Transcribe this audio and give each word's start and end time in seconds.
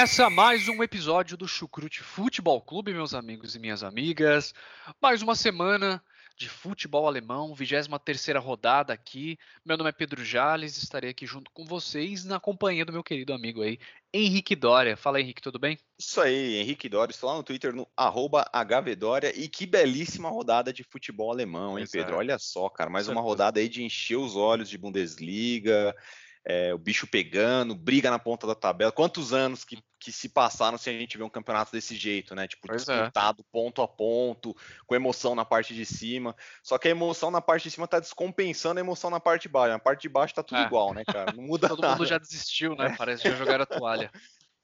Começa 0.00 0.30
mais 0.30 0.66
um 0.66 0.82
episódio 0.82 1.36
do 1.36 1.46
Chucrute 1.46 2.02
Futebol 2.02 2.58
Clube, 2.62 2.94
meus 2.94 3.12
amigos 3.12 3.54
e 3.54 3.58
minhas 3.58 3.82
amigas. 3.84 4.54
Mais 4.98 5.20
uma 5.20 5.34
semana 5.34 6.02
de 6.38 6.48
futebol 6.48 7.06
alemão, 7.06 7.54
23 7.54 8.28
rodada 8.42 8.94
aqui. 8.94 9.38
Meu 9.62 9.76
nome 9.76 9.90
é 9.90 9.92
Pedro 9.92 10.24
Jales, 10.24 10.78
estarei 10.78 11.10
aqui 11.10 11.26
junto 11.26 11.50
com 11.50 11.66
vocês 11.66 12.24
na 12.24 12.40
companhia 12.40 12.86
do 12.86 12.94
meu 12.94 13.04
querido 13.04 13.34
amigo 13.34 13.60
aí, 13.60 13.78
Henrique 14.10 14.56
Dória. 14.56 14.96
Fala 14.96 15.20
Henrique, 15.20 15.42
tudo 15.42 15.58
bem? 15.58 15.78
Isso 15.98 16.18
aí, 16.18 16.56
Henrique 16.56 16.88
Dória, 16.88 17.12
estou 17.12 17.28
lá 17.28 17.36
no 17.36 17.42
Twitter 17.42 17.74
no 17.74 17.86
HVDória 17.94 19.38
e 19.38 19.48
que 19.50 19.66
belíssima 19.66 20.30
rodada 20.30 20.72
de 20.72 20.82
futebol 20.82 21.30
alemão, 21.30 21.78
hein, 21.78 21.84
Pedro? 21.92 22.16
Olha 22.16 22.38
só, 22.38 22.70
cara, 22.70 22.88
mais 22.88 23.06
uma 23.06 23.20
rodada 23.20 23.60
aí 23.60 23.68
de 23.68 23.82
encher 23.82 24.16
os 24.16 24.34
olhos 24.34 24.70
de 24.70 24.78
Bundesliga, 24.78 25.94
é, 25.94 25.94
o 26.74 26.78
bicho 26.78 27.06
pegando, 27.06 27.74
briga 27.74 28.10
na 28.10 28.18
ponta 28.18 28.46
da 28.46 28.54
tabela. 28.54 28.90
Quantos 28.90 29.32
anos 29.32 29.64
que, 29.64 29.78
que 29.98 30.10
se 30.10 30.28
passaram 30.28 30.78
se 30.78 30.88
a 30.88 30.92
gente 30.92 31.18
vê 31.18 31.22
um 31.22 31.28
campeonato 31.28 31.72
desse 31.72 31.94
jeito, 31.94 32.34
né? 32.34 32.48
Tipo, 32.48 32.66
pois 32.66 32.88
é. 32.88 32.96
disputado 32.96 33.42
é. 33.42 33.44
ponto 33.52 33.82
a 33.82 33.88
ponto, 33.88 34.56
com 34.86 34.94
emoção 34.94 35.34
na 35.34 35.44
parte 35.44 35.74
de 35.74 35.84
cima. 35.84 36.34
Só 36.62 36.78
que 36.78 36.88
a 36.88 36.90
emoção 36.90 37.30
na 37.30 37.40
parte 37.40 37.64
de 37.64 37.70
cima 37.70 37.86
tá 37.86 38.00
descompensando 38.00 38.80
a 38.80 38.82
emoção 38.82 39.10
na 39.10 39.20
parte 39.20 39.42
de 39.42 39.48
baixo. 39.48 39.72
Na 39.72 39.78
parte 39.78 40.02
de 40.02 40.08
baixo 40.08 40.34
tá 40.34 40.42
tudo 40.42 40.60
é. 40.60 40.64
igual, 40.64 40.94
né, 40.94 41.04
cara? 41.04 41.32
Não 41.32 41.42
muda 41.42 41.68
Todo 41.68 41.82
nada. 41.82 41.96
mundo 41.96 42.06
já 42.06 42.18
desistiu, 42.18 42.74
né? 42.74 42.94
Parece 42.96 43.22
que 43.22 43.30
já 43.30 43.36
jogaram 43.36 43.62
a 43.62 43.66
toalha. 43.66 44.10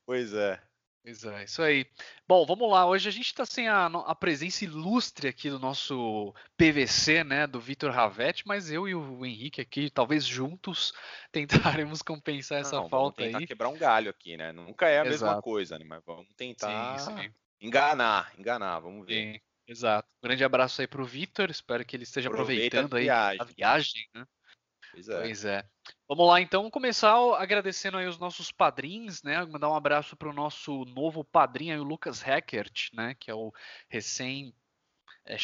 Pois 0.06 0.32
é. 0.32 0.62
Pois 1.06 1.22
é, 1.22 1.44
isso 1.44 1.62
aí. 1.62 1.86
Bom, 2.26 2.44
vamos 2.44 2.68
lá. 2.68 2.84
Hoje 2.84 3.08
a 3.08 3.12
gente 3.12 3.26
está 3.26 3.46
sem 3.46 3.68
a, 3.68 3.86
a, 3.86 4.12
presença 4.12 4.64
ilustre 4.64 5.28
aqui 5.28 5.48
do 5.48 5.56
nosso 5.56 6.34
PVC, 6.56 7.22
né, 7.22 7.46
do 7.46 7.60
Vitor 7.60 7.92
Ravetti, 7.92 8.42
mas 8.44 8.72
eu 8.72 8.88
e 8.88 8.94
o 8.96 9.24
Henrique 9.24 9.60
aqui, 9.60 9.88
talvez 9.88 10.24
juntos, 10.24 10.92
tentaremos 11.30 12.02
compensar 12.02 12.58
essa 12.58 12.74
Não, 12.74 12.88
falta 12.88 13.22
vamos 13.22 13.28
tentar 13.28 13.38
aí. 13.38 13.46
quebrar 13.46 13.68
um 13.68 13.78
galho 13.78 14.10
aqui, 14.10 14.36
né? 14.36 14.50
Nunca 14.50 14.88
é 14.88 14.98
a 14.98 15.06
Exato. 15.06 15.26
mesma 15.26 15.42
coisa, 15.42 15.78
né? 15.78 15.84
Mas 15.88 16.02
vamos 16.04 16.26
tentar 16.36 16.98
sim, 16.98 17.22
sim. 17.22 17.30
enganar, 17.60 18.32
enganar, 18.36 18.80
vamos 18.80 19.06
ver. 19.06 19.34
Sim, 19.34 19.40
exato. 19.68 20.08
grande 20.20 20.42
abraço 20.42 20.80
aí 20.80 20.88
para 20.88 21.02
o 21.02 21.06
Vitor, 21.06 21.52
espero 21.52 21.84
que 21.84 21.94
ele 21.94 22.02
esteja 22.02 22.28
Aproveita 22.28 22.80
aproveitando 22.80 23.08
a 23.08 23.28
aí 23.28 23.38
a 23.38 23.44
viagem, 23.44 24.08
né? 24.12 24.26
Pois 24.96 25.08
é. 25.10 25.20
Pois 25.20 25.44
é. 25.44 25.68
Vamos 26.08 26.26
lá, 26.26 26.40
então, 26.40 26.70
começar 26.70 27.14
agradecendo 27.36 27.98
aí 27.98 28.06
os 28.06 28.18
nossos 28.18 28.50
padrinhos, 28.50 29.22
né? 29.22 29.44
Mandar 29.44 29.68
um 29.68 29.74
abraço 29.74 30.16
para 30.16 30.30
o 30.30 30.32
nosso 30.32 30.86
novo 30.86 31.22
padrinho, 31.22 31.74
aí, 31.74 31.80
o 31.80 31.84
Lucas 31.84 32.22
Hackert, 32.22 32.88
né? 32.94 33.14
Que 33.14 33.30
é 33.30 33.34
o 33.34 33.52
recém 33.90 34.54
é, 35.26 35.36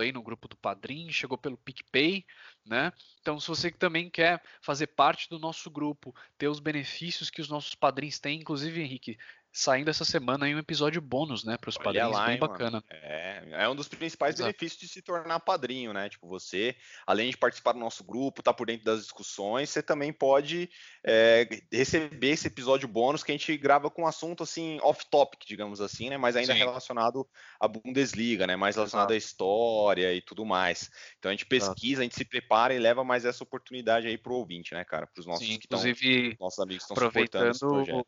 aí 0.00 0.12
no 0.12 0.22
grupo 0.22 0.46
do 0.46 0.56
Padrim, 0.56 1.10
chegou 1.10 1.36
pelo 1.36 1.56
PicPay, 1.56 2.24
né? 2.64 2.92
Então, 3.20 3.40
se 3.40 3.48
você 3.48 3.70
também 3.70 4.08
quer 4.08 4.40
fazer 4.60 4.86
parte 4.88 5.28
do 5.28 5.40
nosso 5.40 5.68
grupo, 5.70 6.14
ter 6.38 6.46
os 6.46 6.60
benefícios 6.60 7.30
que 7.30 7.40
os 7.40 7.48
nossos 7.48 7.74
padrinhos 7.74 8.20
têm, 8.20 8.40
inclusive, 8.40 8.80
Henrique, 8.80 9.18
saindo 9.54 9.88
essa 9.88 10.04
semana 10.04 10.48
em 10.48 10.54
um 10.56 10.58
episódio 10.58 11.00
bônus, 11.00 11.44
né, 11.44 11.56
para 11.56 11.68
os 11.68 11.78
padrinhos, 11.78 12.10
lá, 12.10 12.24
bem 12.26 12.34
hein, 12.34 12.40
bacana. 12.40 12.84
É, 12.90 13.42
é 13.52 13.68
um 13.68 13.76
dos 13.76 13.86
principais 13.86 14.34
Exato. 14.34 14.48
benefícios 14.48 14.80
de 14.80 14.88
se 14.88 15.00
tornar 15.00 15.38
padrinho, 15.38 15.92
né? 15.92 16.08
Tipo, 16.08 16.26
você, 16.26 16.74
além 17.06 17.30
de 17.30 17.36
participar 17.36 17.72
do 17.72 17.78
nosso 17.78 18.02
grupo, 18.02 18.42
tá 18.42 18.52
por 18.52 18.66
dentro 18.66 18.84
das 18.84 19.02
discussões, 19.02 19.70
você 19.70 19.80
também 19.80 20.12
pode 20.12 20.68
é, 21.06 21.48
receber 21.72 22.30
esse 22.30 22.48
episódio 22.48 22.88
bônus 22.88 23.22
que 23.22 23.30
a 23.30 23.34
gente 23.36 23.56
grava 23.56 23.88
com 23.88 24.02
um 24.02 24.06
assunto 24.08 24.42
assim 24.42 24.80
off-topic, 24.82 25.46
digamos 25.46 25.80
assim, 25.80 26.10
né? 26.10 26.16
Mas 26.16 26.34
ainda 26.34 26.52
Sim. 26.52 26.58
relacionado 26.58 27.24
à 27.60 27.68
Bundesliga, 27.68 28.48
né? 28.48 28.56
Mais 28.56 28.74
relacionado 28.74 29.12
Exato. 29.12 29.14
à 29.14 29.16
história 29.16 30.12
e 30.12 30.20
tudo 30.20 30.44
mais. 30.44 30.90
Então 31.20 31.30
a 31.30 31.32
gente 31.32 31.46
pesquisa, 31.46 31.92
Exato. 31.92 32.00
a 32.00 32.02
gente 32.02 32.16
se 32.16 32.24
prepara 32.24 32.74
e 32.74 32.78
leva 32.80 33.04
mais 33.04 33.24
essa 33.24 33.44
oportunidade 33.44 34.08
aí 34.08 34.18
pro 34.18 34.34
ouvinte, 34.34 34.74
né, 34.74 34.82
cara? 34.84 35.06
Para 35.06 35.20
os 35.20 35.26
nossos 35.26 35.46
Sim, 35.46 35.60
inclusive, 35.62 36.30
tão, 36.30 36.46
nossos 36.46 36.58
amigos 36.58 36.84
que 36.84 36.92
estão 36.92 37.06
suportando 37.06 37.50
esse 37.52 37.60
projeto 37.60 38.04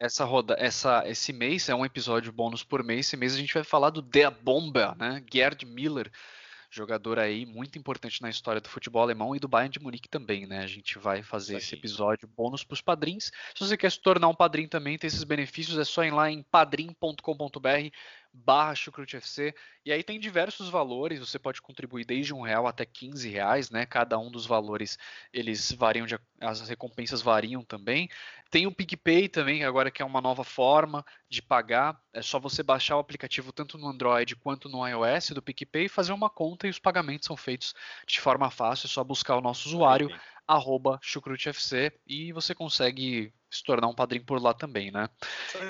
essa 0.00 0.24
roda, 0.24 0.56
essa, 0.58 1.06
esse 1.06 1.30
mês 1.30 1.68
é 1.68 1.74
um 1.74 1.84
episódio 1.84 2.32
bônus 2.32 2.64
por 2.64 2.82
mês. 2.82 3.06
Esse 3.06 3.18
mês 3.18 3.34
a 3.34 3.38
gente 3.38 3.52
vai 3.52 3.62
falar 3.62 3.90
do 3.90 4.02
The 4.02 4.30
Bomber, 4.30 4.96
né? 4.96 5.22
Gerd 5.30 5.66
Miller, 5.66 6.10
jogador 6.70 7.18
aí 7.18 7.44
muito 7.44 7.78
importante 7.78 8.22
na 8.22 8.30
história 8.30 8.62
do 8.62 8.68
futebol 8.68 9.02
alemão 9.02 9.36
e 9.36 9.38
do 9.38 9.46
Bayern 9.46 9.70
de 9.70 9.78
Munique 9.78 10.08
também, 10.08 10.46
né? 10.46 10.60
A 10.60 10.66
gente 10.66 10.98
vai 10.98 11.22
fazer 11.22 11.58
esse 11.58 11.74
episódio 11.74 12.26
bônus 12.34 12.64
para 12.64 12.74
os 12.74 12.80
padrinhos. 12.80 13.30
Se 13.54 13.60
você 13.60 13.76
quer 13.76 13.92
se 13.92 14.00
tornar 14.00 14.28
um 14.28 14.34
padrinho 14.34 14.70
também, 14.70 14.96
tem 14.96 15.06
esses 15.06 15.22
benefícios, 15.22 15.78
é 15.78 15.84
só 15.84 16.02
ir 16.02 16.12
lá 16.12 16.30
em 16.30 16.42
padrim.com.br 16.42 17.90
barra 18.32 18.74
Chucrute 18.74 19.16
FC, 19.16 19.54
e 19.84 19.92
aí 19.92 20.02
tem 20.02 20.20
diversos 20.20 20.68
valores, 20.68 21.18
você 21.18 21.38
pode 21.38 21.60
contribuir 21.60 22.04
desde 22.04 22.32
um 22.32 22.42
real 22.42 22.66
até 22.66 22.84
15 22.84 23.28
reais, 23.28 23.70
né? 23.70 23.84
Cada 23.86 24.18
um 24.18 24.30
dos 24.30 24.46
valores 24.46 24.98
eles 25.32 25.72
variam, 25.72 26.06
de, 26.06 26.18
as 26.40 26.68
recompensas 26.68 27.22
variam 27.22 27.62
também. 27.64 28.08
Tem 28.50 28.66
o 28.66 28.72
PicPay 28.72 29.28
também, 29.28 29.64
agora 29.64 29.90
que 29.90 30.02
é 30.02 30.04
uma 30.04 30.20
nova 30.20 30.44
forma 30.44 31.04
de 31.28 31.42
pagar. 31.42 32.00
É 32.12 32.22
só 32.22 32.38
você 32.38 32.62
baixar 32.62 32.96
o 32.96 33.00
aplicativo 33.00 33.52
tanto 33.52 33.78
no 33.78 33.88
Android 33.88 34.36
quanto 34.36 34.68
no 34.68 34.86
iOS 34.86 35.30
do 35.30 35.42
PicPay, 35.42 35.88
fazer 35.88 36.12
uma 36.12 36.30
conta 36.30 36.66
e 36.66 36.70
os 36.70 36.78
pagamentos 36.78 37.26
são 37.26 37.36
feitos 37.36 37.74
de 38.06 38.20
forma 38.20 38.50
fácil. 38.50 38.86
É 38.86 38.90
só 38.90 39.02
buscar 39.02 39.36
o 39.36 39.40
nosso 39.40 39.68
usuário, 39.68 40.08
arroba 40.46 40.98
chucrutefc, 41.02 41.92
e 42.06 42.32
você 42.32 42.54
consegue 42.54 43.32
se 43.50 43.64
tornar 43.64 43.88
um 43.88 43.94
padrinho 43.94 44.24
por 44.24 44.40
lá 44.40 44.54
também, 44.54 44.90
né? 44.90 45.08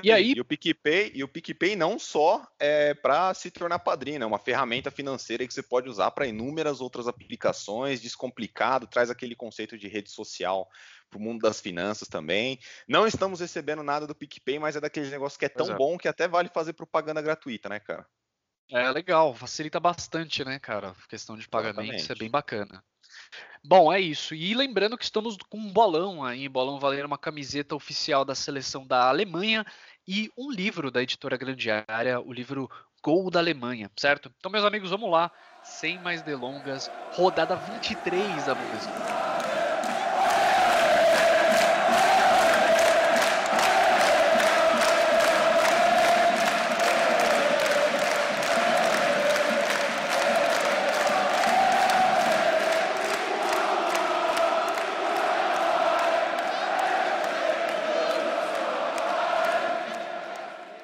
E 0.03 0.13
aí 0.13 0.35
e 0.37 0.41
o 0.41 0.45
PicPay, 0.45 1.13
e 1.15 1.25
o 1.25 1.29
PicPay 1.29 1.75
não 1.75 1.99
só 1.99 2.47
é 2.59 2.93
para 2.95 3.33
se 3.33 3.51
tornar 3.51 3.79
padrinho, 3.79 4.23
é 4.23 4.27
uma 4.27 4.39
ferramenta 4.39 4.91
financeira 4.91 5.47
que 5.47 5.55
você 5.55 5.63
pode 5.63 5.89
usar 5.89 6.11
para 6.11 6.27
inúmeras 6.27 6.81
outras 6.81 7.09
aplicações, 7.09 8.01
descomplicado, 8.01 8.87
traz 8.87 9.09
aquele 9.09 9.35
conceito 9.35 9.79
de 9.79 9.89
rede 9.89 10.11
social 10.11 10.69
para 11.09 11.19
o 11.19 11.23
mundo 11.23 11.41
das 11.41 11.61
finanças 11.61 12.07
também. 12.07 12.59
Não 12.87 13.07
estamos 13.07 13.41
recebendo 13.41 13.83
nada 13.83 14.07
do 14.07 14.15
PicPay, 14.15 14.59
mas 14.59 14.77
é 14.77 14.81
daquele 14.81 15.09
negócio 15.09 15.39
que 15.39 15.47
é 15.47 15.49
tão 15.49 15.73
é. 15.73 15.75
bom 15.75 15.97
que 15.97 16.07
até 16.07 16.29
vale 16.29 16.49
fazer 16.49 16.75
propaganda 16.75 17.23
gratuita, 17.23 17.69
né, 17.69 17.81
cara? 17.81 18.07
É 18.71 18.89
legal, 18.93 19.35
facilita 19.35 19.81
bastante, 19.81 20.45
né, 20.45 20.59
cara? 20.61 20.91
A 20.91 21.09
questão 21.09 21.37
de 21.37 21.49
pagamento, 21.49 21.97
isso 21.97 22.13
é 22.13 22.15
bem 22.15 22.31
bacana. 22.31 22.85
Bom, 23.63 23.93
é 23.93 24.01
isso. 24.01 24.35
E 24.35 24.55
lembrando 24.55 24.97
que 24.97 25.05
estamos 25.05 25.37
com 25.49 25.59
um 25.59 25.73
bolão 25.73 26.25
aí, 26.25 26.49
bolão 26.49 26.79
valendo 26.79 27.07
uma 27.07 27.19
camiseta 27.19 27.75
oficial 27.75 28.25
da 28.25 28.35
seleção 28.35 28.87
da 28.87 29.09
Alemanha 29.09 29.65
e 30.09 30.31
um 30.37 30.51
livro 30.51 30.91
da 30.91 31.03
editora 31.03 31.37
Grande 31.37 31.71
Área, 31.71 32.21
o 32.21 32.33
livro 32.33 32.71
Gol 33.03 33.31
da 33.31 33.39
Alemanha, 33.39 33.91
certo? 33.97 34.33
Então, 34.39 34.51
meus 34.51 34.65
amigos, 34.65 34.91
vamos 34.91 35.11
lá, 35.11 35.31
sem 35.63 35.99
mais 35.99 36.23
delongas, 36.23 36.91
rodada 37.13 37.57
23 37.57 38.47
da 38.47 38.55
Bundesliga. 38.55 39.30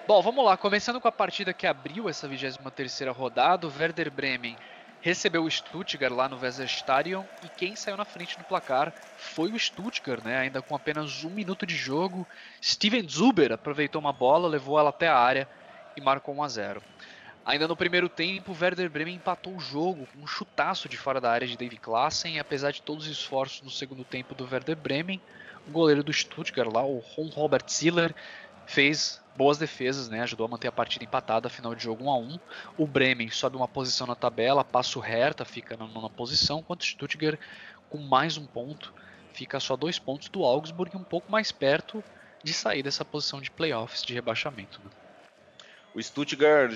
Bom, 0.07 0.23
vamos 0.23 0.45
lá. 0.45 0.57
Começando 0.57 1.01
com 1.01 1.09
a 1.09 1.13
partida 1.13 1.53
que 1.53 1.67
abriu 1.67 2.09
essa 2.09 2.29
23ª 2.29 3.13
rodada, 3.13 3.67
o 3.67 3.73
Werder 3.77 4.09
Bremen 4.09 4.57
recebeu 5.01 5.43
o 5.43 5.51
Stuttgart 5.51 6.15
lá 6.15 6.29
no 6.29 6.39
Weserstadion 6.39 7.25
e 7.45 7.49
quem 7.49 7.75
saiu 7.75 7.97
na 7.97 8.05
frente 8.05 8.39
do 8.39 8.45
placar 8.45 8.95
foi 9.17 9.51
o 9.51 9.59
Stuttgart, 9.59 10.23
né? 10.23 10.39
Ainda 10.39 10.63
com 10.63 10.77
apenas 10.77 11.25
um 11.25 11.31
minuto 11.31 11.67
de 11.67 11.75
jogo, 11.75 12.25
Steven 12.63 13.09
Zuber 13.09 13.51
aproveitou 13.51 14.01
uma 14.01 14.13
bola, 14.13 14.47
levou 14.47 14.79
ela 14.79 14.91
até 14.91 15.09
a 15.09 15.19
área 15.19 15.49
e 15.97 16.01
marcou 16.01 16.37
1 16.37 16.43
a 16.45 16.49
0. 16.49 16.83
Ainda 17.45 17.67
no 17.67 17.77
primeiro 17.77 18.09
tempo, 18.09 18.53
o 18.53 18.57
Werder 18.57 18.89
Bremen 18.89 19.17
empatou 19.17 19.57
o 19.57 19.61
jogo 19.61 20.07
com 20.07 20.23
um 20.23 20.27
chutaço 20.29 20.89
de 20.89 20.97
fora 20.97 21.21
da 21.21 21.33
área 21.33 21.49
de 21.49 21.57
David 21.57 21.81
Klassen, 21.81 22.39
apesar 22.39 22.71
de 22.71 22.81
todos 22.81 23.07
os 23.07 23.11
esforços 23.11 23.61
no 23.61 23.71
segundo 23.71 24.05
tempo 24.05 24.37
do 24.37 24.49
Werder 24.49 24.77
Bremen, 24.77 25.21
o 25.67 25.73
goleiro 25.73 26.05
do 26.05 26.13
Stuttgart 26.13 26.73
lá, 26.73 26.85
o 26.85 26.99
Ron 26.99 27.27
Robert 27.31 27.65
Ziller, 27.69 28.15
fez 28.67 29.21
boas 29.37 29.59
defesas, 29.59 30.09
né? 30.09 30.23
Ajudou 30.23 30.47
a 30.47 30.49
manter 30.49 30.69
a 30.69 30.73
partida 30.73 31.05
empatada, 31.05 31.49
final 31.49 31.75
de 31.75 31.83
jogo 31.83 32.05
1 32.05 32.11
a 32.11 32.19
1. 32.19 32.39
O 32.79 32.87
Bremen 32.87 33.31
sobe 33.31 33.57
uma 33.57 33.69
posição 33.69 34.07
na 34.07 34.15
tabela, 34.15 34.65
passa 34.65 34.99
o 34.99 35.03
Hertha, 35.03 35.45
fica 35.45 35.77
na 35.77 35.87
nona 35.87 36.09
posição, 36.09 36.61
enquanto 36.61 36.83
o 36.83 36.85
Stuttgart 36.85 37.39
com 37.89 37.99
mais 37.99 38.37
um 38.37 38.47
ponto, 38.47 38.93
fica 39.33 39.61
só 39.61 39.77
dois 39.77 39.99
pontos 39.99 40.29
do 40.29 40.45
Augsburg, 40.45 40.97
um 40.97 41.05
pouco 41.05 41.31
mais 41.31 41.53
perto 41.53 42.03
de 42.43 42.53
sair 42.53 42.83
dessa 42.83 43.05
posição 43.05 43.41
de 43.41 43.51
playoffs 43.51 44.03
de 44.03 44.15
rebaixamento. 44.15 44.81
Né? 44.85 44.91
O 45.97 46.03
Stuttgart 46.03 46.75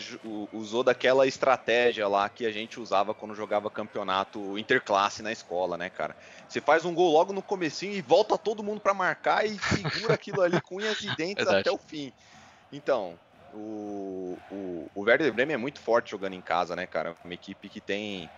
usou 0.50 0.82
daquela 0.82 1.26
estratégia 1.26 2.08
lá 2.08 2.26
que 2.30 2.46
a 2.46 2.50
gente 2.50 2.80
usava 2.80 3.12
quando 3.12 3.34
jogava 3.34 3.70
campeonato 3.70 4.56
interclasse 4.56 5.22
na 5.22 5.30
escola, 5.30 5.76
né, 5.76 5.90
cara? 5.90 6.16
Você 6.48 6.58
faz 6.58 6.86
um 6.86 6.94
gol 6.94 7.12
logo 7.12 7.30
no 7.30 7.42
comecinho 7.42 7.92
e 7.92 8.00
volta 8.00 8.38
todo 8.38 8.62
mundo 8.62 8.80
para 8.80 8.94
marcar 8.94 9.44
e 9.44 9.58
segura 9.58 10.14
aquilo 10.14 10.40
ali 10.40 10.58
com 10.62 10.76
unhas 10.76 11.02
e 11.02 11.14
dentes 11.16 11.46
até 11.48 11.70
o 11.70 11.76
fim. 11.76 12.10
Então, 12.72 13.19
o, 13.52 14.38
o, 14.50 14.90
o 14.94 15.00
Werder 15.02 15.32
Bremen 15.32 15.55
é 15.55 15.58
muito 15.58 15.81
forte 15.81 16.11
jogando 16.11 16.34
em 16.34 16.40
casa, 16.40 16.76
né, 16.76 16.87
cara? 16.87 17.14
Uma 17.25 17.34
equipe 17.34 17.69
que 17.69 17.81
tem 17.81 18.31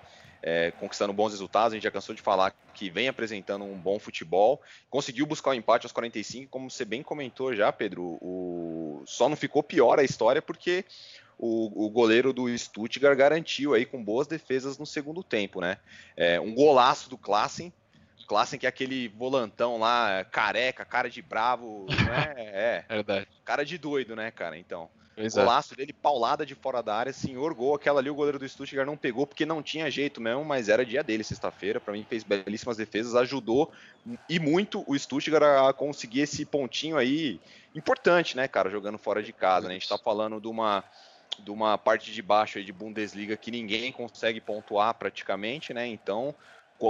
é, 0.42 0.72
conquistando 0.72 1.12
bons 1.12 1.32
resultados. 1.32 1.72
A 1.72 1.76
gente 1.76 1.84
já 1.84 1.90
cansou 1.90 2.14
de 2.14 2.20
falar 2.20 2.54
que 2.74 2.90
vem 2.90 3.08
apresentando 3.08 3.64
um 3.64 3.78
bom 3.78 3.98
futebol. 3.98 4.60
Conseguiu 4.90 5.24
buscar 5.26 5.50
o 5.50 5.52
um 5.52 5.56
empate 5.56 5.86
aos 5.86 5.92
45, 5.92 6.50
como 6.50 6.70
você 6.70 6.84
bem 6.84 7.02
comentou 7.02 7.54
já, 7.54 7.70
Pedro. 7.70 8.18
O... 8.20 9.02
Só 9.06 9.28
não 9.28 9.36
ficou 9.36 9.62
pior 9.62 9.98
a 9.98 10.04
história 10.04 10.42
porque 10.42 10.84
o, 11.38 11.86
o, 11.86 11.90
goleiro 11.90 12.32
do 12.32 12.56
Stuttgart 12.56 13.16
garantiu 13.16 13.74
aí 13.74 13.84
com 13.84 14.02
boas 14.02 14.26
defesas 14.26 14.78
no 14.78 14.86
segundo 14.86 15.22
tempo, 15.22 15.60
né? 15.60 15.78
É, 16.16 16.40
um 16.40 16.54
golaço 16.54 17.08
do 17.08 17.18
Klassen. 17.18 17.72
Klassen 18.26 18.58
que 18.58 18.66
é 18.66 18.68
aquele 18.68 19.08
volantão 19.08 19.78
lá, 19.78 20.24
careca, 20.24 20.84
cara 20.84 21.08
de 21.08 21.22
bravo, 21.22 21.86
né? 21.88 22.34
É, 22.36 22.84
é 22.88 22.94
verdade. 22.94 23.28
Cara 23.44 23.64
de 23.64 23.78
doido, 23.78 24.16
né, 24.16 24.30
cara? 24.30 24.58
Então. 24.58 24.88
Exato. 25.16 25.46
Golaço 25.46 25.76
dele, 25.76 25.92
paulada 25.92 26.46
de 26.46 26.54
fora 26.54 26.82
da 26.82 26.94
área, 26.94 27.12
senhor 27.12 27.52
gol. 27.54 27.74
Aquela 27.74 28.00
ali 28.00 28.08
o 28.08 28.14
goleiro 28.14 28.38
do 28.38 28.48
Stuttgart 28.48 28.86
não 28.86 28.96
pegou 28.96 29.26
porque 29.26 29.44
não 29.44 29.62
tinha 29.62 29.90
jeito 29.90 30.20
mesmo, 30.20 30.44
mas 30.44 30.68
era 30.68 30.86
dia 30.86 31.02
dele, 31.02 31.22
sexta-feira. 31.22 31.78
Para 31.78 31.92
mim, 31.92 32.06
fez 32.08 32.24
belíssimas 32.24 32.78
defesas, 32.78 33.14
ajudou 33.14 33.70
e 34.28 34.38
muito 34.38 34.82
o 34.86 34.98
Stuttgart 34.98 35.68
a 35.68 35.72
conseguir 35.72 36.20
esse 36.20 36.44
pontinho 36.46 36.96
aí 36.96 37.38
importante, 37.74 38.36
né, 38.36 38.48
cara, 38.48 38.70
jogando 38.70 38.98
fora 38.98 39.22
de 39.22 39.32
casa. 39.32 39.68
Né? 39.68 39.74
A 39.74 39.78
gente 39.78 39.88
tá 39.88 39.98
falando 39.98 40.40
de 40.40 40.48
uma, 40.48 40.82
de 41.38 41.50
uma 41.50 41.76
parte 41.76 42.10
de 42.10 42.22
baixo 42.22 42.58
aí 42.58 42.64
de 42.64 42.72
Bundesliga 42.72 43.36
que 43.36 43.50
ninguém 43.50 43.92
consegue 43.92 44.40
pontuar 44.40 44.94
praticamente, 44.94 45.74
né? 45.74 45.86
Então, 45.86 46.34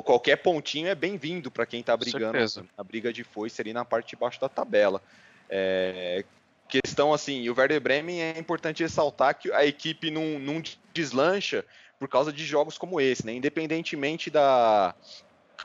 qualquer 0.01 0.37
pontinho 0.37 0.89
é 0.89 0.95
bem-vindo 0.95 1.51
para 1.51 1.67
quem 1.67 1.83
tá 1.83 1.97
brigando 1.97 2.39
a 2.79 2.85
briga 2.85 3.13
de 3.13 3.25
foice 3.25 3.61
ali 3.61 3.73
na 3.73 3.85
parte 3.85 4.11
de 4.11 4.17
baixo 4.17 4.41
da 4.41 4.49
tabela. 4.49 5.03
É, 5.51 6.25
questão 6.69 7.13
assim, 7.13 7.49
o 7.49 7.55
Werder 7.55 7.81
Bremen 7.81 8.23
é 8.23 8.39
importante 8.39 8.83
ressaltar 8.83 9.35
que 9.35 9.53
a 9.53 9.67
equipe 9.67 10.11
não, 10.11 10.39
não 10.39 10.63
deslancha 10.95 11.65
por 11.99 12.09
causa 12.09 12.33
de 12.33 12.45
jogos 12.45 12.79
como 12.79 13.01
esse, 13.01 13.27
né? 13.27 13.35
Independentemente 13.35 14.31
da, 14.31 14.95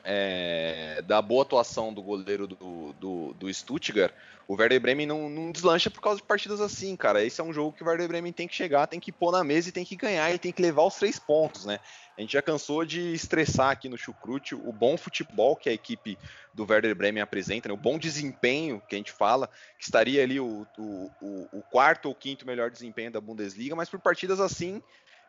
é, 0.04 1.02
da 1.02 1.20
boa 1.20 1.42
atuação 1.42 1.92
do 1.92 2.02
goleiro 2.02 2.46
do, 2.46 2.92
do, 2.94 3.34
do 3.34 3.52
Stuttgart, 3.52 4.12
o 4.46 4.54
Werder 4.54 4.80
Bremen 4.80 5.06
não, 5.06 5.28
não, 5.28 5.52
deslancha 5.52 5.90
por 5.90 6.00
causa 6.00 6.20
de 6.20 6.26
partidas 6.26 6.60
assim, 6.60 6.96
cara. 6.96 7.22
Esse 7.22 7.38
é 7.38 7.44
um 7.44 7.52
jogo 7.52 7.76
que 7.76 7.82
o 7.82 7.86
Werder 7.86 8.08
Bremen 8.08 8.32
tem 8.32 8.48
que 8.48 8.54
chegar, 8.54 8.86
tem 8.86 8.98
que 8.98 9.12
pôr 9.12 9.30
na 9.30 9.44
mesa 9.44 9.68
e 9.68 9.72
tem 9.72 9.84
que 9.84 9.94
ganhar 9.94 10.32
e 10.32 10.38
tem 10.38 10.50
que 10.50 10.62
levar 10.62 10.84
os 10.84 10.94
três 10.94 11.18
pontos, 11.18 11.66
né? 11.66 11.78
A 12.16 12.22
gente 12.22 12.32
já 12.32 12.40
cansou 12.40 12.84
de 12.84 13.12
estressar 13.12 13.70
aqui 13.70 13.88
no 13.88 13.98
Chucrute 13.98 14.54
o 14.54 14.72
bom 14.72 14.96
futebol 14.96 15.54
que 15.54 15.68
a 15.68 15.72
equipe 15.72 16.18
do 16.54 16.66
Werder 16.68 16.94
Bremen 16.94 17.22
apresenta, 17.22 17.68
né? 17.68 17.74
o 17.74 17.76
bom 17.76 17.98
desempenho 17.98 18.82
que 18.88 18.94
a 18.94 18.98
gente 18.98 19.12
fala, 19.12 19.48
que 19.78 19.84
estaria 19.84 20.22
ali 20.22 20.40
o, 20.40 20.66
o, 20.78 21.10
o, 21.20 21.48
o 21.58 21.62
quarto 21.70 22.06
ou 22.06 22.14
quinto 22.14 22.46
melhor 22.46 22.70
desempenho 22.70 23.12
da 23.12 23.20
Bundesliga, 23.20 23.76
mas 23.76 23.90
por 23.90 24.00
partidas 24.00 24.40
assim 24.40 24.82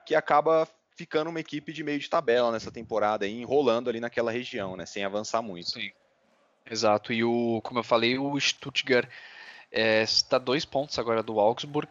que 0.05 0.15
acaba 0.15 0.67
ficando 0.99 1.29
uma 1.29 1.39
equipe 1.39 1.71
de 1.71 1.81
meio 1.81 1.97
de 1.97 2.09
tabela 2.09 2.51
nessa 2.51 2.69
temporada, 2.69 3.23
aí, 3.23 3.31
enrolando 3.31 3.89
ali 3.89 4.01
naquela 4.01 4.33
região, 4.33 4.75
né? 4.75 4.85
Sem 4.85 5.05
avançar 5.05 5.41
muito. 5.41 5.69
Sim. 5.71 5.91
Exato. 6.69 7.13
E 7.13 7.23
o, 7.23 7.61
como 7.63 7.79
eu 7.79 7.83
falei, 7.85 8.17
o 8.17 8.37
Stuttgart 8.37 9.09
está 9.71 10.35
é, 10.35 10.39
dois 10.39 10.65
pontos 10.65 10.99
agora 10.99 11.23
do 11.23 11.39
Augsburg. 11.39 11.89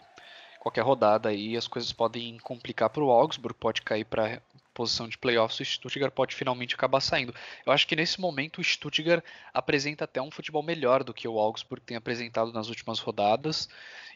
Qualquer 0.61 0.83
rodada 0.83 1.31
aí 1.31 1.57
as 1.57 1.67
coisas 1.67 1.91
podem 1.91 2.37
complicar 2.41 2.91
para 2.91 3.03
o 3.03 3.11
Augsburg, 3.11 3.59
pode 3.59 3.81
cair 3.81 4.05
para 4.05 4.43
posição 4.79 5.09
de 5.09 5.19
playoffs, 5.19 5.59
o 5.59 5.65
Stuttgart 5.65 6.13
pode 6.13 6.37
finalmente 6.37 6.77
acabar 6.77 7.01
saindo. 7.01 7.35
Eu 7.67 7.73
acho 7.73 7.85
que 7.85 7.97
nesse 7.97 8.21
momento 8.21 8.61
o 8.61 8.65
Stuttgart 8.65 9.25
apresenta 9.53 10.05
até 10.05 10.23
um 10.23 10.31
futebol 10.31 10.63
melhor 10.63 11.03
do 11.03 11.13
que 11.13 11.27
o 11.27 11.37
Augsburg 11.37 11.85
tem 11.85 11.97
apresentado 11.97 12.53
nas 12.53 12.69
últimas 12.69 13.01
rodadas, 13.01 13.69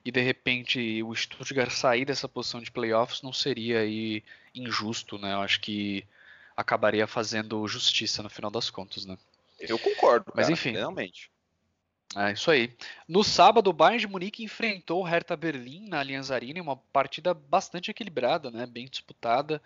e 0.05 0.13
de 0.13 0.21
repente 0.21 1.03
o 1.03 1.13
Stuttgart 1.17 1.71
sair 1.71 2.05
dessa 2.05 2.29
posição 2.29 2.61
de 2.63 2.71
playoffs 2.71 3.23
não 3.23 3.33
seria 3.33 3.81
aí 3.81 4.23
injusto, 4.55 5.19
né? 5.19 5.33
Eu 5.33 5.41
acho 5.41 5.61
que 5.61 6.05
acabaria 6.57 7.09
fazendo 7.09 7.67
justiça 7.67 8.23
no 8.23 8.31
final 8.31 8.51
das 8.51 8.71
contas, 8.71 9.05
né? 9.05 9.19
Eu 9.59 9.81
concordo, 9.81 10.33
mas 10.33 10.47
cara, 10.47 10.53
enfim, 10.53 10.71
realmente. 10.71 11.29
É 12.15 12.33
isso 12.33 12.51
aí. 12.51 12.73
No 13.09 13.25
sábado, 13.25 13.71
o 13.71 13.73
Bayern 13.73 14.01
de 14.01 14.07
Munique 14.07 14.45
enfrentou 14.45 15.01
o 15.01 15.05
Hertha 15.05 15.37
Berlim 15.37 15.89
na 15.89 15.99
Allianz 15.99 16.31
Arena, 16.31 16.61
uma 16.61 16.77
partida 16.77 17.33
bastante 17.33 17.91
equilibrada, 17.91 18.51
né? 18.51 18.67
Bem 18.67 18.87
disputada. 18.87 19.63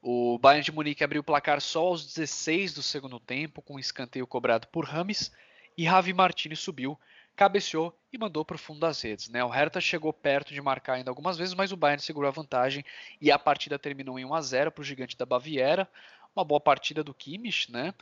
O 0.00 0.38
Bayern 0.38 0.64
de 0.64 0.72
Munique 0.72 1.02
abriu 1.02 1.20
o 1.20 1.24
placar 1.24 1.60
só 1.60 1.80
aos 1.80 2.06
16 2.06 2.74
do 2.74 2.82
segundo 2.82 3.18
tempo, 3.18 3.60
com 3.60 3.74
um 3.74 3.78
escanteio 3.78 4.26
cobrado 4.26 4.68
por 4.68 4.84
Rames, 4.84 5.32
e 5.76 5.84
Ravi 5.84 6.12
Martinez 6.12 6.60
subiu, 6.60 6.98
cabeceou 7.34 7.96
e 8.12 8.18
mandou 8.18 8.44
para 8.44 8.56
o 8.56 8.58
fundo 8.58 8.80
das 8.80 9.00
redes. 9.00 9.28
Né? 9.28 9.44
O 9.44 9.48
Hertha 9.48 9.80
chegou 9.80 10.12
perto 10.12 10.52
de 10.52 10.60
marcar 10.60 10.94
ainda 10.94 11.10
algumas 11.10 11.36
vezes, 11.36 11.54
mas 11.54 11.72
o 11.72 11.76
Bayern 11.76 12.02
segurou 12.02 12.28
a 12.28 12.32
vantagem 12.32 12.84
e 13.20 13.30
a 13.30 13.38
partida 13.38 13.78
terminou 13.78 14.18
em 14.18 14.24
1 14.24 14.34
a 14.34 14.40
0 14.40 14.72
para 14.72 14.82
o 14.82 14.84
gigante 14.84 15.16
da 15.16 15.26
Baviera 15.26 15.88
uma 16.38 16.44
boa 16.44 16.60
partida 16.60 17.02
do 17.02 17.12
Kimmich, 17.12 17.70
né? 17.70 17.92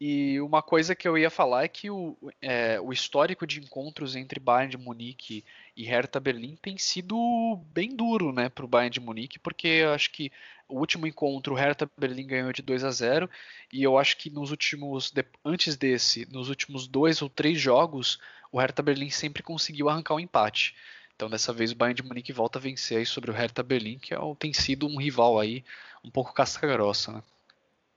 E 0.00 0.40
uma 0.40 0.62
coisa 0.62 0.94
que 0.94 1.06
eu 1.06 1.18
ia 1.18 1.28
falar 1.28 1.64
é 1.64 1.68
que 1.68 1.90
o, 1.90 2.16
é, 2.40 2.80
o 2.80 2.92
histórico 2.92 3.46
de 3.46 3.60
encontros 3.60 4.16
entre 4.16 4.40
Bayern 4.40 4.70
de 4.70 4.78
Munique 4.78 5.44
e 5.76 5.84
Hertha 5.84 6.20
Berlim 6.20 6.56
tem 6.56 6.78
sido 6.78 7.60
bem 7.72 7.94
duro, 7.94 8.32
né, 8.32 8.48
para 8.48 8.64
o 8.64 8.68
Bayern 8.68 8.92
de 8.92 9.00
Munique, 9.00 9.38
porque 9.38 9.66
eu 9.66 9.92
acho 9.92 10.10
que 10.10 10.32
o 10.68 10.78
último 10.78 11.06
encontro 11.06 11.52
o 11.52 11.56
Hertha 11.56 11.90
Berlim 11.98 12.26
ganhou 12.26 12.52
de 12.52 12.62
2 12.62 12.84
a 12.84 12.90
0 12.90 13.28
e 13.72 13.82
eu 13.82 13.98
acho 13.98 14.16
que 14.16 14.30
nos 14.30 14.50
últimos 14.50 15.12
antes 15.44 15.76
desse, 15.76 16.26
nos 16.30 16.48
últimos 16.48 16.86
dois 16.86 17.20
ou 17.20 17.28
três 17.28 17.60
jogos, 17.60 18.18
o 18.52 18.58
Hertha 18.58 18.82
Berlim 18.82 19.10
sempre 19.10 19.42
conseguiu 19.42 19.88
arrancar 19.88 20.14
um 20.14 20.20
empate. 20.20 20.74
Então 21.14 21.28
dessa 21.28 21.52
vez 21.52 21.72
o 21.72 21.76
Bayern 21.76 22.00
de 22.00 22.08
Munique 22.08 22.32
volta 22.32 22.58
a 22.58 22.62
vencer 22.62 23.06
sobre 23.06 23.30
o 23.30 23.34
Hertha 23.34 23.62
Berlim, 23.62 23.98
que 23.98 24.14
é, 24.14 24.18
tem 24.38 24.52
sido 24.52 24.86
um 24.86 24.96
rival 24.96 25.38
aí 25.38 25.62
um 26.02 26.10
pouco 26.10 26.32
casca 26.32 26.66
grossa, 26.66 27.12
né? 27.12 27.22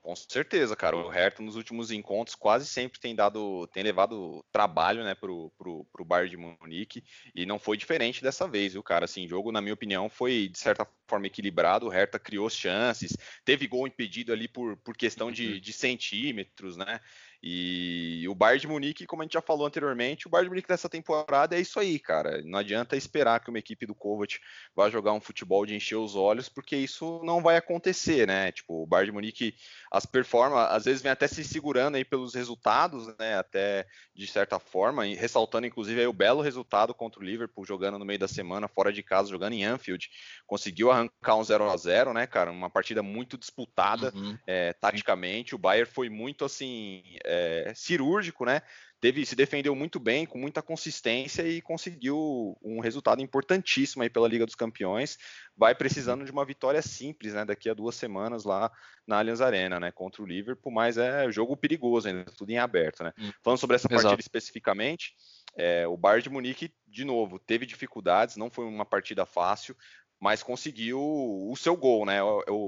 Com 0.04 0.14
certeza, 0.14 0.76
cara. 0.76 0.98
O 0.98 1.08
Hertha 1.08 1.42
nos 1.42 1.56
últimos 1.56 1.90
encontros 1.90 2.36
quase 2.36 2.66
sempre 2.66 3.00
tem 3.00 3.14
dado, 3.14 3.66
tem 3.68 3.82
levado 3.82 4.44
trabalho, 4.52 5.02
né, 5.02 5.14
pro, 5.14 5.50
pro, 5.56 5.86
pro 5.90 6.04
Bayern 6.04 6.28
de 6.28 6.36
Munique 6.36 7.02
e 7.34 7.46
não 7.46 7.58
foi 7.58 7.74
diferente 7.78 8.22
dessa 8.22 8.46
vez, 8.46 8.74
viu, 8.74 8.82
cara? 8.82 9.06
Assim, 9.06 9.26
jogo, 9.26 9.50
na 9.50 9.62
minha 9.62 9.72
opinião, 9.72 10.10
foi 10.10 10.48
de 10.48 10.58
certa 10.58 10.86
forma 11.08 11.26
equilibrado. 11.26 11.86
O 11.86 11.88
Hertha 11.88 12.18
criou 12.18 12.50
chances, 12.50 13.16
teve 13.46 13.66
gol 13.66 13.86
impedido 13.86 14.30
ali 14.30 14.46
por, 14.46 14.76
por 14.76 14.94
questão 14.94 15.32
de, 15.32 15.54
uhum. 15.54 15.60
de 15.60 15.72
centímetros, 15.72 16.76
né? 16.76 17.00
E 17.46 18.26
o 18.26 18.34
Bayern 18.34 18.60
de 18.62 18.66
Munique, 18.66 19.06
como 19.06 19.20
a 19.20 19.26
gente 19.26 19.34
já 19.34 19.42
falou 19.42 19.66
anteriormente, 19.66 20.26
o 20.26 20.30
Bayern 20.30 20.46
de 20.46 20.50
Munique 20.50 20.68
dessa 20.68 20.88
temporada 20.88 21.54
é 21.54 21.60
isso 21.60 21.78
aí, 21.78 21.98
cara. 21.98 22.40
Não 22.42 22.58
adianta 22.58 22.96
esperar 22.96 23.38
que 23.38 23.50
uma 23.50 23.58
equipe 23.58 23.84
do 23.84 23.94
Kovac 23.94 24.40
vá 24.74 24.88
jogar 24.88 25.12
um 25.12 25.20
futebol 25.20 25.66
de 25.66 25.74
encher 25.74 25.96
os 25.96 26.16
olhos, 26.16 26.48
porque 26.48 26.74
isso 26.74 27.20
não 27.22 27.42
vai 27.42 27.58
acontecer, 27.58 28.26
né? 28.26 28.50
Tipo, 28.50 28.82
o 28.82 28.86
Bayern 28.86 29.10
de 29.10 29.12
Munique, 29.12 29.54
as 29.92 30.06
performances, 30.06 30.74
às 30.74 30.86
vezes 30.86 31.02
vem 31.02 31.12
até 31.12 31.28
se 31.28 31.44
segurando 31.44 31.96
aí 31.96 32.04
pelos 32.04 32.34
resultados, 32.34 33.14
né? 33.18 33.36
Até 33.36 33.86
de 34.14 34.26
certa 34.26 34.58
forma, 34.58 35.06
e 35.06 35.14
ressaltando 35.14 35.66
inclusive 35.66 36.00
aí 36.00 36.06
o 36.06 36.14
belo 36.14 36.40
resultado 36.40 36.94
contra 36.94 37.20
o 37.20 37.24
Liverpool 37.24 37.66
jogando 37.66 37.98
no 37.98 38.06
meio 38.06 38.18
da 38.18 38.28
semana, 38.28 38.68
fora 38.68 38.90
de 38.90 39.02
casa, 39.02 39.28
jogando 39.28 39.52
em 39.52 39.64
Anfield. 39.64 40.08
Conseguiu 40.46 40.90
arrancar 40.90 41.36
um 41.36 41.44
0 41.44 41.68
a 41.68 41.76
0 41.76 42.14
né, 42.14 42.26
cara? 42.26 42.50
Uma 42.50 42.70
partida 42.70 43.02
muito 43.02 43.36
disputada 43.36 44.12
uhum. 44.14 44.38
é, 44.46 44.72
taticamente. 44.72 45.54
O 45.54 45.58
Bayern 45.58 45.90
foi 45.90 46.08
muito 46.08 46.44
assim. 46.44 47.02
É, 47.22 47.33
é, 47.34 47.72
cirúrgico, 47.74 48.44
né? 48.44 48.62
Teve, 49.00 49.26
se 49.26 49.36
defendeu 49.36 49.74
muito 49.74 50.00
bem, 50.00 50.24
com 50.24 50.38
muita 50.38 50.62
consistência 50.62 51.42
e 51.42 51.60
conseguiu 51.60 52.56
um 52.62 52.80
resultado 52.80 53.20
importantíssimo 53.20 54.02
aí 54.02 54.08
pela 54.08 54.26
Liga 54.26 54.46
dos 54.46 54.54
Campeões. 54.54 55.18
Vai 55.54 55.74
precisando 55.74 56.24
de 56.24 56.30
uma 56.30 56.44
vitória 56.44 56.80
simples, 56.80 57.34
né? 57.34 57.44
Daqui 57.44 57.68
a 57.68 57.74
duas 57.74 57.96
semanas 57.96 58.44
lá 58.44 58.72
na 59.06 59.18
Allianz 59.18 59.42
Arena, 59.42 59.78
né? 59.78 59.92
Contra 59.92 60.22
o 60.22 60.26
Liverpool, 60.26 60.72
mas 60.72 60.96
é 60.96 61.30
jogo 61.30 61.54
perigoso 61.54 62.08
ainda, 62.08 62.24
tudo 62.24 62.50
em 62.50 62.58
aberto, 62.58 63.04
né? 63.04 63.12
Hum. 63.18 63.30
Falando 63.42 63.58
sobre 63.58 63.76
essa 63.76 63.88
partida 63.88 64.08
Exato. 64.08 64.22
especificamente, 64.22 65.12
é, 65.56 65.86
o 65.86 65.96
Bayern 65.98 66.22
de 66.22 66.30
Munique, 66.30 66.72
de 66.86 67.04
novo, 67.04 67.38
teve 67.38 67.66
dificuldades, 67.66 68.36
não 68.36 68.50
foi 68.50 68.64
uma 68.64 68.86
partida 68.86 69.26
fácil, 69.26 69.76
mas 70.24 70.42
conseguiu 70.42 70.98
o 70.98 71.54
seu 71.54 71.76
gol, 71.76 72.06
né? 72.06 72.20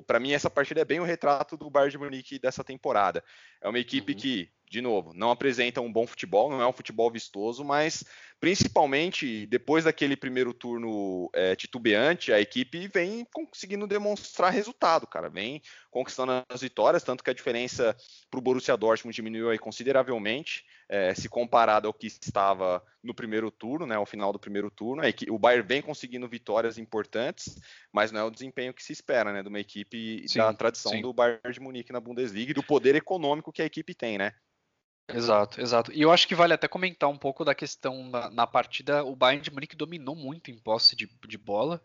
Para 0.07 0.21
mim 0.21 0.33
essa 0.33 0.51
partida 0.51 0.83
é 0.83 0.85
bem 0.85 1.01
o 1.01 1.05
retrato 1.05 1.57
do 1.57 1.71
Bayern 1.71 1.91
de 1.91 1.97
Munique 1.97 2.39
dessa 2.39 2.63
temporada. 2.63 3.25
É 3.63 3.67
uma 3.67 3.79
equipe 3.79 4.13
uhum. 4.13 4.19
que 4.19 4.51
de 4.69 4.81
novo, 4.81 5.13
não 5.15 5.31
apresenta 5.31 5.81
um 5.81 5.93
bom 5.93 6.07
futebol, 6.07 6.51
não 6.51 6.61
é 6.61 6.67
um 6.67 6.73
futebol 6.73 7.11
vistoso, 7.11 7.65
mas 7.65 8.05
principalmente 8.39 9.47
depois 9.47 9.85
daquele 9.85 10.17
primeiro 10.17 10.53
turno 10.53 11.31
é, 11.33 11.57
titubeante, 11.57 12.33
a 12.33 12.41
equipe 12.41 12.87
vem 12.89 13.27
conseguindo 13.33 13.87
demonstrar 13.87 14.53
resultado, 14.53 15.07
cara, 15.07 15.31
vem 15.31 15.63
conquistando 15.91 16.45
as 16.49 16.61
vitórias, 16.61 17.03
tanto 17.03 17.25
que 17.25 17.31
a 17.31 17.35
diferença 17.35 17.97
para 18.31 18.39
o 18.39 18.43
Borussia 18.43 18.77
Dortmund 18.77 19.15
diminuiu 19.15 19.51
aí 19.51 19.59
consideravelmente, 19.59 20.65
é, 20.89 21.15
se 21.15 21.29
comparado 21.29 21.89
ao 21.89 21.95
que 21.95 22.07
estava 22.07 22.83
no 23.03 23.15
primeiro 23.15 23.51
turno, 23.51 23.87
né, 23.87 23.95
ao 23.95 24.07
final 24.07 24.33
do 24.33 24.39
primeiro 24.39 24.71
turno, 24.71 25.03
o 25.31 25.39
Bayern 25.39 25.67
vem 25.67 25.81
conseguindo 25.81 26.29
vitórias 26.29 26.77
importantes, 26.77 27.59
mas 27.93 28.13
não 28.13 28.21
é 28.21 28.25
o 28.25 28.31
desempenho 28.31 28.75
que 28.75 28.83
se 28.83 28.93
espera, 28.93 29.33
né, 29.33 29.43
de 29.43 29.49
uma 29.49 29.61
equipe 29.61 30.29
sim, 30.29 30.39
da 30.39 30.53
tradição 30.53 30.93
sim. 30.93 31.01
do 31.01 31.13
Bayern 31.13 31.53
de 31.53 31.61
Munique 31.61 31.93
na 31.93 32.01
Bundesliga 32.01 32.51
e 32.51 32.55
do 32.55 32.63
poder 32.63 32.95
econômico 32.95 33.53
que 33.53 33.63
a 33.63 33.67
equipe 33.67 33.95
tem, 33.95 34.19
né? 34.19 34.33
Exato, 35.09 35.61
exato. 35.61 35.93
E 35.93 36.03
eu 36.03 36.11
acho 36.11 36.27
que 36.27 36.35
vale 36.35 36.53
até 36.53 36.67
comentar 36.67 37.09
um 37.09 37.17
pouco 37.17 37.45
da 37.45 37.55
questão 37.55 38.09
na, 38.09 38.29
na 38.31 38.47
partida. 38.47 39.05
O 39.05 39.15
Bayern 39.15 39.43
de 39.43 39.53
Munique 39.53 39.77
dominou 39.77 40.17
muito 40.17 40.51
em 40.51 40.59
posse 40.59 40.97
de, 40.97 41.09
de 41.29 41.39
bola. 41.39 41.81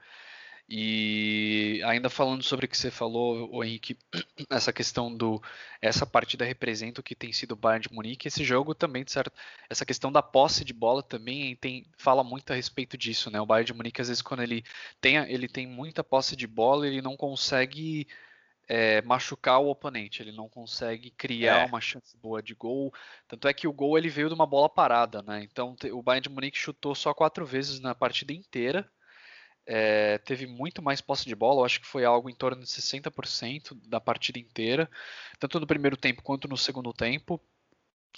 E 0.69 1.81
ainda 1.85 2.09
falando 2.09 2.41
sobre 2.43 2.65
o 2.65 2.69
que 2.69 2.77
você 2.77 2.89
falou, 2.89 3.49
o 3.53 3.63
Henrique, 3.63 3.97
essa 4.49 4.71
questão 4.71 5.13
do 5.15 5.41
essa 5.81 6.05
partida 6.05 6.45
representa 6.45 7.01
o 7.01 7.03
que 7.03 7.13
tem 7.15 7.33
sido 7.33 7.51
o 7.51 7.55
Bayern 7.57 7.87
de 7.87 7.93
Munique, 7.93 8.27
esse 8.27 8.43
jogo 8.43 8.73
também, 8.73 9.03
certo? 9.07 9.33
Essa 9.69 9.85
questão 9.85 10.11
da 10.11 10.21
posse 10.23 10.63
de 10.63 10.73
bola 10.73 11.03
também 11.03 11.55
tem 11.57 11.85
fala 11.97 12.23
muito 12.23 12.51
a 12.53 12.55
respeito 12.55 12.97
disso, 12.97 13.29
né? 13.29 13.41
O 13.41 13.45
Bayern 13.45 13.67
de 13.67 13.73
Munique 13.73 14.01
às 14.01 14.07
vezes 14.07 14.21
quando 14.21 14.43
ele 14.43 14.63
tem 15.01 15.17
ele 15.17 15.47
tem 15.49 15.67
muita 15.67 16.03
posse 16.03 16.35
de 16.37 16.47
bola, 16.47 16.87
ele 16.87 17.01
não 17.01 17.17
consegue 17.17 18.07
é, 18.73 19.01
machucar 19.01 19.59
o 19.59 19.69
oponente, 19.69 20.23
ele 20.23 20.31
não 20.31 20.47
consegue 20.47 21.11
criar 21.11 21.63
é. 21.63 21.65
uma 21.65 21.81
chance 21.81 22.15
boa 22.15 22.41
de 22.41 22.55
gol. 22.55 22.93
Tanto 23.27 23.49
é 23.49 23.53
que 23.53 23.67
o 23.67 23.73
gol 23.73 23.97
ele 23.97 24.07
veio 24.07 24.29
de 24.29 24.33
uma 24.33 24.45
bola 24.45 24.69
parada, 24.69 25.21
né? 25.21 25.43
Então 25.43 25.75
o 25.91 26.01
Bayern 26.01 26.23
de 26.23 26.29
Munique 26.29 26.57
chutou 26.57 26.95
só 26.95 27.13
quatro 27.13 27.45
vezes 27.45 27.81
na 27.81 27.93
partida 27.93 28.31
inteira. 28.31 28.89
É, 29.65 30.19
teve 30.19 30.47
muito 30.47 30.81
mais 30.81 31.01
posse 31.01 31.25
de 31.25 31.35
bola, 31.35 31.59
eu 31.59 31.65
acho 31.65 31.81
que 31.81 31.85
foi 31.85 32.05
algo 32.05 32.29
em 32.29 32.33
torno 32.33 32.61
de 32.61 32.67
60% 32.67 33.77
da 33.89 33.99
partida 33.99 34.39
inteira, 34.39 34.89
tanto 35.37 35.59
no 35.59 35.67
primeiro 35.67 35.97
tempo 35.97 36.23
quanto 36.23 36.47
no 36.47 36.57
segundo 36.57 36.93
tempo. 36.93 37.41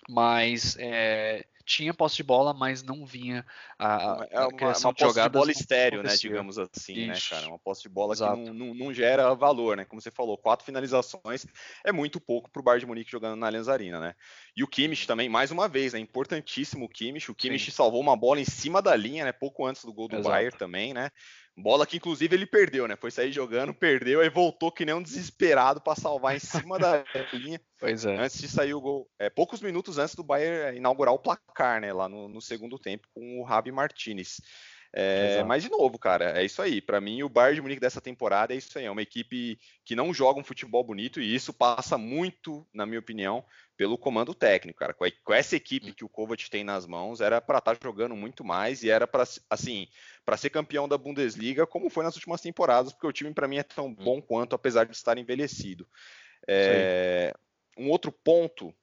Mas 0.09 0.75
é, 0.77 1.45
tinha 1.65 1.93
posse 1.93 2.17
de 2.17 2.23
bola, 2.23 2.53
mas 2.53 2.83
não 2.83 3.05
vinha 3.05 3.45
a, 3.79 4.27
é 4.29 4.39
uma, 4.41 4.53
criação 4.53 4.89
uma 4.89 4.93
de 4.93 5.03
posse 5.03 5.21
de 5.21 5.29
bola 5.29 5.51
estéreo, 5.51 6.03
né, 6.03 6.15
digamos 6.15 6.59
assim, 6.59 7.07
né, 7.07 7.15
cara? 7.29 7.47
Uma 7.47 7.59
posse 7.59 7.83
de 7.83 7.89
bola 7.89 8.13
Exato. 8.13 8.38
que 8.38 8.50
não, 8.50 8.53
não, 8.53 8.73
não, 8.73 8.93
gera 8.93 9.33
valor, 9.33 9.77
né? 9.77 9.85
Como 9.85 10.01
você 10.01 10.12
falou, 10.12 10.38
quatro 10.38 10.65
finalizações 10.65 11.45
é 11.85 11.91
muito 11.91 12.19
pouco 12.19 12.51
para 12.51 12.59
o 12.59 12.63
Bayern 12.63 12.81
de 12.81 12.85
Munique 12.85 13.12
jogando 13.12 13.38
na 13.38 13.47
Allianz 13.47 13.69
Arena, 13.69 14.00
né? 14.00 14.15
E 14.55 14.63
o 14.63 14.67
Kimmich 14.67 15.07
também, 15.07 15.29
mais 15.29 15.51
uma 15.51 15.67
vez, 15.67 15.93
é 15.93 15.97
né, 15.97 16.03
importantíssimo 16.03 16.85
o 16.85 16.89
Kimmich. 16.89 17.31
O 17.31 17.35
Kimmich 17.35 17.65
Sim. 17.65 17.71
salvou 17.71 18.01
uma 18.01 18.15
bola 18.15 18.39
em 18.39 18.45
cima 18.45 18.81
da 18.81 18.95
linha, 18.95 19.23
né? 19.23 19.31
Pouco 19.31 19.65
antes 19.65 19.85
do 19.85 19.93
gol 19.93 20.07
do 20.07 20.17
Exato. 20.17 20.29
Bayern 20.29 20.57
também, 20.57 20.93
né? 20.93 21.09
Bola 21.55 21.86
que 21.86 21.98
inclusive 21.98 22.36
ele 22.36 22.48
perdeu, 22.48 22.88
né? 22.88 22.95
Foi 22.95 23.12
sair 23.12 23.31
jogando, 23.31 23.74
perdeu, 23.74 24.22
aí 24.22 24.29
voltou 24.29 24.72
que 24.72 24.86
nem 24.86 24.95
um 24.95 25.03
desesperado 25.03 25.79
para 25.79 25.95
salvar 25.95 26.36
em 26.36 26.39
cima 26.39 26.79
da 26.79 27.03
linha. 27.33 27.62
Pois 27.79 28.05
é. 28.05 28.15
Antes 28.17 28.39
de 28.39 28.48
sair 28.48 28.74
o 28.74 28.81
gol. 28.81 29.07
É, 29.19 29.29
poucos 29.29 29.62
minutos 29.62 30.00
antes 30.00 30.15
do 30.15 30.24
Bayern 30.24 30.77
inaugurar 30.77 31.13
o 31.13 31.19
placar, 31.19 31.79
né? 31.79 31.93
Lá 31.93 32.10
no, 32.10 32.27
no 32.27 32.41
segundo 32.41 32.79
tempo 32.79 33.07
com 33.13 33.39
o 33.39 33.43
Rabi 33.43 33.72
Martinez. 33.72 34.41
É, 34.95 35.43
mas 35.43 35.63
de 35.63 35.72
novo, 35.72 35.98
cara, 35.98 36.39
é 36.39 36.45
isso 36.45 36.62
aí. 36.62 36.79
Para 36.79 37.01
mim, 37.01 37.24
o 37.24 37.29
Bayern 37.29 37.55
de 37.55 37.62
Munique 37.63 37.81
dessa 37.81 38.00
temporada 38.00 38.53
é 38.53 38.57
isso 38.57 38.77
aí. 38.77 38.86
É 38.86 38.91
uma 38.91 39.01
equipe 39.01 39.60
que 39.83 39.95
não 39.95 40.13
joga 40.13 40.39
um 40.39 40.43
futebol 40.43 40.83
bonito 40.83 41.19
e 41.19 41.33
isso 41.33 41.51
passa 41.51 41.98
muito, 41.98 42.65
na 42.72 42.86
minha 42.86 43.00
opinião, 43.00 43.43
pelo 43.75 43.98
comando 43.98 44.36
técnico, 44.36 44.77
cara. 44.77 44.93
Com 44.93 45.33
essa 45.33 45.55
equipe 45.55 45.89
hum. 45.89 45.93
que 45.98 46.05
o 46.05 46.10
Kovac 46.10 46.48
tem 46.48 46.63
nas 46.63 46.86
mãos, 46.86 47.22
era 47.22 47.41
para 47.41 47.57
estar 47.57 47.75
tá 47.75 47.79
jogando 47.83 48.15
muito 48.15 48.43
mais 48.43 48.83
e 48.83 48.89
era 48.91 49.07
para, 49.07 49.24
assim, 49.50 49.88
para 50.25 50.38
ser 50.38 50.50
campeão 50.50 50.88
da 50.88 50.98
Bundesliga, 50.98 51.68
como 51.68 51.89
foi 51.89 52.03
nas 52.03 52.15
últimas 52.15 52.42
temporadas, 52.42 52.94
porque 52.94 53.08
o 53.08 53.12
time 53.12 53.34
para 53.34 53.48
mim 53.48 53.58
é 53.58 53.63
tão 53.63 53.88
hum. 53.88 53.96
bom 53.96 54.22
quanto, 54.22 54.56
apesar 54.56 54.86
de 54.86 54.96
estar 54.96 55.18
envelhecido. 55.18 55.88
É, 56.48 57.34
um 57.77 57.89
outro 57.89 58.12
ponto 58.12 58.74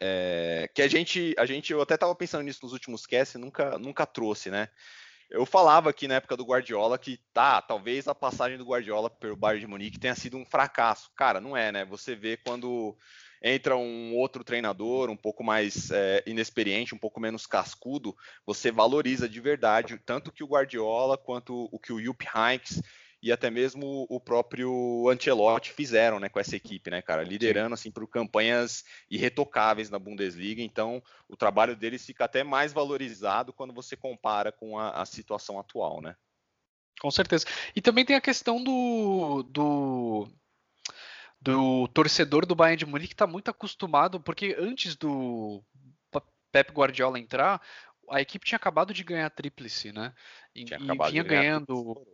é, 0.00 0.68
que 0.74 0.82
a 0.82 0.88
gente, 0.88 1.34
a 1.38 1.46
gente, 1.46 1.72
eu 1.72 1.80
até 1.80 1.94
estava 1.94 2.14
pensando 2.14 2.42
nisso 2.42 2.60
nos 2.62 2.72
últimos 2.72 3.06
casts, 3.06 3.40
nunca, 3.40 3.78
nunca 3.78 4.04
trouxe, 4.06 4.50
né? 4.50 4.68
Eu 5.30 5.46
falava 5.46 5.90
aqui 5.90 6.06
na 6.06 6.16
época 6.16 6.36
do 6.36 6.44
Guardiola 6.44 6.98
que 6.98 7.18
tá, 7.32 7.60
talvez 7.62 8.06
a 8.06 8.14
passagem 8.14 8.58
do 8.58 8.64
Guardiola 8.64 9.08
pelo 9.08 9.36
Bayern 9.36 9.60
de 9.60 9.66
Munique 9.66 9.98
tenha 9.98 10.14
sido 10.14 10.36
um 10.36 10.44
fracasso. 10.44 11.10
Cara, 11.16 11.40
não 11.40 11.56
é, 11.56 11.72
né? 11.72 11.84
Você 11.86 12.14
vê 12.14 12.36
quando 12.36 12.96
entra 13.42 13.76
um 13.76 14.14
outro 14.14 14.44
treinador, 14.44 15.10
um 15.10 15.16
pouco 15.16 15.42
mais 15.44 15.90
é, 15.90 16.22
inexperiente, 16.26 16.94
um 16.94 16.98
pouco 16.98 17.20
menos 17.20 17.46
cascudo, 17.46 18.16
você 18.46 18.70
valoriza 18.70 19.28
de 19.28 19.40
verdade 19.40 20.00
tanto 20.04 20.32
que 20.32 20.42
o 20.42 20.48
Guardiola 20.48 21.16
quanto 21.16 21.68
o 21.70 21.78
que 21.78 21.92
o 21.92 22.02
Jupp 22.02 22.26
Heynckes 22.34 22.80
e 23.24 23.32
até 23.32 23.50
mesmo 23.50 24.06
o 24.10 24.20
próprio 24.20 25.08
Ancelotti 25.08 25.72
fizeram, 25.72 26.20
né, 26.20 26.28
com 26.28 26.38
essa 26.38 26.56
equipe, 26.56 26.90
né, 26.90 27.00
cara, 27.00 27.22
liderando 27.24 27.72
assim 27.72 27.90
por 27.90 28.06
campanhas 28.06 28.84
irretocáveis 29.10 29.88
na 29.88 29.98
Bundesliga. 29.98 30.60
Então, 30.60 31.02
o 31.26 31.34
trabalho 31.34 31.74
deles 31.74 32.04
fica 32.04 32.26
até 32.26 32.44
mais 32.44 32.70
valorizado 32.70 33.50
quando 33.50 33.72
você 33.72 33.96
compara 33.96 34.52
com 34.52 34.78
a, 34.78 35.00
a 35.00 35.06
situação 35.06 35.58
atual, 35.58 36.02
né? 36.02 36.14
Com 37.00 37.10
certeza. 37.10 37.46
E 37.74 37.80
também 37.80 38.04
tem 38.04 38.14
a 38.14 38.20
questão 38.20 38.62
do, 38.62 39.42
do 39.44 40.28
do 41.44 41.86
torcedor 41.88 42.46
do 42.46 42.54
Bayern 42.54 42.78
de 42.78 42.86
Munique 42.86 43.08
que 43.08 43.14
está 43.14 43.26
muito 43.26 43.50
acostumado, 43.50 44.18
porque 44.18 44.56
antes 44.58 44.96
do 44.96 45.62
Pep 46.50 46.72
Guardiola 46.72 47.18
entrar, 47.18 47.60
a 48.08 48.20
equipe 48.20 48.46
tinha 48.46 48.56
acabado 48.56 48.94
de 48.94 49.04
ganhar 49.04 49.26
a 49.26 49.30
tríplice, 49.30 49.92
né? 49.92 50.14
E, 50.54 50.62
e 50.62 51.10
vinha 51.10 51.22
ganhando, 51.22 52.06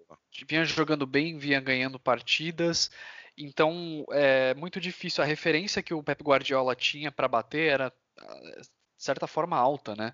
vinha 0.49 0.65
jogando 0.65 1.07
bem, 1.07 1.39
vinha 1.39 1.61
ganhando 1.61 1.99
partidas. 1.99 2.91
Então, 3.39 4.05
é 4.11 4.53
muito 4.55 4.81
difícil. 4.81 5.23
A 5.23 5.27
referência 5.27 5.83
que 5.83 5.95
o 5.95 6.03
Pep 6.03 6.23
Guardiola 6.25 6.75
tinha 6.75 7.13
para 7.13 7.29
bater 7.29 7.71
era, 7.71 7.93
de 8.19 9.05
certa 9.05 9.29
forma, 9.29 9.57
alta, 9.57 9.95
né? 9.95 10.13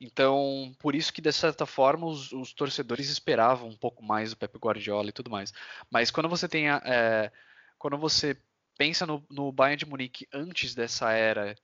Então, 0.00 0.72
por 0.78 0.94
isso 0.94 1.12
que, 1.12 1.20
de 1.20 1.32
certa 1.32 1.66
forma, 1.66 2.06
os, 2.06 2.32
os 2.32 2.52
torcedores 2.52 3.08
esperavam 3.08 3.68
um 3.68 3.76
pouco 3.76 4.04
mais 4.04 4.30
do 4.30 4.36
Pep 4.36 4.56
Guardiola 4.56 5.08
e 5.08 5.12
tudo 5.12 5.30
mais. 5.30 5.52
Mas 5.90 6.10
quando 6.12 6.28
você 6.28 6.48
tem 6.48 6.68
a, 6.68 6.80
é, 6.84 7.32
quando 7.78 7.98
você 7.98 8.36
pensa 8.82 9.06
no, 9.06 9.24
no 9.30 9.52
Bayern 9.52 9.76
de 9.76 9.86
Munique 9.86 10.26
antes 10.32 10.74
dessa 10.74 11.12
era 11.12 11.54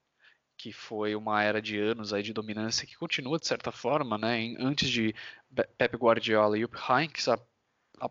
que 0.56 0.72
foi 0.72 1.16
uma 1.16 1.42
era 1.42 1.60
de 1.60 1.76
anos 1.76 2.12
aí 2.12 2.22
de 2.22 2.32
dominância 2.32 2.86
que 2.86 2.96
continua 2.96 3.40
de 3.40 3.46
certa 3.46 3.72
forma, 3.72 4.16
né? 4.16 4.54
Antes 4.60 4.88
de 4.88 5.12
Pep 5.76 5.96
Guardiola 5.96 6.56
e 6.56 6.64
o 6.64 6.70
Heinz, 6.70 7.26
a, 7.26 7.34
a, 8.00 8.10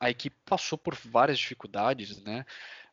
a, 0.00 0.10
equipe 0.10 0.36
passou 0.46 0.78
por 0.78 0.94
várias 0.94 1.38
dificuldades, 1.38 2.22
né? 2.22 2.46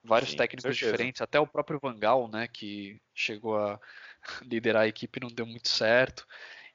Vários 0.04 0.32
Sim, 0.32 0.38
técnicos 0.38 0.76
diferentes, 0.76 1.22
até 1.22 1.40
o 1.40 1.48
próprio 1.48 1.80
Van 1.82 1.98
Gaal, 1.98 2.28
né? 2.28 2.46
Que 2.46 3.02
chegou 3.14 3.58
a 3.58 3.80
liderar 4.44 4.84
a 4.84 4.88
equipe 4.88 5.22
não 5.22 5.30
deu 5.30 5.46
muito 5.46 5.70
certo. 5.70 6.28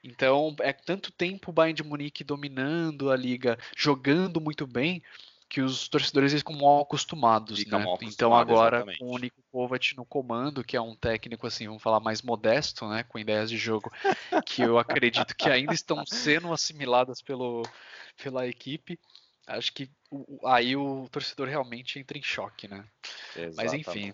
Então, 0.03 0.55
é 0.61 0.73
tanto 0.73 1.11
tempo 1.11 1.51
o 1.51 1.53
Bayern 1.53 1.75
de 1.75 1.83
Munique 1.83 2.23
dominando 2.23 3.11
a 3.11 3.15
liga, 3.15 3.57
jogando 3.75 4.41
muito 4.41 4.65
bem, 4.65 5.03
que 5.49 5.61
os 5.61 5.87
torcedores 5.87 6.31
ficam 6.31 6.55
mal 6.55 6.81
acostumados, 6.81 7.57
Fica 7.57 7.79
né? 7.79 7.83
Mal 7.83 7.97
então 8.03 8.35
agora 8.35 8.77
exatamente. 8.77 8.99
com 8.99 9.15
o 9.15 9.17
Nico 9.17 9.41
Kovac 9.51 9.97
no 9.97 10.05
comando, 10.05 10.63
que 10.63 10.77
é 10.77 10.81
um 10.81 10.95
técnico 10.95 11.47
assim, 11.47 11.65
vamos 11.65 11.81
falar 11.81 11.99
mais 11.99 12.21
modesto, 12.21 12.87
né, 12.87 13.03
com 13.03 13.17
ideias 13.17 13.49
de 13.49 13.57
jogo 13.57 13.91
que 14.45 14.61
eu 14.61 14.77
acredito 14.77 15.35
que 15.35 15.49
ainda 15.49 15.73
estão 15.73 16.05
sendo 16.05 16.53
assimiladas 16.53 17.21
pelo 17.21 17.63
pela 18.21 18.47
equipe. 18.47 18.99
Acho 19.47 19.73
que 19.73 19.89
aí 20.45 20.75
o 20.75 21.09
torcedor 21.09 21.47
realmente 21.47 21.97
entra 21.97 22.15
em 22.15 22.21
choque, 22.21 22.67
né? 22.67 22.85
Exatamente. 23.35 23.55
Mas 23.55 23.73
enfim. 23.73 24.13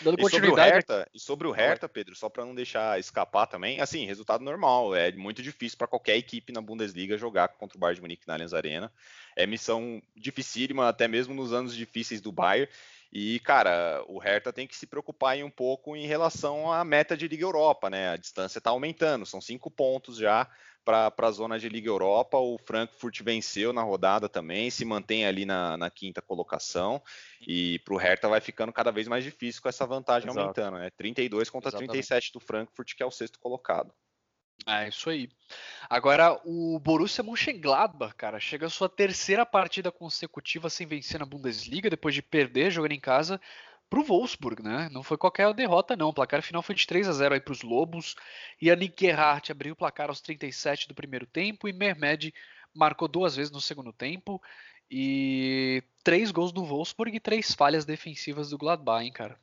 Dando 0.00 0.20
e 0.20 0.30
sobre 0.30 0.50
o 0.50 0.54
Hertha, 0.54 1.08
e 1.14 1.18
sobre 1.18 1.46
o 1.48 1.50
Hertha, 1.50 1.88
Pedro, 1.88 2.14
só 2.14 2.28
para 2.28 2.44
não 2.44 2.54
deixar 2.54 2.98
escapar 2.98 3.46
também, 3.46 3.80
assim, 3.80 4.04
resultado 4.06 4.44
normal, 4.44 4.94
é 4.94 5.10
muito 5.12 5.42
difícil 5.42 5.78
para 5.78 5.86
qualquer 5.86 6.16
equipe 6.16 6.52
na 6.52 6.60
Bundesliga 6.60 7.16
jogar 7.16 7.48
contra 7.48 7.76
o 7.76 7.80
Bayern 7.80 7.96
de 7.96 8.02
Munique 8.02 8.26
na 8.26 8.34
Allianz 8.34 8.54
Arena. 8.54 8.92
É 9.34 9.46
missão 9.46 10.02
dificílima, 10.14 10.88
até 10.88 11.08
mesmo 11.08 11.34
nos 11.34 11.52
anos 11.52 11.74
difíceis 11.74 12.20
do 12.20 12.32
Bayern. 12.32 12.70
E, 13.12 13.38
cara, 13.40 14.04
o 14.08 14.18
Hertha 14.18 14.52
tem 14.52 14.66
que 14.66 14.76
se 14.76 14.86
preocupar 14.86 15.38
um 15.38 15.50
pouco 15.50 15.96
em 15.96 16.06
relação 16.06 16.70
à 16.70 16.84
meta 16.84 17.16
de 17.16 17.28
Liga 17.28 17.44
Europa, 17.44 17.88
né? 17.88 18.10
A 18.10 18.16
distância 18.16 18.58
está 18.58 18.70
aumentando, 18.70 19.24
são 19.24 19.40
cinco 19.40 19.70
pontos 19.70 20.18
já 20.18 20.48
para 20.86 21.12
a 21.18 21.30
zona 21.32 21.58
de 21.58 21.68
Liga 21.68 21.88
Europa. 21.88 22.38
O 22.38 22.56
Frankfurt 22.58 23.20
venceu 23.22 23.72
na 23.72 23.82
rodada 23.82 24.28
também, 24.28 24.70
se 24.70 24.84
mantém 24.84 25.26
ali 25.26 25.44
na, 25.44 25.76
na 25.76 25.90
quinta 25.90 26.22
colocação. 26.22 27.02
E 27.40 27.80
para 27.80 27.94
o 27.94 27.96
Hertha 27.96 28.28
vai 28.28 28.40
ficando 28.40 28.72
cada 28.72 28.92
vez 28.92 29.08
mais 29.08 29.24
difícil 29.24 29.60
com 29.60 29.68
essa 29.68 29.84
vantagem 29.84 30.30
Exato. 30.30 30.40
aumentando, 30.40 30.78
né? 30.78 30.90
32 30.96 31.50
contra 31.50 31.70
Exatamente. 31.70 31.90
37 31.90 32.32
do 32.32 32.38
Frankfurt, 32.38 32.94
que 32.94 33.02
é 33.02 33.06
o 33.06 33.10
sexto 33.10 33.40
colocado. 33.40 33.92
É 34.64 34.88
isso 34.88 35.10
aí. 35.10 35.28
Agora, 35.90 36.40
o 36.44 36.78
Borussia 36.78 37.22
Mönchengladbach, 37.22 38.14
cara, 38.14 38.40
chega 38.40 38.66
à 38.66 38.70
sua 38.70 38.88
terceira 38.88 39.44
partida 39.44 39.92
consecutiva 39.92 40.70
sem 40.70 40.86
vencer 40.86 41.20
na 41.20 41.26
Bundesliga, 41.26 41.90
depois 41.90 42.14
de 42.14 42.22
perder 42.22 42.70
jogando 42.70 42.92
em 42.92 43.00
casa 43.00 43.40
para 43.88 44.00
o 44.00 44.04
Wolfsburg, 44.04 44.62
né? 44.62 44.88
Não 44.90 45.02
foi 45.02 45.16
qualquer 45.16 45.52
derrota, 45.54 45.96
não. 45.96 46.08
O 46.08 46.14
placar 46.14 46.42
final 46.42 46.62
foi 46.62 46.74
de 46.74 46.86
3 46.86 47.08
a 47.08 47.12
0 47.12 47.34
aí 47.34 47.40
para 47.40 47.52
os 47.52 47.62
Lobos. 47.62 48.14
E 48.60 48.70
a 48.70 48.76
Nick 48.76 49.04
Gerhardt 49.04 49.52
abriu 49.52 49.74
o 49.74 49.76
placar 49.76 50.08
aos 50.08 50.20
37 50.20 50.88
do 50.88 50.94
primeiro 50.94 51.26
tempo 51.26 51.68
e 51.68 51.72
Mermed 51.72 52.34
marcou 52.74 53.08
duas 53.08 53.36
vezes 53.36 53.52
no 53.52 53.60
segundo 53.60 53.92
tempo. 53.92 54.42
E 54.90 55.82
três 56.04 56.30
gols 56.30 56.52
do 56.52 56.64
Wolfsburg 56.64 57.16
e 57.16 57.20
três 57.20 57.52
falhas 57.52 57.84
defensivas 57.84 58.50
do 58.50 58.58
Gladbach, 58.58 59.04
hein, 59.04 59.12
cara? 59.12 59.38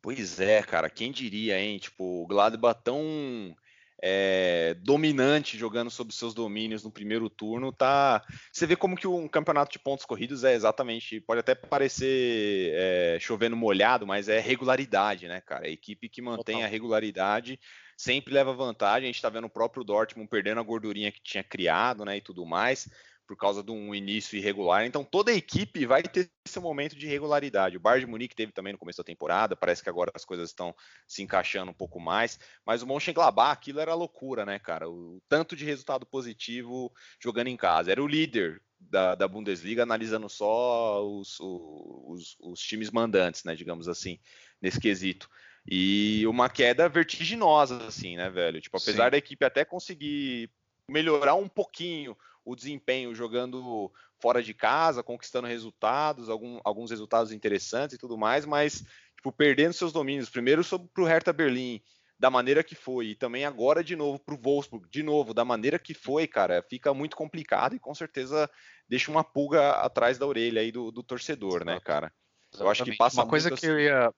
Pois 0.00 0.40
é, 0.40 0.62
cara. 0.62 0.88
Quem 0.88 1.10
diria, 1.10 1.60
hein? 1.60 1.78
Tipo, 1.78 2.22
o 2.22 2.26
Gladbach 2.26 2.80
tão 2.82 3.56
é, 4.02 4.74
dominante 4.80 5.56
jogando 5.56 5.90
sob 5.90 6.12
seus 6.12 6.34
domínios 6.34 6.84
no 6.84 6.90
primeiro 6.90 7.30
turno, 7.30 7.72
tá. 7.72 8.24
Você 8.52 8.66
vê 8.66 8.76
como 8.76 8.96
que 8.96 9.06
um 9.06 9.26
campeonato 9.26 9.72
de 9.72 9.78
pontos 9.78 10.04
corridos 10.04 10.44
é 10.44 10.54
exatamente. 10.54 11.20
Pode 11.20 11.40
até 11.40 11.54
parecer 11.54 12.72
é, 12.74 13.18
chovendo 13.20 13.56
molhado, 13.56 14.06
mas 14.06 14.28
é 14.28 14.38
regularidade, 14.38 15.28
né, 15.28 15.40
cara? 15.40 15.66
A 15.66 15.70
equipe 15.70 16.08
que 16.08 16.20
mantém 16.20 16.56
Total. 16.56 16.68
a 16.68 16.70
regularidade 16.70 17.58
sempre 17.96 18.34
leva 18.34 18.52
vantagem. 18.52 19.08
A 19.08 19.12
gente 19.12 19.22
tá 19.22 19.30
vendo 19.30 19.46
o 19.46 19.50
próprio 19.50 19.84
Dortmund 19.84 20.28
perdendo 20.28 20.60
a 20.60 20.64
gordurinha 20.64 21.10
que 21.10 21.22
tinha 21.22 21.42
criado, 21.42 22.04
né, 22.04 22.18
e 22.18 22.20
tudo 22.20 22.44
mais 22.44 22.88
por 23.26 23.36
causa 23.36 23.62
de 23.62 23.70
um 23.70 23.94
início 23.94 24.36
irregular. 24.36 24.86
Então 24.86 25.04
toda 25.04 25.30
a 25.30 25.34
equipe 25.34 25.84
vai 25.84 26.02
ter 26.02 26.30
esse 26.46 26.60
momento 26.60 26.96
de 26.96 27.06
irregularidade. 27.06 27.76
O 27.76 27.80
Bayern 27.80 28.06
de 28.06 28.10
Munique 28.10 28.36
teve 28.36 28.52
também 28.52 28.72
no 28.72 28.78
começo 28.78 28.98
da 28.98 29.04
temporada, 29.04 29.56
parece 29.56 29.82
que 29.82 29.88
agora 29.88 30.10
as 30.14 30.24
coisas 30.24 30.50
estão 30.50 30.74
se 31.06 31.22
encaixando 31.22 31.70
um 31.70 31.74
pouco 31.74 31.98
mais, 31.98 32.38
mas 32.64 32.82
o 32.82 32.86
Mönchengladbach, 32.86 33.52
aquilo 33.52 33.80
era 33.80 33.94
loucura, 33.94 34.46
né, 34.46 34.58
cara? 34.58 34.88
O 34.88 35.20
tanto 35.28 35.56
de 35.56 35.64
resultado 35.64 36.06
positivo 36.06 36.92
jogando 37.20 37.48
em 37.48 37.56
casa. 37.56 37.90
Era 37.90 38.02
o 38.02 38.06
líder 38.06 38.62
da, 38.78 39.14
da 39.14 39.26
Bundesliga, 39.26 39.82
analisando 39.82 40.28
só 40.28 41.04
os, 41.06 41.38
os, 41.40 42.36
os 42.40 42.60
times 42.60 42.90
mandantes, 42.90 43.44
né, 43.44 43.54
digamos 43.54 43.88
assim, 43.88 44.18
nesse 44.60 44.80
quesito. 44.80 45.28
E 45.68 46.24
uma 46.26 46.48
queda 46.48 46.88
vertiginosa, 46.88 47.86
assim, 47.88 48.16
né, 48.16 48.30
velho? 48.30 48.60
Tipo, 48.60 48.76
apesar 48.76 49.06
Sim. 49.06 49.10
da 49.10 49.18
equipe 49.18 49.44
até 49.44 49.64
conseguir 49.64 50.50
melhorar 50.88 51.34
um 51.34 51.48
pouquinho 51.48 52.16
o 52.46 52.54
desempenho 52.54 53.12
jogando 53.12 53.92
fora 54.22 54.40
de 54.40 54.54
casa, 54.54 55.02
conquistando 55.02 55.48
resultados, 55.48 56.30
algum, 56.30 56.60
alguns 56.64 56.90
resultados 56.90 57.32
interessantes 57.32 57.96
e 57.96 57.98
tudo 57.98 58.16
mais, 58.16 58.46
mas 58.46 58.84
tipo, 59.16 59.32
perdendo 59.32 59.72
seus 59.72 59.92
domínios, 59.92 60.30
primeiro 60.30 60.62
para 60.94 61.02
o 61.02 61.06
Hertha 61.06 61.32
Berlim, 61.32 61.82
da 62.18 62.30
maneira 62.30 62.62
que 62.62 62.76
foi, 62.76 63.08
e 63.08 63.14
também 63.16 63.44
agora 63.44 63.82
de 63.82 63.96
novo 63.96 64.18
para 64.18 64.34
o 64.34 64.38
Wolfsburg, 64.38 64.88
de 64.88 65.02
novo, 65.02 65.34
da 65.34 65.44
maneira 65.44 65.78
que 65.78 65.92
foi, 65.92 66.26
cara, 66.26 66.64
fica 66.70 66.94
muito 66.94 67.16
complicado 67.16 67.74
e 67.74 67.80
com 67.80 67.94
certeza 67.94 68.48
deixa 68.88 69.10
uma 69.10 69.24
pulga 69.24 69.72
atrás 69.72 70.16
da 70.16 70.26
orelha 70.26 70.60
aí 70.62 70.70
do, 70.70 70.92
do 70.92 71.02
torcedor, 71.02 71.64
né, 71.64 71.80
cara? 71.80 72.12
Eu 72.58 72.70
acho 72.70 72.84
que 72.84 72.96
passa 72.96 73.20
Uma 73.20 73.28
coisa 73.28 73.50
que 73.50 73.54
assim... 73.54 73.66
eu 73.66 73.80
ia 73.80 74.10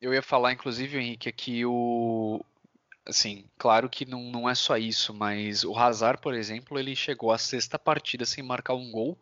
eu 0.00 0.12
ia 0.12 0.22
falar, 0.22 0.52
inclusive, 0.52 0.98
Henrique, 0.98 1.28
é 1.28 1.32
que 1.32 1.64
o, 1.64 2.44
assim, 3.06 3.48
claro 3.56 3.88
que 3.88 4.04
não, 4.04 4.22
não 4.24 4.48
é 4.48 4.54
só 4.54 4.76
isso, 4.76 5.14
mas 5.14 5.64
o 5.64 5.76
Hazard, 5.76 6.20
por 6.20 6.34
exemplo, 6.34 6.78
ele 6.78 6.94
chegou 6.96 7.32
à 7.32 7.38
sexta 7.38 7.78
partida 7.78 8.24
sem 8.26 8.42
marcar 8.42 8.74
um 8.74 8.90
gol, 8.90 9.18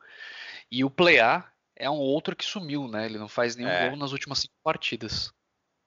e 0.70 0.84
o 0.84 0.90
Plea 0.90 1.44
é 1.76 1.88
um 1.90 1.98
outro 1.98 2.34
que 2.34 2.44
sumiu, 2.44 2.88
né? 2.88 3.04
Ele 3.04 3.18
não 3.18 3.28
faz 3.28 3.56
nenhum 3.56 3.70
é. 3.70 3.88
gol 3.88 3.98
nas 3.98 4.12
últimas 4.12 4.38
cinco 4.38 4.54
partidas. 4.62 5.32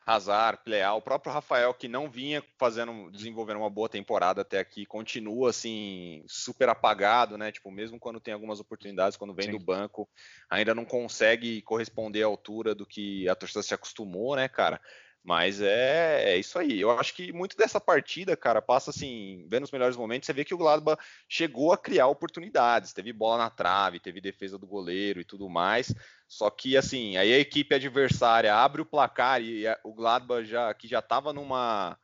Hazard, 0.07 0.61
Plea, 0.63 0.93
o 0.93 1.01
próprio 1.01 1.33
Rafael 1.33 1.73
que 1.73 1.89
não 1.89 2.09
vinha 2.09 2.41
fazendo, 2.57 3.11
desenvolvendo 3.11 3.57
uma 3.57 3.69
boa 3.69 3.89
temporada 3.89 4.41
até 4.41 4.57
aqui, 4.57 4.85
continua 4.85 5.49
assim 5.49 6.23
super 6.27 6.69
apagado, 6.69 7.37
né? 7.37 7.51
Tipo, 7.51 7.69
mesmo 7.69 7.99
quando 7.99 8.21
tem 8.21 8.33
algumas 8.33 8.61
oportunidades, 8.61 9.17
quando 9.17 9.33
vem 9.33 9.47
Sim. 9.47 9.51
do 9.51 9.59
banco, 9.59 10.07
ainda 10.49 10.73
não 10.73 10.85
consegue 10.85 11.61
corresponder 11.63 12.23
à 12.23 12.27
altura 12.27 12.73
do 12.73 12.85
que 12.85 13.27
a 13.27 13.35
torcida 13.35 13.61
se 13.61 13.73
acostumou, 13.73 14.37
né, 14.37 14.47
cara? 14.47 14.79
Mas 15.27 15.59
é, 15.59 16.35
é, 16.35 16.37
isso 16.37 16.57
aí. 16.57 16.79
Eu 16.79 16.89
acho 16.89 17.13
que 17.13 17.33
muito 17.33 17.57
dessa 17.57 17.81
partida, 17.81 18.37
cara, 18.37 18.61
passa 18.61 18.91
assim, 18.91 19.45
vendo 19.49 19.65
os 19.65 19.71
melhores 19.71 19.97
momentos, 19.97 20.25
você 20.25 20.31
vê 20.31 20.45
que 20.45 20.53
o 20.53 20.57
Gladbach 20.57 21.03
chegou 21.27 21.73
a 21.73 21.77
criar 21.77 22.07
oportunidades. 22.07 22.93
Teve 22.93 23.11
bola 23.11 23.43
na 23.43 23.49
trave, 23.49 23.99
teve 23.99 24.21
defesa 24.21 24.57
do 24.57 24.65
goleiro 24.65 25.19
e 25.19 25.25
tudo 25.25 25.49
mais. 25.49 25.93
Só 26.29 26.49
que 26.49 26.77
assim, 26.77 27.17
aí 27.17 27.33
a 27.33 27.39
equipe 27.39 27.75
adversária 27.75 28.55
abre 28.55 28.81
o 28.81 28.85
placar 28.85 29.41
e 29.41 29.65
o 29.83 29.93
Gladbach 29.93 30.45
já 30.45 30.73
que 30.73 30.87
já 30.87 30.99
estava 30.99 31.33
numa 31.33 31.99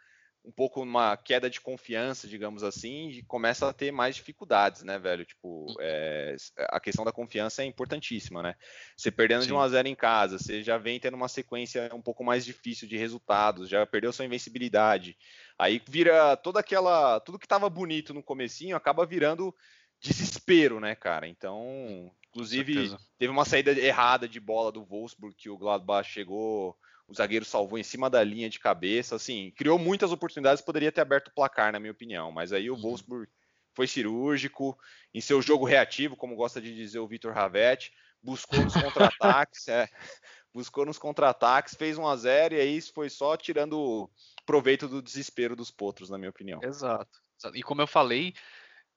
um 0.46 0.52
pouco 0.52 0.82
uma 0.82 1.16
queda 1.16 1.50
de 1.50 1.62
confiança, 1.62 2.28
digamos 2.28 2.64
assim, 2.64 3.10
e 3.10 3.24
começa 3.24 3.68
a 3.68 3.74
ter 3.74 3.92
mais 3.92 4.16
dificuldades, 4.16 4.84
né, 4.84 5.00
velho? 5.00 5.26
Tipo, 5.26 5.68
é, 5.80 6.36
a 6.70 6.80
questão 6.80 7.06
da 7.06 7.14
confiança 7.14 7.64
é 7.64 7.66
importantíssima, 7.66 8.44
né? 8.44 8.56
Você 8.98 9.10
perdendo 9.10 9.44
Sim. 9.44 9.48
de 9.48 9.54
1 9.54 9.60
a 9.62 9.70
0 9.70 9.88
em 9.88 9.96
casa, 9.96 10.38
você 10.38 10.62
já 10.62 10.78
vem 10.78 11.00
tendo 11.00 11.16
uma 11.16 11.30
sequência 11.30 11.90
um 11.94 12.02
pouco 12.02 12.24
mais 12.26 12.44
difícil 12.44 12.88
de 12.88 12.98
resultados, 12.98 13.70
já 13.70 13.86
perdeu 13.86 14.12
sua 14.12 14.26
invencibilidade. 14.26 15.18
Aí 15.58 15.82
vira 15.88 16.36
toda 16.36 16.60
aquela, 16.60 17.22
tudo 17.22 17.40
que 17.40 17.46
estava 17.46 17.70
bonito 17.70 18.14
no 18.14 18.22
comecinho 18.22 18.76
acaba 18.76 19.06
virando 19.06 19.56
desespero, 20.02 20.82
né, 20.82 20.94
cara? 20.94 21.26
Então, 21.26 22.12
inclusive, 22.28 22.94
teve 23.18 23.32
uma 23.32 23.46
saída 23.46 23.72
errada 23.72 24.28
de 24.28 24.42
bola 24.42 24.74
do 24.74 24.84
Wolfsburg 24.84 25.36
que 25.38 25.50
o 25.50 25.58
Gladbach 25.58 26.10
chegou 26.10 26.78
o 27.14 27.16
zagueiro 27.16 27.46
salvou 27.46 27.78
em 27.78 27.84
cima 27.84 28.10
da 28.10 28.24
linha 28.24 28.50
de 28.50 28.60
cabeça, 28.60 29.16
assim, 29.16 29.54
criou 29.56 29.78
muitas 29.78 30.12
oportunidades, 30.12 30.64
poderia 30.64 30.92
ter 30.92 31.02
aberto 31.02 31.28
o 31.28 31.34
placar, 31.34 31.72
na 31.72 31.80
minha 31.80 31.92
opinião, 31.92 32.32
mas 32.32 32.52
aí 32.52 32.70
o 32.70 32.74
uhum. 32.74 32.82
Wolfsburg 32.82 33.32
foi 33.76 33.88
cirúrgico, 33.88 34.78
em 35.14 35.22
seu 35.22 35.42
jogo 35.42 35.66
reativo, 35.66 36.18
como 36.18 36.36
gosta 36.36 36.60
de 36.60 36.74
dizer 36.74 37.00
o 37.00 37.08
Vitor 37.08 37.34
Ravetti, 37.34 37.92
buscou 38.22 38.60
nos 38.64 38.74
contra-ataques, 38.74 39.68
é, 39.68 39.88
buscou 40.54 40.86
nos 40.86 40.98
contra-ataques, 40.98 41.76
fez 41.76 41.98
1 41.98 42.08
a 42.08 42.16
0 42.16 42.56
e 42.56 42.60
aí 42.60 42.82
foi 42.82 43.10
só 43.10 43.38
tirando 43.38 44.10
proveito 44.46 44.88
do 44.88 45.02
desespero 45.02 45.56
dos 45.56 45.70
potros, 45.70 46.10
na 46.10 46.18
minha 46.18 46.30
opinião. 46.32 46.60
Exato. 46.64 47.22
E 47.54 47.62
como 47.62 47.82
eu 47.82 47.88
falei, 47.88 48.34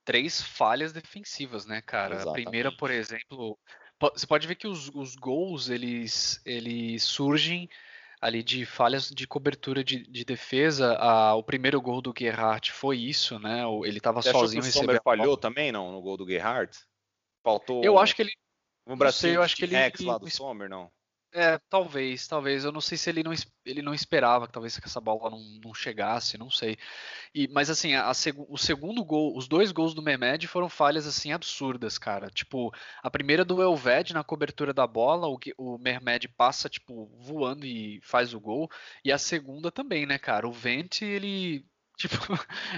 três 0.04 0.40
falhas 0.40 0.92
defensivas, 0.92 1.66
né, 1.66 1.82
cara? 1.82 2.14
Exatamente. 2.14 2.40
A 2.40 2.44
primeira, 2.44 2.72
por 2.76 2.90
exemplo, 2.90 3.58
você 3.98 4.26
pode 4.26 4.46
ver 4.46 4.54
que 4.54 4.68
os, 4.68 4.88
os 4.94 5.16
gols 5.16 5.68
eles, 5.68 6.40
eles 6.44 7.02
surgem 7.02 7.68
ali 8.20 8.42
de 8.42 8.64
falhas 8.64 9.10
de 9.10 9.26
cobertura 9.26 9.84
de, 9.84 10.06
de 10.06 10.24
defesa. 10.24 10.96
A, 10.98 11.34
o 11.34 11.42
primeiro 11.42 11.80
gol 11.80 12.00
do 12.00 12.14
Gerhardt 12.16 12.72
foi 12.72 12.98
isso, 12.98 13.38
né? 13.38 13.62
Ele 13.84 13.98
estava 13.98 14.22
sozinho. 14.22 14.62
Que 14.62 14.68
o 14.68 14.72
Sommer 14.72 15.00
falhou 15.02 15.36
também, 15.36 15.70
não, 15.70 15.92
no 15.92 16.00
gol 16.00 16.16
do 16.16 16.26
Gerhardt? 16.26 16.78
Faltou. 17.44 17.84
Eu 17.84 17.98
acho 17.98 18.14
que 18.16 18.22
ele. 18.22 18.32
Um 18.86 18.96
bracinho 18.96 19.30
sei, 19.30 19.36
eu 19.36 19.42
acho 19.42 19.56
que 19.56 19.64
ele, 19.64 19.74
Rex 19.74 20.00
lá 20.00 20.16
do 20.16 20.30
Sommer, 20.30 20.68
não? 20.68 20.90
É, 21.38 21.58
talvez, 21.68 22.26
talvez. 22.26 22.64
Eu 22.64 22.72
não 22.72 22.80
sei 22.80 22.96
se 22.96 23.10
ele 23.10 23.22
não, 23.22 23.30
ele 23.66 23.82
não 23.82 23.92
esperava 23.92 24.46
que 24.46 24.52
talvez 24.54 24.78
que 24.78 24.86
essa 24.86 24.98
bola 25.02 25.28
não, 25.28 25.38
não 25.62 25.74
chegasse, 25.74 26.38
não 26.38 26.50
sei. 26.50 26.78
E, 27.34 27.46
mas 27.48 27.68
assim, 27.68 27.94
a, 27.94 28.06
a, 28.08 28.12
o 28.48 28.56
segundo 28.56 29.04
gol, 29.04 29.36
os 29.36 29.46
dois 29.46 29.70
gols 29.70 29.92
do 29.94 30.00
Mehmed 30.02 30.46
foram 30.46 30.68
falhas 30.70 31.06
assim 31.06 31.32
absurdas, 31.32 31.98
cara. 31.98 32.30
Tipo, 32.30 32.72
a 33.02 33.10
primeira 33.10 33.44
do 33.44 33.62
Elved 33.62 34.14
na 34.14 34.24
cobertura 34.24 34.72
da 34.72 34.86
bola, 34.86 35.28
o, 35.28 35.38
o 35.58 35.78
Mehmed 35.78 36.28
passa 36.28 36.70
tipo 36.70 37.06
voando 37.18 37.66
e 37.66 38.00
faz 38.02 38.32
o 38.32 38.40
gol. 38.40 38.70
E 39.04 39.12
a 39.12 39.18
segunda 39.18 39.70
também, 39.70 40.06
né, 40.06 40.18
cara? 40.18 40.48
O 40.48 40.52
Vente, 40.52 41.04
ele 41.04 41.66
Tipo, 41.98 42.16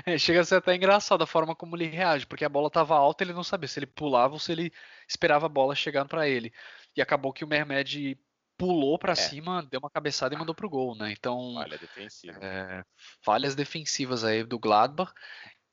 é, 0.07 0.17
chega 0.19 0.41
a 0.41 0.45
ser 0.45 0.57
até 0.57 0.75
engraçado 0.77 1.23
a 1.23 1.27
forma 1.27 1.55
como 1.55 1.77
ele 1.77 1.87
reage, 1.87 2.25
porque 2.27 2.45
a 2.45 2.49
bola 2.49 2.69
estava 2.69 2.95
alta, 2.97 3.25
ele 3.25 3.33
não 3.33 3.43
sabia 3.43 3.67
se 3.69 3.79
ele 3.79 3.87
pulava 3.87 4.35
ou 4.35 4.39
se 4.41 4.53
ele 4.53 4.73
esperava 5.09 5.47
a 5.47 5.49
bola 5.49 5.75
chegando 5.75 6.09
para 6.09 6.29
ele. 6.29 6.53
E 6.97 7.03
acabou 7.03 7.33
que 7.33 7.45
o 7.45 7.49
Mermed 7.49 8.17
pulou 8.59 8.99
para 8.99 9.13
é. 9.13 9.17
cima, 9.17 9.63
deu 9.71 9.79
uma 9.79 9.89
cabeçada 9.89 10.35
e 10.35 10.39
mandou 10.39 10.55
pro 10.55 10.69
gol, 10.69 10.97
né? 10.97 11.15
Então, 11.17 11.55
falha 11.55 11.79
defensiva. 11.79 12.39
É, 12.43 12.85
falhas 13.23 13.55
defensivas 13.55 14.25
aí 14.25 14.43
do 14.43 14.59
Gladbach. 14.59 15.13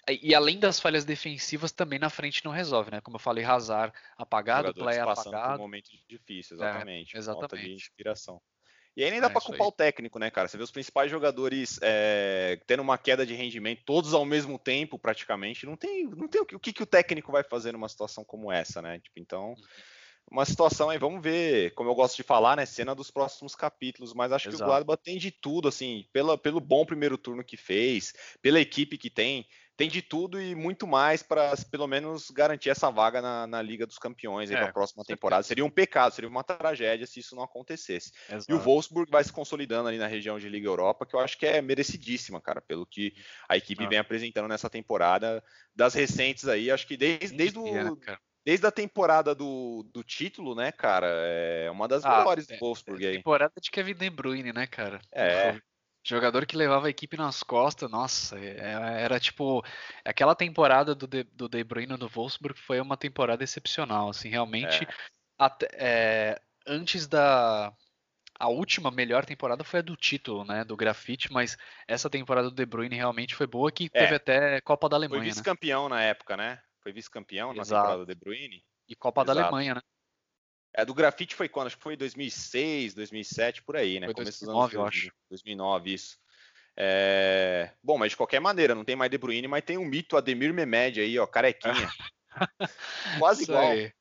E 0.08 0.36
além 0.36 0.60
das 0.60 0.80
falhas 0.80 1.04
defensivas, 1.04 1.72
também 1.72 1.98
na 1.98 2.12
frente 2.12 2.46
não 2.46 2.52
resolve, 2.52 2.92
né? 2.92 3.02
Como 3.02 3.16
eu 3.16 3.20
falei, 3.20 3.44
Hazard 3.44 3.92
apagado, 4.16 4.72
Play 4.72 5.00
apagado. 5.00 5.54
Por 5.54 5.56
um 5.56 5.64
momento 5.64 5.90
difícil, 6.08 6.56
exatamente. 6.58 7.16
É, 7.16 7.20
exatamente. 7.20 7.50
Falta 7.50 7.58
de 7.58 7.74
inspiração. 7.74 8.40
E 8.96 9.04
aí 9.04 9.10
nem 9.10 9.20
dá 9.20 9.28
é, 9.28 9.30
para 9.30 9.42
culpar 9.42 9.68
o 9.68 9.72
técnico, 9.72 10.20
né, 10.20 10.30
cara? 10.30 10.48
Você 10.48 10.58
vê 10.58 10.64
os 10.64 10.72
principais 10.72 11.10
jogadores 11.10 11.80
é, 11.82 12.62
tendo 12.68 12.82
uma 12.82 13.00
queda 13.00 13.26
de 13.26 13.34
rendimento, 13.34 13.82
todos 13.84 14.14
ao 14.14 14.24
mesmo 14.24 14.60
tempo, 14.60 15.00
praticamente. 15.00 15.66
Não 15.66 15.76
tem, 15.76 16.06
não 16.06 16.28
tem 16.28 16.42
o 16.42 16.46
que, 16.46 16.56
o 16.56 16.60
que 16.60 16.84
o 16.84 16.86
técnico 16.86 17.32
vai 17.32 17.44
fazer 17.44 17.72
numa 17.74 17.90
situação 17.90 18.24
como 18.24 18.52
essa, 18.52 18.84
né? 18.84 19.00
Tipo, 19.00 19.20
então, 19.20 19.50
uhum 19.50 19.64
uma 20.32 20.46
situação 20.46 20.90
aí, 20.90 20.98
vamos 20.98 21.22
ver, 21.22 21.74
como 21.76 21.90
eu 21.90 21.96
gosto 21.96 22.16
de 22.16 22.24
falar, 22.24 22.58
né, 22.58 22.66
cena 22.66 22.96
dos 22.96 23.12
próximos 23.12 23.56
capítulos, 23.56 24.14
mas 24.14 24.32
acho 24.32 24.50
Exato. 24.50 24.58
que 24.58 24.64
o 24.64 24.68
Gladbach 24.68 25.02
tem 25.04 25.18
de 25.18 25.32
tudo, 25.32 25.68
assim, 25.68 26.06
pela, 26.12 26.38
pelo 26.38 26.60
bom 26.60 26.86
primeiro 26.86 27.18
turno 27.18 27.44
que 27.44 27.58
fez, 27.58 28.14
pela 28.42 28.60
equipe 28.60 28.98
que 28.98 29.10
tem, 29.10 29.48
tem 29.78 29.90
de 29.90 30.02
tudo 30.02 30.42
e 30.42 30.56
muito 30.56 30.88
mais 30.88 31.22
para 31.22 31.54
pelo 31.70 31.86
menos 31.86 32.32
garantir 32.32 32.70
essa 32.70 32.90
vaga 32.90 33.22
na, 33.22 33.46
na 33.46 33.62
Liga 33.62 33.86
dos 33.86 33.98
Campeões 33.98 34.50
é, 34.50 34.56
para 34.56 34.70
a 34.70 34.74
próxima 34.74 35.04
temporada. 35.04 35.44
Seria 35.44 35.66
um 35.66 35.70
pecado, 35.70 36.14
seria 36.14 36.30
uma 36.30 36.44
tragédia 36.44 37.06
se 37.06 37.20
isso 37.20 37.36
não 37.36 37.44
acontecesse. 37.44 38.12
Exato. 38.30 38.46
E 38.50 38.54
o 38.54 38.60
Wolfsburg 38.60 39.12
vai 39.12 39.24
se 39.24 39.34
consolidando 39.34 39.90
ali 39.90 39.98
na 39.98 40.08
região 40.08 40.40
de 40.40 40.48
Liga 40.48 40.68
Europa, 40.68 41.06
que 41.06 41.16
eu 41.16 41.20
acho 41.20 41.38
que 41.38 41.46
é 41.46 41.62
merecidíssima, 41.62 42.42
cara, 42.42 42.62
pelo 42.62 42.86
que 42.86 43.14
a 43.50 43.58
equipe 43.58 43.84
ah. 43.84 43.90
vem 43.90 44.00
apresentando 44.00 44.48
nessa 44.48 44.70
temporada. 44.70 45.44
Das 45.76 45.94
recentes 45.94 46.48
aí, 46.48 46.72
acho 46.72 46.88
que 46.88 46.96
desde, 46.96 47.36
desde 47.36 47.60
o. 47.60 47.66
desde 48.46 48.68
a 48.68 48.72
temporada 48.72 49.34
do, 49.34 49.84
do 49.92 50.04
título, 50.04 50.54
né, 50.54 50.72
cara? 50.72 51.08
É 51.08 51.70
uma 51.72 51.88
das 51.88 52.06
ah, 52.06 52.20
melhores 52.20 52.48
é, 52.50 52.54
do 52.54 52.60
Wolfsburg 52.60 53.04
é, 53.04 53.10
aí. 53.10 53.18
Temporada 53.18 53.54
de 53.60 53.72
Kevin 53.72 53.96
De 53.96 54.10
Bruyne, 54.10 54.54
né, 54.54 54.68
cara? 54.68 55.02
É. 55.12 55.60
Jogador 56.04 56.46
que 56.46 56.56
levava 56.56 56.86
a 56.86 56.90
equipe 56.92 57.18
nas 57.18 57.42
costas, 57.42 57.90
nossa, 57.90 58.38
é, 58.38 59.02
era 59.02 59.20
tipo. 59.20 59.66
Aquela 60.06 60.36
temporada 60.36 60.94
do 60.94 61.08
De, 61.08 61.24
do 61.24 61.50
De 61.50 61.64
Bruyne 61.64 61.98
no 61.98 62.08
Wolfsburg 62.08 62.60
foi 62.60 62.80
uma 62.80 62.96
temporada 62.96 63.44
excepcional, 63.44 64.10
assim, 64.10 64.30
realmente. 64.30 64.84
É. 64.84 64.88
Até, 65.40 65.68
é, 65.74 66.42
antes 66.68 67.08
da. 67.08 67.74
A 68.38 68.50
última 68.50 68.92
melhor 68.92 69.26
temporada 69.26 69.64
foi 69.64 69.80
a 69.80 69.82
do 69.82 69.96
título, 69.96 70.44
né? 70.44 70.64
Do 70.64 70.76
grafite, 70.76 71.32
mas 71.32 71.58
essa 71.88 72.10
temporada 72.10 72.50
do 72.50 72.56
De 72.56 72.66
Bruyne 72.66 72.96
realmente 72.96 73.34
foi 73.34 73.48
boa, 73.48 73.72
que 73.72 73.90
é. 73.94 74.02
teve 74.02 74.16
até 74.16 74.62
Copa 74.62 74.90
da 74.90 74.98
Alemanha. 74.98 75.22
Foi 75.22 75.28
né? 75.28 75.32
vice-campeão 75.32 75.90
né? 75.90 75.96
na 75.96 76.04
época, 76.04 76.38
né? 76.38 76.60
Foi 76.86 76.94
vice-campeão 76.94 77.52
na 77.52 77.64
temporada 77.64 78.06
De 78.06 78.14
Bruyne. 78.14 78.64
E 78.88 78.96
Copa 78.96 79.24
Exato. 79.24 79.40
da 79.40 79.44
Alemanha, 79.46 79.74
né? 79.74 79.82
É, 80.72 80.86
do 80.86 80.94
grafite 80.94 81.34
foi 81.34 81.50
quando? 81.50 81.66
Acho 81.66 81.78
que 81.78 81.82
foi 81.82 81.96
2006, 81.96 82.94
2007, 82.94 83.64
por 83.64 83.76
aí, 83.76 84.00
né? 84.00 84.06
Foi 84.06 84.14
Começo 84.14 84.46
2009, 84.46 84.46
dos 84.46 84.52
anos 84.52 84.72
2000, 84.72 84.82
eu 84.82 84.88
acho. 84.88 85.16
2009, 85.32 85.94
isso. 85.94 86.20
É... 86.78 87.72
Bom, 87.82 87.98
mas 87.98 88.12
de 88.12 88.18
qualquer 88.18 88.40
maneira, 88.40 88.76
não 88.76 88.86
tem 88.86 88.96
mais 88.96 89.10
De 89.10 89.18
Bruyne, 89.18 89.48
mas 89.48 89.64
tem 89.64 89.80
um 89.80 89.86
mito 89.86 90.16
Ademir 90.16 90.54
Mehmed 90.54 91.02
aí, 91.02 91.18
ó, 91.18 91.26
carequinha. 91.26 91.90
Quase 93.18 93.46
igual. 93.46 93.72
Aí. 93.72 93.92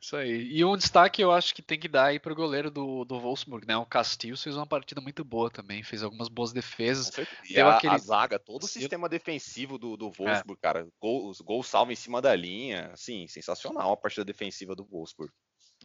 Isso 0.00 0.16
aí. 0.16 0.48
E 0.52 0.64
um 0.64 0.76
destaque 0.76 1.22
eu 1.22 1.32
acho 1.32 1.54
que 1.54 1.62
tem 1.62 1.78
que 1.78 1.88
dar 1.88 2.06
aí 2.06 2.18
pro 2.18 2.34
goleiro 2.34 2.70
do, 2.70 3.04
do 3.04 3.18
Wolfsburg, 3.18 3.66
né? 3.66 3.76
O 3.76 3.86
Castilho 3.86 4.36
fez 4.36 4.56
uma 4.56 4.66
partida 4.66 5.00
muito 5.00 5.24
boa 5.24 5.50
também, 5.50 5.82
fez 5.82 6.02
algumas 6.02 6.28
boas 6.28 6.52
defesas. 6.52 7.10
E 7.48 7.58
a, 7.60 7.76
aquele... 7.76 7.94
a, 7.94 7.98
zaga, 7.98 8.38
todo 8.38 8.64
o 8.64 8.68
sistema 8.68 9.08
defensivo 9.08 9.78
do, 9.78 9.96
do 9.96 10.10
Wolfsburg, 10.10 10.58
é. 10.58 10.62
cara. 10.62 10.88
Gol, 11.00 11.32
gol 11.42 11.62
salvo 11.62 11.92
em 11.92 11.96
cima 11.96 12.20
da 12.20 12.34
linha. 12.34 12.90
Assim, 12.92 13.26
sensacional 13.28 13.92
a 13.92 13.96
partida 13.96 14.24
defensiva 14.24 14.74
do 14.74 14.84
Wolfsburg. 14.84 15.32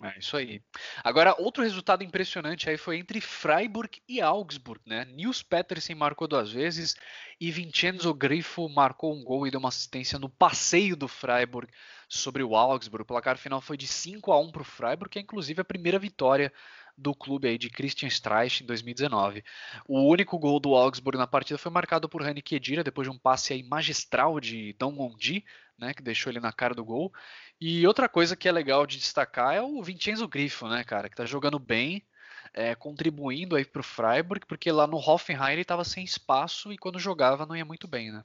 É 0.03 0.19
isso 0.19 0.35
aí. 0.35 0.61
Agora, 1.03 1.35
outro 1.39 1.63
resultado 1.63 2.03
impressionante 2.03 2.69
aí 2.69 2.75
foi 2.75 2.97
entre 2.97 3.21
Freiburg 3.21 4.01
e 4.09 4.19
Augsburg, 4.19 4.81
né? 4.85 5.05
Nils 5.05 5.41
Petersen 5.41 5.95
marcou 5.95 6.27
duas 6.27 6.51
vezes 6.51 6.95
e 7.39 7.49
Vincenzo 7.49 8.13
Grifo 8.13 8.67
marcou 8.67 9.15
um 9.15 9.23
gol 9.23 9.47
e 9.47 9.51
deu 9.51 9.59
uma 9.59 9.69
assistência 9.69 10.19
no 10.19 10.27
passeio 10.27 10.97
do 10.97 11.07
Freiburg 11.07 11.71
sobre 12.07 12.43
o 12.43 12.55
Augsburg. 12.55 13.03
O 13.03 13.05
placar 13.05 13.37
final 13.37 13.61
foi 13.61 13.77
de 13.77 13.87
5 13.87 14.31
a 14.31 14.39
1 14.39 14.51
para 14.51 14.61
o 14.61 14.65
Freiburg, 14.65 15.09
que 15.09 15.19
é 15.19 15.21
inclusive 15.21 15.61
a 15.61 15.65
primeira 15.65 15.99
vitória 15.99 16.51
do 16.97 17.13
clube 17.13 17.47
aí 17.47 17.57
de 17.57 17.69
Christian 17.69 18.07
Streich 18.07 18.63
em 18.63 18.65
2019. 18.65 19.43
O 19.87 20.09
único 20.09 20.39
gol 20.39 20.59
do 20.59 20.75
Augsburg 20.75 21.17
na 21.17 21.27
partida 21.27 21.57
foi 21.57 21.71
marcado 21.71 22.07
por 22.07 22.21
Rani 22.21 22.41
Kedira 22.41 22.83
depois 22.83 23.07
de 23.07 23.13
um 23.13 23.17
passe 23.17 23.53
aí 23.53 23.63
magistral 23.63 24.39
de 24.39 24.73
Dong 24.73 24.95
Mondi, 24.95 25.43
né, 25.77 25.93
que 25.93 26.01
deixou 26.01 26.31
ele 26.31 26.39
na 26.39 26.53
cara 26.53 26.73
do 26.73 26.85
gol. 26.85 27.11
E 27.59 27.85
outra 27.85 28.07
coisa 28.07 28.35
que 28.35 28.47
é 28.47 28.51
legal 28.51 28.85
de 28.85 28.97
destacar 28.97 29.55
é 29.55 29.61
o 29.61 29.81
Vincenzo 29.83 30.27
Grifo, 30.27 30.67
né, 30.67 30.83
cara, 30.83 31.09
que 31.09 31.15
tá 31.15 31.25
jogando 31.25 31.59
bem, 31.59 32.05
é, 32.53 32.73
contribuindo 32.75 33.55
aí 33.55 33.65
pro 33.65 33.83
Freiburg, 33.83 34.45
porque 34.45 34.71
lá 34.71 34.87
no 34.87 34.97
Hoffenheim 34.97 35.53
ele 35.53 35.65
tava 35.65 35.83
sem 35.83 36.03
espaço 36.03 36.71
e 36.71 36.77
quando 36.77 36.99
jogava 36.99 37.45
não 37.45 37.55
ia 37.55 37.65
muito 37.65 37.87
bem, 37.87 38.11
né? 38.11 38.23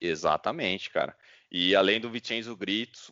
Exatamente, 0.00 0.90
cara. 0.90 1.16
E 1.56 1.76
além 1.76 2.00
do 2.00 2.10
Vincenzo 2.10 2.58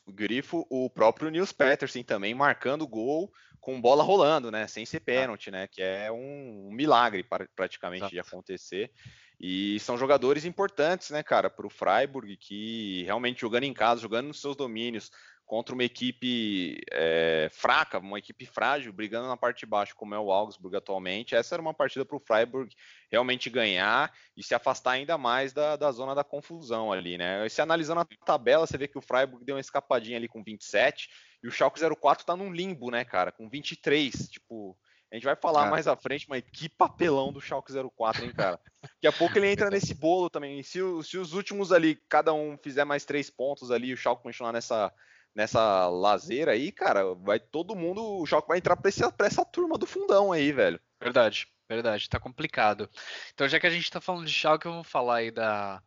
Grifo, 0.09 0.67
o 0.69 0.91
próprio 0.91 1.31
Nils 1.31 1.53
Petersen 1.53 2.03
também 2.03 2.35
marcando 2.35 2.89
gol 2.89 3.33
com 3.61 3.81
bola 3.81 4.03
rolando, 4.03 4.51
né? 4.51 4.67
Sem 4.67 4.85
ser 4.85 4.99
pênalti, 4.99 5.49
né? 5.49 5.69
Que 5.69 5.81
é 5.81 6.11
um, 6.11 6.67
um 6.67 6.73
milagre 6.73 7.25
praticamente 7.55 8.01
Exato. 8.01 8.13
de 8.15 8.19
acontecer. 8.19 8.91
E 9.39 9.79
são 9.79 9.97
jogadores 9.97 10.45
importantes, 10.45 11.11
né, 11.11 11.23
cara, 11.23 11.49
para 11.49 11.69
o 11.69 11.71
Freiburg, 11.71 12.37
que 12.37 13.05
realmente 13.05 13.41
jogando 13.41 13.63
em 13.63 13.73
casa, 13.73 14.01
jogando 14.01 14.27
nos 14.27 14.41
seus 14.41 14.57
domínios, 14.57 15.13
contra 15.47 15.75
uma 15.75 15.85
equipe 15.85 16.81
é, 16.91 17.49
fraca, 17.53 17.99
uma 17.99 18.19
equipe 18.19 18.47
frágil, 18.47 18.93
brigando 18.93 19.29
na 19.29 19.37
parte 19.37 19.61
de 19.61 19.67
baixo, 19.67 19.95
como 19.95 20.15
é 20.15 20.19
o 20.19 20.33
Augsburg 20.33 20.77
atualmente, 20.77 21.35
essa 21.35 21.55
era 21.55 21.63
uma 21.63 21.75
partida 21.75 22.05
para 22.05 22.17
o 22.17 22.21
Freiburg 22.21 22.75
realmente 23.11 23.51
ganhar 23.51 24.13
e 24.37 24.43
se 24.43 24.55
afastar 24.55 24.93
ainda 24.93 25.19
mais 25.19 25.53
da, 25.53 25.77
da 25.77 25.93
zona 25.93 26.15
da 26.15 26.25
confusão 26.25 26.91
ali, 26.91 27.19
né? 27.19 27.45
E 27.47 27.51
se 27.51 27.61
analisando 27.61 28.01
a 28.01 28.07
tabela, 28.25 28.67
você 28.67 28.79
vê 28.79 28.89
que 28.89 28.99
o 28.99 29.03
Freiburg 29.03 29.45
deu 29.45 29.57
uma 29.57 29.61
escapadinha 29.61 30.17
ali 30.17 30.29
com 30.29 30.43
27 30.43 31.09
e 31.43 31.49
o 31.49 31.51
Schalke 31.51 31.81
04 31.81 32.23
está 32.23 32.37
num 32.37 32.53
limbo, 32.53 32.91
né, 32.91 33.05
cara, 33.05 33.31
com 33.31 33.49
23, 33.49 34.31
tipo, 34.31 34.77
a 35.13 35.15
gente 35.17 35.25
vai 35.25 35.37
falar 35.37 35.71
mais 35.71 35.87
à 35.87 35.95
frente, 35.95 36.27
mas 36.27 36.43
que 36.51 36.71
papelão 36.71 37.31
do 37.31 37.41
Schalke 37.41 37.71
04, 37.71 38.25
hein, 38.25 38.33
cara? 38.33 38.59
Daqui 38.83 39.07
a 39.07 39.13
pouco 39.13 39.37
ele 39.37 39.53
entra 39.53 39.69
nesse 39.69 39.93
bolo 39.95 40.31
também. 40.31 40.63
Se, 40.63 40.79
se, 41.05 41.19
os 41.19 41.35
últimos 41.35 41.71
ali, 41.71 41.97
cada 42.09 42.33
um 42.33 42.57
fizer 42.57 42.87
mais 42.87 43.05
três 43.05 43.29
pontos 43.29 43.71
ali 43.71 43.93
o 43.93 43.97
Schalke 43.97 44.23
continuar 44.23 44.55
nessa, 44.55 44.91
nessa 45.35 45.89
lazeira 45.89 46.53
aí, 46.53 46.71
cara, 46.71 47.15
vai 47.15 47.41
todo 47.41 47.77
mundo, 47.77 48.21
o 48.21 48.27
Schalke 48.27 48.49
vai 48.49 48.59
entrar 48.59 48.77
pra 48.77 48.89
essa, 48.89 49.11
pra 49.11 49.27
essa 49.27 49.45
turma 49.45 49.79
do 49.79 49.87
fundão 49.87 50.33
aí, 50.33 50.53
velho. 50.53 50.81
Verdade, 51.01 51.49
verdade, 51.69 52.09
tá 52.09 52.21
complicado. 52.21 52.89
Então, 53.33 53.49
já 53.49 53.59
que 53.59 53.67
a 53.67 53.71
gente 53.71 53.91
tá 53.91 54.01
falando 54.01 54.27
de 54.27 54.33
Schalke, 54.33 54.67
eu 54.67 54.73
vou 54.73 54.85
falar 54.85 55.17
aí 55.17 55.31
da, 55.31 55.83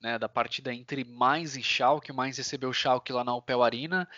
né, 0.00 0.18
da 0.18 0.28
partida 0.28 0.72
entre 0.72 1.04
mais 1.04 1.56
e 1.56 1.62
Schalke, 1.62 2.12
mais 2.12 2.36
recebeu 2.36 2.70
o 2.70 2.74
Schalke 2.74 3.12
lá 3.12 3.24
na 3.24 3.34
Opel 3.34 3.62
Arena 3.62 4.08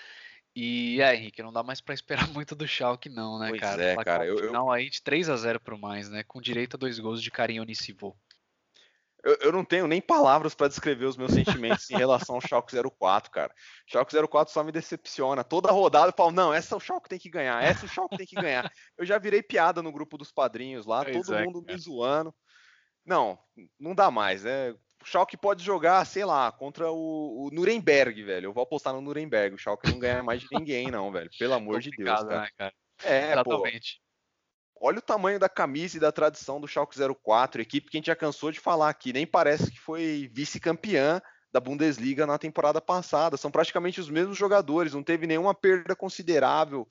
e 0.56 1.00
é, 1.00 1.16
Henrique, 1.16 1.42
não 1.42 1.52
dá 1.52 1.62
mais 1.62 1.80
para 1.80 1.94
esperar 1.94 2.28
muito 2.32 2.54
do 2.54 2.66
Schalke 2.66 3.08
não, 3.08 3.38
né, 3.38 3.48
pois 3.48 3.60
cara? 3.60 3.82
É, 3.82 3.96
cara. 3.96 4.26
Eu, 4.26 4.38
final 4.38 4.66
eu... 4.66 4.72
aí 4.72 4.88
de 4.88 5.02
3 5.02 5.28
a 5.28 5.36
0 5.36 5.58
pro 5.58 5.78
mais, 5.78 6.08
né? 6.08 6.22
Com 6.22 6.40
direito 6.40 6.76
a 6.76 6.78
dois 6.78 6.98
gols 6.98 7.20
de 7.20 7.30
Karim 7.30 7.60
Onisivo. 7.60 8.16
Eu, 9.24 9.36
eu, 9.40 9.52
não 9.52 9.64
tenho 9.64 9.86
nem 9.86 10.00
palavras 10.00 10.54
para 10.54 10.68
descrever 10.68 11.06
os 11.06 11.16
meus 11.16 11.32
sentimentos 11.32 11.90
em 11.90 11.96
relação 11.96 12.34
ao 12.34 12.40
Schalke 12.40 12.76
04, 12.76 13.30
cara. 13.30 13.54
Schalke 13.86 14.14
04 14.28 14.52
só 14.52 14.62
me 14.62 14.70
decepciona. 14.70 15.42
Toda 15.42 15.72
rodada 15.72 16.08
eu 16.08 16.14
falo, 16.16 16.30
não, 16.30 16.52
essa 16.52 16.76
o 16.76 16.80
Schalke 16.80 17.08
tem 17.08 17.18
que 17.18 17.30
ganhar, 17.30 17.64
essa 17.64 17.86
o 17.86 17.88
Schalke 17.88 18.18
tem 18.18 18.26
que 18.26 18.36
ganhar. 18.36 18.70
Eu 18.98 19.06
já 19.06 19.18
virei 19.18 19.42
piada 19.42 19.82
no 19.82 19.90
grupo 19.90 20.18
dos 20.18 20.30
padrinhos 20.30 20.84
lá, 20.84 21.04
pois 21.04 21.26
todo 21.26 21.34
é, 21.34 21.44
mundo 21.44 21.64
me 21.66 21.76
zoando. 21.78 22.34
Não, 23.04 23.38
não 23.80 23.94
dá 23.94 24.10
mais, 24.10 24.44
né? 24.44 24.74
o 25.04 25.06
Schalke 25.06 25.36
pode 25.36 25.62
jogar, 25.62 26.04
sei 26.06 26.24
lá, 26.24 26.50
contra 26.50 26.90
o, 26.90 27.46
o, 27.46 27.50
Nuremberg, 27.52 28.22
velho. 28.22 28.46
Eu 28.46 28.52
vou 28.54 28.62
apostar 28.62 28.94
no 28.94 29.02
Nuremberg. 29.02 29.54
O 29.54 29.58
Schalke 29.58 29.90
não 29.90 29.98
ganha 29.98 30.22
mais 30.22 30.40
de 30.40 30.48
ninguém, 30.50 30.90
não, 30.90 31.12
velho. 31.12 31.28
Pelo 31.38 31.52
amor 31.52 31.78
de 31.78 31.90
Deus, 31.90 32.08
cara. 32.08 32.40
Né, 32.40 32.48
cara? 32.56 32.74
É, 33.02 33.32
Exatamente. 33.32 34.00
Olha 34.86 34.98
o 34.98 35.02
tamanho 35.02 35.38
da 35.38 35.48
camisa 35.48 35.96
e 35.96 36.00
da 36.00 36.12
tradição 36.12 36.60
do 36.60 36.68
Schalke 36.68 36.98
04, 36.98 37.62
equipe 37.62 37.90
que 37.90 37.96
a 37.96 37.98
gente 37.98 38.08
já 38.08 38.14
cansou 38.14 38.52
de 38.52 38.60
falar 38.60 38.90
aqui. 38.90 39.14
Nem 39.14 39.26
parece 39.26 39.70
que 39.70 39.80
foi 39.80 40.30
vice-campeã 40.30 41.22
da 41.50 41.58
Bundesliga 41.58 42.26
na 42.26 42.36
temporada 42.36 42.82
passada. 42.82 43.38
São 43.38 43.50
praticamente 43.50 43.98
os 43.98 44.10
mesmos 44.10 44.36
jogadores, 44.36 44.92
não 44.92 45.02
teve 45.02 45.26
nenhuma 45.26 45.54
perda 45.54 45.96
considerável. 45.96 46.86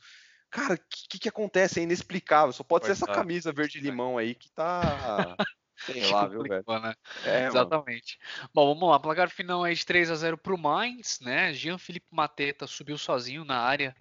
Cara, 0.50 0.74
o 0.74 0.80
que, 1.08 1.20
que, 1.20 1.30
acontece? 1.30 1.82
É 1.82 1.84
inexplicável. 1.84 2.52
Só 2.52 2.64
pode 2.64 2.88
ser 2.88 2.94
essa 2.94 3.06
camisa 3.06 3.54
verde-limão 3.54 4.18
aí 4.18 4.34
que 4.34 4.52
tá. 4.52 4.82
Sei 5.86 6.04
lá, 6.10 6.26
viu, 6.28 6.42
velho? 6.42 6.64
Né? 6.68 6.96
É, 7.26 7.46
Exatamente. 7.46 8.18
Mano. 8.20 8.50
Bom, 8.56 8.74
vamos 8.74 8.90
lá. 8.90 9.00
Placar 9.00 9.30
final 9.30 9.64
é 9.68 9.72
de 9.72 9.86
3 9.86 10.10
a 10.10 10.16
0 10.16 10.36
pro 10.36 10.58
Mainz, 10.58 11.20
né? 11.22 11.54
Jean 11.54 11.78
Felipe 11.78 12.08
Mateta 12.10 12.66
subiu 12.66 12.98
sozinho 12.98 13.46
na 13.46 13.60
área 13.60 13.96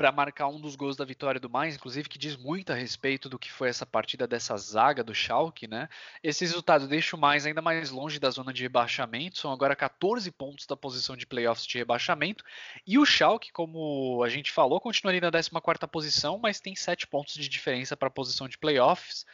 para 0.00 0.10
marcar 0.10 0.48
um 0.48 0.58
dos 0.58 0.76
gols 0.76 0.96
da 0.96 1.04
vitória 1.04 1.38
do 1.38 1.50
Mainz, 1.50 1.74
inclusive 1.74 2.08
que 2.08 2.18
diz 2.18 2.34
muito 2.34 2.72
a 2.72 2.74
respeito 2.74 3.28
do 3.28 3.38
que 3.38 3.52
foi 3.52 3.68
essa 3.68 3.84
partida 3.84 4.26
dessa 4.26 4.56
zaga 4.56 5.04
do 5.04 5.14
Schalke, 5.14 5.68
né? 5.68 5.90
Esse 6.22 6.42
resultado 6.42 6.88
deixa 6.88 7.14
o 7.14 7.18
Mainz 7.20 7.44
ainda 7.44 7.60
mais 7.60 7.90
longe 7.90 8.18
da 8.18 8.30
zona 8.30 8.50
de 8.50 8.62
rebaixamento, 8.62 9.38
são 9.38 9.52
agora 9.52 9.76
14 9.76 10.30
pontos 10.30 10.66
da 10.66 10.74
posição 10.74 11.14
de 11.14 11.26
playoffs 11.26 11.66
de 11.66 11.76
rebaixamento, 11.76 12.42
e 12.86 12.98
o 12.98 13.04
Schalke, 13.04 13.52
como 13.52 14.22
a 14.24 14.30
gente 14.30 14.50
falou, 14.50 14.80
continua 14.80 15.12
ali 15.12 15.20
na 15.20 15.30
14ª 15.30 15.86
posição, 15.86 16.38
mas 16.38 16.60
tem 16.60 16.74
7 16.74 17.06
pontos 17.06 17.34
de 17.34 17.46
diferença 17.46 17.94
para 17.94 18.08
a 18.08 18.10
posição 18.10 18.48
de 18.48 18.56
playoffs. 18.56 19.26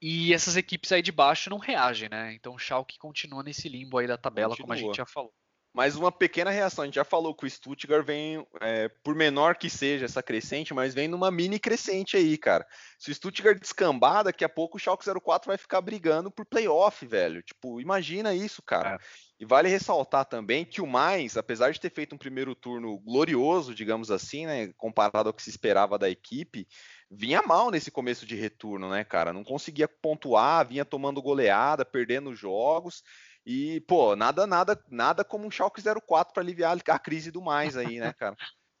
E 0.00 0.32
essas 0.32 0.56
equipes 0.56 0.90
aí 0.90 1.02
de 1.02 1.12
baixo 1.12 1.50
não 1.50 1.58
reagem, 1.58 2.08
né? 2.08 2.32
Então 2.32 2.54
o 2.54 2.58
Schalke 2.58 2.98
continua 2.98 3.42
nesse 3.42 3.68
limbo 3.68 3.98
aí 3.98 4.06
da 4.06 4.16
tabela, 4.16 4.56
como 4.56 4.72
a 4.72 4.76
gente 4.76 4.96
já 4.96 5.04
falou. 5.04 5.34
Mas 5.78 5.94
uma 5.94 6.10
pequena 6.10 6.50
reação, 6.50 6.82
a 6.82 6.86
gente 6.86 6.96
já 6.96 7.04
falou 7.04 7.32
que 7.32 7.46
o 7.46 7.48
Stuttgart 7.48 8.04
vem, 8.04 8.44
é, 8.60 8.88
por 8.88 9.14
menor 9.14 9.54
que 9.54 9.70
seja 9.70 10.06
essa 10.06 10.20
crescente, 10.20 10.74
mas 10.74 10.92
vem 10.92 11.06
numa 11.06 11.30
mini 11.30 11.56
crescente 11.56 12.16
aí, 12.16 12.36
cara. 12.36 12.66
Se 12.98 13.12
o 13.12 13.14
Stuttgart 13.14 13.60
descambar, 13.60 14.24
daqui 14.24 14.44
a 14.44 14.48
pouco 14.48 14.76
o 14.76 14.80
Schalke 14.80 15.04
04 15.04 15.46
vai 15.46 15.56
ficar 15.56 15.80
brigando 15.80 16.32
por 16.32 16.44
playoff, 16.44 17.06
velho. 17.06 17.44
Tipo, 17.44 17.80
imagina 17.80 18.34
isso, 18.34 18.60
cara. 18.60 18.96
É. 18.96 18.98
E 19.38 19.44
vale 19.44 19.68
ressaltar 19.68 20.24
também 20.24 20.64
que 20.64 20.80
o 20.80 20.86
mais, 20.86 21.36
apesar 21.36 21.70
de 21.70 21.78
ter 21.78 21.92
feito 21.92 22.12
um 22.12 22.18
primeiro 22.18 22.56
turno 22.56 22.98
glorioso, 22.98 23.72
digamos 23.72 24.10
assim, 24.10 24.46
né, 24.46 24.72
comparado 24.76 25.28
ao 25.28 25.32
que 25.32 25.44
se 25.44 25.50
esperava 25.50 25.96
da 25.96 26.10
equipe, 26.10 26.66
vinha 27.08 27.40
mal 27.40 27.70
nesse 27.70 27.88
começo 27.88 28.26
de 28.26 28.34
retorno, 28.34 28.90
né, 28.90 29.04
cara? 29.04 29.32
Não 29.32 29.44
conseguia 29.44 29.86
pontuar, 29.86 30.66
vinha 30.66 30.84
tomando 30.84 31.22
goleada, 31.22 31.84
perdendo 31.84 32.34
jogos. 32.34 33.04
E, 33.50 33.80
pô, 33.88 34.14
nada, 34.14 34.46
nada, 34.46 34.78
nada 34.90 35.24
como 35.24 35.46
um 35.46 35.50
Schalke 35.50 35.80
04 35.82 36.34
para 36.34 36.42
aliviar 36.42 36.76
a 36.86 36.98
crise 36.98 37.30
do 37.30 37.40
mais 37.40 37.78
aí, 37.78 37.98
né, 37.98 38.12
cara? 38.12 38.36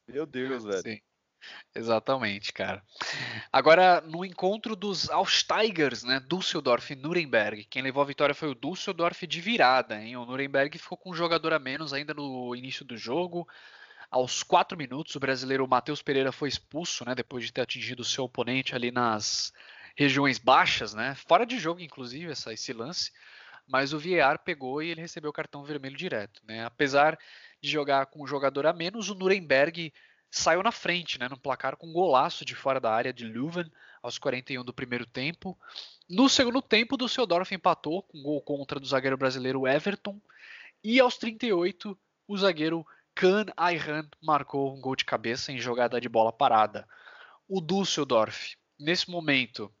Meu 0.06 0.26
Deus, 0.26 0.62
velho. 0.62 0.82
Sim. 0.82 1.00
Exatamente, 1.74 2.52
cara. 2.52 2.82
Agora, 3.50 4.02
no 4.02 4.26
encontro 4.26 4.76
dos 4.76 5.08
Aussteigers, 5.08 6.02
né, 6.02 6.20
Düsseldorf 6.20 6.92
e 6.92 6.96
Nuremberg, 6.96 7.64
quem 7.64 7.80
levou 7.80 8.02
a 8.02 8.06
vitória 8.06 8.34
foi 8.34 8.50
o 8.50 8.54
Düsseldorf 8.54 9.26
de 9.26 9.40
virada, 9.40 9.98
hein? 9.98 10.18
O 10.18 10.26
Nuremberg 10.26 10.76
ficou 10.76 10.98
com 10.98 11.12
um 11.12 11.14
jogador 11.14 11.54
a 11.54 11.58
menos 11.58 11.94
ainda 11.94 12.12
no 12.12 12.54
início 12.54 12.84
do 12.84 12.96
jogo, 12.96 13.48
Aos 14.10 14.42
quatro 14.42 14.76
minutos, 14.76 15.14
o 15.16 15.20
brasileiro 15.20 15.66
Matheus 15.66 16.02
Pereira 16.02 16.32
foi 16.32 16.48
expulso, 16.50 17.06
né, 17.06 17.14
depois 17.14 17.44
de 17.44 17.52
ter 17.52 17.62
atingido 17.62 18.00
o 18.00 18.04
seu 18.04 18.24
oponente 18.24 18.74
ali 18.74 18.90
nas 18.90 19.52
regiões 19.96 20.38
baixas, 20.38 20.92
né, 20.94 21.14
fora 21.26 21.46
de 21.46 21.58
jogo, 21.58 21.80
inclusive, 21.80 22.32
essa, 22.32 22.52
esse 22.52 22.72
lance. 22.72 23.12
Mas 23.68 23.92
o 23.92 23.98
VAR 23.98 24.38
pegou 24.38 24.82
e 24.82 24.88
ele 24.88 25.00
recebeu 25.00 25.30
o 25.30 25.32
cartão 25.32 25.62
vermelho 25.62 25.96
direto. 25.96 26.42
Né? 26.44 26.64
Apesar 26.64 27.18
de 27.60 27.70
jogar 27.70 28.06
com 28.06 28.22
um 28.22 28.26
jogador 28.26 28.66
a 28.66 28.72
menos, 28.72 29.10
o 29.10 29.14
Nuremberg 29.14 29.92
saiu 30.30 30.62
na 30.62 30.72
frente, 30.72 31.18
né, 31.18 31.28
no 31.28 31.38
placar 31.38 31.76
com 31.76 31.86
um 31.86 31.92
golaço 31.92 32.44
de 32.44 32.54
fora 32.54 32.80
da 32.80 32.92
área 32.92 33.12
de 33.12 33.24
Leuven 33.24 33.70
aos 34.02 34.18
41 34.18 34.64
do 34.64 34.74
primeiro 34.74 35.06
tempo. 35.06 35.58
No 36.08 36.28
segundo 36.28 36.60
tempo, 36.60 36.94
o 36.94 36.98
Düsseldorf 36.98 37.52
empatou 37.52 38.02
com 38.02 38.18
um 38.18 38.22
gol 38.22 38.42
contra 38.42 38.78
do 38.78 38.86
zagueiro 38.86 39.16
brasileiro 39.16 39.66
Everton. 39.66 40.20
E 40.82 41.00
aos 41.00 41.16
38, 41.18 41.98
o 42.26 42.36
zagueiro 42.36 42.86
Kahn 43.14 43.46
Ayhan 43.56 44.08
marcou 44.22 44.74
um 44.74 44.80
gol 44.80 44.94
de 44.94 45.04
cabeça 45.04 45.50
em 45.50 45.58
jogada 45.58 46.00
de 46.00 46.08
bola 46.08 46.32
parada. 46.32 46.86
O 47.48 47.60
Düsseldorf, 47.60 48.56
nesse 48.78 49.10
momento, 49.10 49.72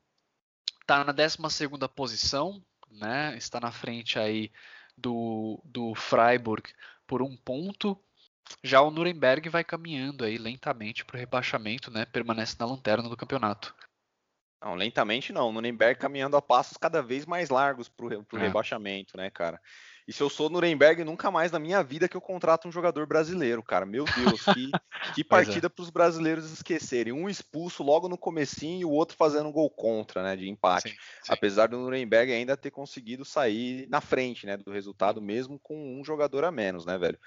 está 0.80 1.04
na 1.04 1.12
12 1.12 1.38
posição, 1.94 2.64
né? 2.90 3.36
está 3.36 3.60
na 3.60 3.70
frente 3.70 4.18
aí 4.18 4.50
do, 4.96 5.60
do 5.64 5.94
Freiburg 5.94 6.70
por 7.06 7.22
um 7.22 7.36
ponto. 7.36 7.98
Já 8.62 8.80
o 8.80 8.90
Nuremberg 8.90 9.48
vai 9.48 9.62
caminhando 9.62 10.24
aí 10.24 10.38
lentamente 10.38 11.04
para 11.04 11.16
o 11.16 11.18
rebaixamento, 11.18 11.90
né? 11.90 12.06
Permanece 12.06 12.56
na 12.58 12.66
lanterna 12.66 13.08
do 13.08 13.16
campeonato. 13.16 13.74
Não, 14.62 14.74
lentamente 14.74 15.32
não. 15.32 15.48
O 15.48 15.52
Nuremberg 15.52 16.00
caminhando 16.00 16.36
a 16.36 16.42
passos 16.42 16.76
cada 16.76 17.02
vez 17.02 17.24
mais 17.26 17.50
largos 17.50 17.88
para 17.88 18.06
o 18.06 18.12
é. 18.12 18.38
rebaixamento, 18.38 19.16
né, 19.16 19.30
cara? 19.30 19.60
E 20.08 20.12
se 20.12 20.22
eu 20.22 20.30
sou 20.30 20.48
Nuremberg, 20.48 21.04
nunca 21.04 21.30
mais 21.30 21.52
na 21.52 21.58
minha 21.58 21.82
vida 21.82 22.08
que 22.08 22.16
eu 22.16 22.20
contrato 22.22 22.66
um 22.66 22.72
jogador 22.72 23.06
brasileiro, 23.06 23.62
cara. 23.62 23.84
Meu 23.84 24.06
Deus, 24.06 24.42
que, 24.42 24.70
que 25.14 25.20
é. 25.20 25.24
partida 25.24 25.66
é. 25.66 25.68
para 25.68 25.82
os 25.82 25.90
brasileiros 25.90 26.50
esquecerem. 26.50 27.12
Um 27.12 27.28
expulso 27.28 27.82
logo 27.82 28.08
no 28.08 28.16
comecinho 28.16 28.80
e 28.80 28.84
o 28.86 28.90
outro 28.90 29.14
fazendo 29.18 29.50
um 29.50 29.52
gol 29.52 29.68
contra, 29.68 30.22
né, 30.22 30.34
de 30.34 30.48
empate. 30.48 30.88
Sim, 30.88 30.96
sim. 31.24 31.32
Apesar 31.32 31.68
do 31.68 31.76
Nuremberg 31.76 32.32
ainda 32.32 32.56
ter 32.56 32.70
conseguido 32.70 33.22
sair 33.22 33.86
na 33.90 34.00
frente, 34.00 34.46
né, 34.46 34.56
do 34.56 34.72
resultado 34.72 35.20
mesmo 35.20 35.58
com 35.58 36.00
um 36.00 36.02
jogador 36.02 36.42
a 36.42 36.50
menos, 36.50 36.86
né, 36.86 36.96
velho? 36.96 37.18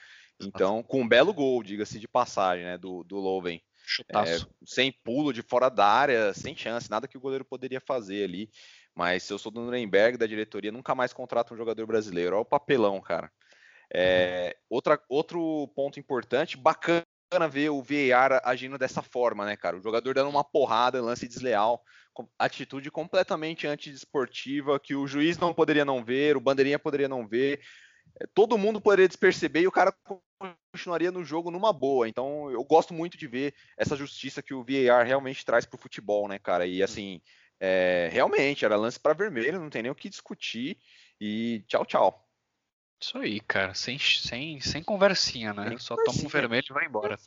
Então, 0.42 0.82
com 0.82 1.02
um 1.02 1.08
belo 1.08 1.32
gol, 1.36 1.62
diga-se 1.62 2.00
de 2.00 2.08
passagem, 2.08 2.66
né, 2.66 2.80
do, 2.80 3.04
do 3.04 3.18
Loven. 3.18 3.62
É, 4.10 4.40
sem 4.66 4.92
pulo 5.04 5.34
de 5.34 5.42
fora 5.42 5.70
da 5.70 5.86
área, 5.86 6.34
sem 6.34 6.56
chance, 6.56 6.90
nada 6.90 7.08
que 7.08 7.18
o 7.18 7.22
goleiro 7.22 7.46
poderia 7.46 7.80
fazer 7.80 8.24
ali. 8.24 8.50
Mas 8.96 9.24
se 9.24 9.34
eu 9.34 9.38
sou 9.38 9.52
do 9.52 9.62
Nuremberg, 9.62 10.18
da 10.18 10.28
diretoria, 10.28 10.72
nunca 10.72 10.94
mais 10.94 11.14
contrato 11.14 11.54
um 11.54 11.58
jogador 11.58 11.86
brasileiro. 11.86 12.36
Olha 12.36 12.42
o 12.42 12.46
papelão, 12.46 13.00
cara. 13.02 13.32
É, 13.94 14.56
outra, 14.70 15.02
outro 15.10 15.68
ponto 15.76 16.00
importante, 16.00 16.58
bacana 16.58 17.06
ver 17.50 17.70
o 17.70 17.82
VAR 17.82 18.42
agindo 18.44 18.78
dessa 18.78 19.02
forma, 19.02 19.46
né, 19.46 19.56
cara? 19.56 19.78
O 19.78 19.82
jogador 19.82 20.14
dando 20.14 20.30
uma 20.30 20.44
porrada, 20.44 21.02
lance 21.02 21.28
desleal, 21.28 21.84
atitude 22.38 22.92
completamente 22.92 23.68
antidesportiva, 23.68 24.80
que 24.80 24.96
o 24.96 25.08
juiz 25.08 25.38
não 25.38 25.54
poderia 25.54 25.86
não 25.86 26.04
ver, 26.04 26.36
o 26.36 26.42
bandeirinha 26.42 26.80
poderia 26.80 27.08
não 27.08 27.28
ver, 27.28 27.62
é, 28.20 28.26
todo 28.34 28.58
mundo 28.58 28.82
poderia 28.82 29.08
desperceber 29.08 29.64
e 29.64 29.68
o 29.68 29.72
cara 29.72 29.94
continuaria 30.74 31.12
no 31.12 31.24
jogo 31.24 31.52
numa 31.52 31.72
boa. 31.72 32.08
Então, 32.08 32.50
eu 32.52 32.64
gosto 32.64 32.94
muito 32.94 33.18
de 33.18 33.28
ver 33.28 33.54
essa 33.78 33.96
justiça 33.96 34.42
que 34.42 34.54
o 34.54 34.64
VAR 34.64 35.06
realmente 35.06 35.46
traz 35.46 35.66
para 35.66 35.78
o 35.78 35.82
futebol, 35.82 36.28
né, 36.28 36.40
cara? 36.40 36.66
E 36.66 36.82
assim, 36.82 37.22
é, 37.64 38.10
realmente, 38.12 38.66
era 38.66 38.76
lance 38.76 39.00
para 39.00 39.14
vermelho, 39.14 39.60
não 39.60 39.70
tem 39.70 39.84
nem 39.84 39.92
o 39.92 39.96
que 39.96 40.10
discutir. 40.10 40.80
E 41.20 41.64
tchau, 41.68 41.86
tchau. 41.86 42.28
Isso 43.00 43.18
aí, 43.20 43.40
cara, 43.40 43.74
sem, 43.76 44.00
sem, 44.00 44.60
sem 44.60 44.84
conversinha, 44.84 45.54
né? 45.54 45.70
Sem 45.70 45.78
Só 45.78 45.96
conversinha. 45.96 46.24
toma 46.24 46.28
um 46.28 46.32
vermelho 46.32 46.66
e 46.68 46.74
vai 46.74 46.86
embora. 46.86 47.20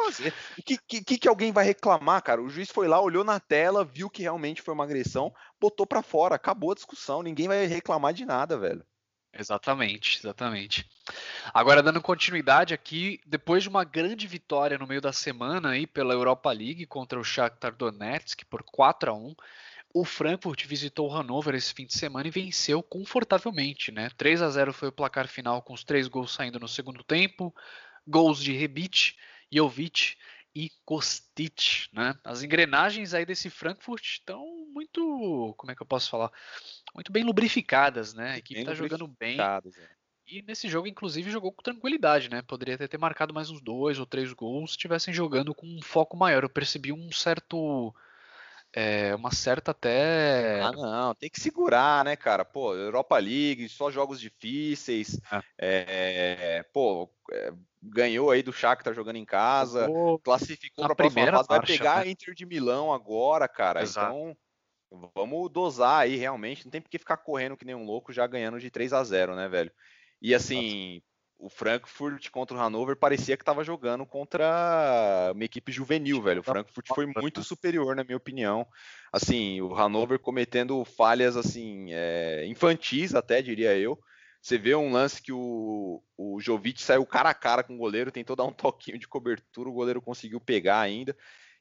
O 0.59 0.63
que, 0.63 0.79
que, 0.79 1.19
que 1.19 1.29
alguém 1.29 1.53
vai 1.53 1.65
reclamar, 1.65 2.21
cara? 2.23 2.43
O 2.43 2.49
juiz 2.49 2.69
foi 2.69 2.89
lá, 2.89 3.01
olhou 3.01 3.23
na 3.23 3.39
tela, 3.39 3.85
viu 3.85 4.11
que 4.11 4.23
realmente 4.23 4.61
foi 4.61 4.75
uma 4.75 4.85
agressão, 4.85 5.33
botou 5.61 5.87
para 5.87 6.03
fora, 6.03 6.35
acabou 6.35 6.73
a 6.73 6.75
discussão, 6.77 7.23
ninguém 7.23 7.47
vai 7.47 7.67
reclamar 7.67 8.13
de 8.13 8.25
nada, 8.25 8.59
velho. 8.59 8.85
Exatamente, 9.37 10.19
exatamente. 10.19 10.89
Agora, 11.53 11.83
dando 11.83 12.01
continuidade 12.01 12.73
aqui, 12.73 13.21
depois 13.27 13.65
de 13.65 13.69
uma 13.69 13.83
grande 13.83 14.29
vitória 14.29 14.79
no 14.79 14.87
meio 14.87 15.01
da 15.01 15.13
semana 15.13 15.71
aí 15.71 15.87
pela 15.87 16.15
Europa 16.15 16.53
League 16.53 16.87
contra 16.87 17.19
o 17.19 17.25
Shakhtar 17.25 17.75
Donetsk 17.75 18.45
por 18.45 18.63
4 18.63 19.11
a 19.11 19.15
1 19.15 19.35
o 19.95 20.05
Frankfurt 20.05 20.67
visitou 20.67 21.09
o 21.09 21.13
Hannover 21.15 21.55
esse 21.55 21.73
fim 21.73 21.87
de 21.87 21.95
semana 21.95 22.27
e 22.27 22.31
venceu 22.31 22.83
confortavelmente, 22.83 23.93
né? 23.93 24.11
3 24.17 24.43
a 24.43 24.51
0 24.51 24.73
foi 24.73 24.89
o 24.89 24.93
placar 24.93 25.29
final 25.29 25.63
com 25.63 25.73
os 25.73 25.85
três 25.85 26.09
gols 26.09 26.35
saindo 26.35 26.59
no 26.59 26.67
segundo 26.67 27.05
tempo, 27.05 27.55
gols 28.05 28.43
de 28.43 28.53
Rebic, 28.53 29.15
Jovic 29.53 30.17
e 30.53 30.69
Kostic, 30.85 31.87
né? 31.93 32.19
As 32.25 32.43
engrenagens 32.43 33.15
aí 33.15 33.25
desse 33.25 33.49
Frankfurt 33.49 34.05
estão 34.05 34.45
muito, 34.73 35.55
como 35.57 35.71
é 35.71 35.77
que 35.77 35.83
eu 35.83 35.87
posso 35.87 36.11
falar? 36.11 36.33
Muito 36.93 37.13
bem 37.13 37.23
lubrificadas, 37.23 38.13
né? 38.13 38.33
A 38.33 38.39
equipe 38.39 38.59
está 38.59 38.75
jogando 38.75 39.07
bem. 39.07 39.39
É. 39.41 39.61
E 40.27 40.43
nesse 40.43 40.69
jogo, 40.69 40.89
inclusive, 40.89 41.31
jogou 41.31 41.53
com 41.53 41.63
tranquilidade, 41.63 42.29
né? 42.29 42.43
Poderia 42.43 42.77
ter, 42.77 42.89
ter 42.89 42.99
marcado 42.99 43.33
mais 43.33 43.49
uns 43.49 43.61
dois 43.61 44.01
ou 44.01 44.07
três 44.07 44.33
gols 44.33 44.71
se 44.71 44.77
estivessem 44.77 45.15
jogando 45.15 45.55
com 45.55 45.69
um 45.69 45.83
foco 45.83 46.17
maior. 46.17 46.43
Eu 46.43 46.51
percebi 46.51 46.93
um 46.93 47.13
certo 47.13 47.95
é, 48.75 49.15
uma 49.15 49.33
certa 49.33 49.71
até. 49.71 50.61
Ah, 50.61 50.73
não, 50.73 51.15
tem 51.15 51.31
que 51.31 51.41
segurar, 51.41 52.05
né, 52.05 52.17
cara? 52.17 52.45
Pô, 52.45 52.75
Europa 52.75 53.17
League, 53.19 53.69
só 53.69 53.91
jogos 53.91 54.21
difíceis. 54.21 55.21
É. 55.31 55.43
É, 55.59 56.63
pô, 56.73 57.09
é, 57.31 57.53
ganhou 57.81 58.31
aí 58.31 58.43
do 58.43 58.53
Shakhtar 58.53 58.93
jogando 58.93 59.17
em 59.17 59.25
casa, 59.25 59.89
classificou 60.23 60.85
para 60.85 60.93
a 60.93 60.97
próxima 60.97 61.33
fase, 61.33 61.49
vai 61.49 61.61
pegar 61.65 62.01
a 62.01 62.05
né? 62.05 62.11
Inter 62.11 62.35
de 62.35 62.45
Milão 62.45 62.93
agora, 62.93 63.47
cara. 63.47 63.83
Exato. 63.83 64.13
Então, 64.13 64.37
vamos 65.15 65.51
dosar 65.51 66.01
aí 66.01 66.17
realmente, 66.17 66.65
não 66.65 66.71
tem 66.71 66.81
porque 66.81 66.99
ficar 66.99 67.19
correndo 67.19 67.57
que 67.57 67.65
nem 67.65 67.75
um 67.75 67.85
louco 67.85 68.13
já 68.13 68.27
ganhando 68.27 68.59
de 68.59 68.71
3 68.71 68.93
a 68.93 69.05
0, 69.05 69.37
né, 69.37 69.49
velho? 69.49 69.73
E 70.21 70.35
assim, 70.35 71.01
o 71.39 71.49
Frankfurt 71.49 72.31
contra 72.31 72.57
o 72.57 72.61
Hannover 72.61 72.97
parecia 72.97 73.37
que 73.37 73.43
estava 73.43 73.65
jogando 73.65 74.07
contra 74.07 75.33
uma 75.35 75.45
equipe 75.45 75.71
juvenil, 75.71 76.23
velho. 76.23 76.41
O 76.41 76.45
Frankfurt 76.45 76.87
foi 76.95 77.07
muito 77.07 77.43
superior, 77.43 77.95
na 77.95 78.05
minha 78.05 78.17
opinião. 78.17 78.67
Assim, 79.13 79.61
o 79.61 79.75
Hannover 79.75 80.19
cometendo 80.19 80.85
falhas 80.85 81.37
assim 81.37 81.89
é, 81.91 82.47
infantis, 82.47 83.15
até 83.15 83.43
diria 83.43 83.77
eu. 83.77 83.99
Você 84.41 84.59
vê 84.59 84.75
um 84.75 84.93
lance 84.93 85.23
que 85.23 85.33
o, 85.33 86.03
o 86.19 86.39
Jovic 86.39 86.83
saiu 86.83 87.07
cara 87.07 87.31
a 87.31 87.35
cara 87.35 87.63
com 87.63 87.75
o 87.75 87.79
goleiro, 87.79 88.13
tentou 88.13 88.37
dar 88.37 88.45
um 88.45 88.53
toquinho 88.53 88.99
de 88.99 89.09
cobertura, 89.09 89.69
o 89.69 89.73
goleiro 89.73 90.03
conseguiu 90.03 90.41
pegar 90.41 90.81
ainda. 90.81 91.17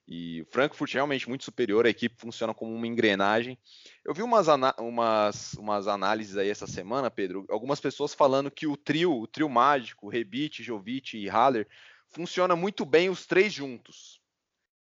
E 0.08 0.42
o 0.42 0.46
Frankfurt 0.46 0.94
realmente 0.94 1.30
muito 1.30 1.46
superior, 1.46 1.86
a 1.86 1.90
equipe 1.90 2.20
funciona 2.20 2.54
como 2.54 2.74
uma 2.74 2.88
engrenagem. 2.88 3.58
Eu 4.04 4.14
vi 4.14 4.22
umas, 4.22 4.48
umas, 4.78 5.54
umas 5.54 5.88
análises 5.88 6.36
aí 6.36 6.50
essa 6.50 6.68
semana, 6.68 7.10
Pedro, 7.10 7.46
algumas 7.50 7.80
pessoas 7.80 8.14
falando 8.14 8.52
que 8.52 8.68
o 8.68 8.76
trio, 8.76 9.14
o 9.14 9.28
trio 9.28 9.50
mágico, 9.50 10.10
Rebite, 10.10 10.62
Jovic 10.62 11.18
e 11.18 11.30
Haller, 11.30 11.68
funciona 12.10 12.56
muito 12.56 12.86
bem 12.86 13.10
os 13.10 13.26
três 13.26 13.54
juntos. 13.54 14.22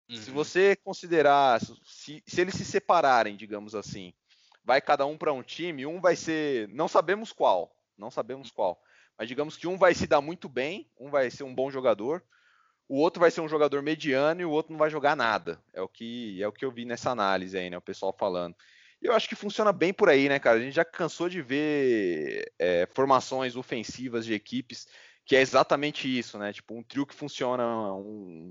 Uhum. 0.08 0.16
Se 0.16 0.30
você 0.30 0.76
considerar, 0.76 1.60
se, 1.60 2.22
se 2.24 2.40
eles 2.40 2.54
se 2.54 2.64
separarem, 2.64 3.36
digamos 3.36 3.74
assim, 3.74 4.14
vai 4.64 4.80
cada 4.80 5.04
um 5.04 5.18
para 5.18 5.32
um 5.32 5.42
time, 5.42 5.84
um 5.84 6.00
vai 6.00 6.14
ser, 6.14 6.68
não 6.68 6.88
sabemos 6.88 7.32
qual, 7.32 7.74
não 7.96 8.10
sabemos 8.10 8.50
qual, 8.50 8.80
mas 9.18 9.28
digamos 9.28 9.56
que 9.56 9.66
um 9.66 9.76
vai 9.76 9.94
se 9.94 10.06
dar 10.06 10.20
muito 10.20 10.48
bem, 10.48 10.88
um 10.98 11.10
vai 11.10 11.30
ser 11.30 11.42
um 11.42 11.54
bom 11.54 11.70
jogador, 11.70 12.22
o 12.88 12.96
outro 12.98 13.20
vai 13.20 13.30
ser 13.30 13.40
um 13.40 13.48
jogador 13.48 13.82
mediano 13.82 14.40
e 14.40 14.44
o 14.44 14.50
outro 14.50 14.72
não 14.72 14.78
vai 14.78 14.90
jogar 14.90 15.14
nada. 15.14 15.62
É 15.72 15.82
o 15.82 15.88
que 15.88 16.42
é 16.42 16.48
o 16.48 16.52
que 16.52 16.64
eu 16.64 16.72
vi 16.72 16.84
nessa 16.84 17.10
análise 17.10 17.56
aí, 17.56 17.68
né? 17.68 17.76
O 17.76 17.82
pessoal 17.82 18.14
falando. 18.18 18.56
E 19.00 19.06
eu 19.06 19.12
acho 19.12 19.28
que 19.28 19.36
funciona 19.36 19.72
bem 19.72 19.92
por 19.92 20.08
aí, 20.08 20.28
né, 20.28 20.38
cara? 20.38 20.58
A 20.58 20.60
gente 20.60 20.74
já 20.74 20.84
cansou 20.84 21.28
de 21.28 21.40
ver 21.40 22.50
é, 22.58 22.88
formações 22.92 23.54
ofensivas 23.56 24.24
de 24.24 24.34
equipes 24.34 24.88
que 25.28 25.36
é 25.36 25.42
exatamente 25.42 26.08
isso, 26.08 26.38
né? 26.38 26.54
Tipo, 26.54 26.74
um 26.74 26.82
trio 26.82 27.04
que 27.04 27.14
funciona, 27.14 27.62
um, 27.92 28.50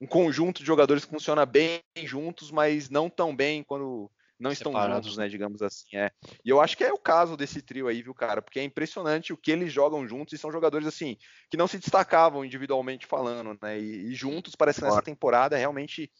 um 0.00 0.06
conjunto 0.08 0.58
de 0.58 0.66
jogadores 0.66 1.04
que 1.04 1.10
funciona 1.10 1.46
bem 1.46 1.80
juntos, 2.02 2.50
mas 2.50 2.90
não 2.90 3.08
tão 3.08 3.34
bem 3.34 3.62
quando 3.62 4.10
não 4.40 4.50
estão 4.50 4.72
juntos, 4.72 5.16
né, 5.16 5.28
digamos 5.28 5.60
assim. 5.60 5.96
É. 5.96 6.10
E 6.44 6.48
eu 6.48 6.60
acho 6.60 6.76
que 6.76 6.82
é 6.82 6.92
o 6.92 6.98
caso 6.98 7.36
desse 7.36 7.60
trio 7.60 7.86
aí, 7.86 8.02
viu, 8.02 8.14
cara? 8.14 8.40
Porque 8.40 8.58
é 8.58 8.64
impressionante 8.64 9.32
o 9.32 9.36
que 9.36 9.50
eles 9.50 9.72
jogam 9.72 10.08
juntos 10.08 10.32
e 10.32 10.38
são 10.38 10.50
jogadores 10.50 10.86
assim 10.86 11.16
que 11.50 11.56
não 11.56 11.68
se 11.68 11.78
destacavam 11.78 12.44
individualmente 12.44 13.06
falando, 13.06 13.56
né? 13.62 13.78
E, 13.78 14.10
e 14.10 14.14
juntos 14.14 14.56
parece 14.56 14.80
que 14.80 14.86
nessa 14.86 15.02
temporada 15.02 15.56
realmente 15.56 16.10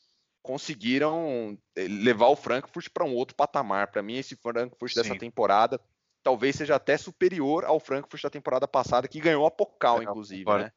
conseguiram 0.42 1.58
eh, 1.76 1.86
levar 1.88 2.28
o 2.28 2.36
Frankfurt 2.36 2.88
para 2.92 3.04
um 3.04 3.14
outro 3.14 3.34
patamar. 3.34 3.90
Para 3.90 4.02
mim, 4.02 4.16
esse 4.16 4.36
Frankfurt 4.36 4.92
Sim. 4.92 5.02
dessa 5.02 5.18
temporada 5.18 5.80
talvez 6.22 6.56
seja 6.56 6.76
até 6.76 6.98
superior 6.98 7.64
ao 7.64 7.80
Frankfurt 7.80 8.22
da 8.22 8.30
temporada 8.30 8.68
passada, 8.68 9.08
que 9.08 9.20
ganhou 9.20 9.46
a 9.46 9.50
Pokal, 9.50 10.02
inclusive, 10.02 10.44
né? 10.44 10.70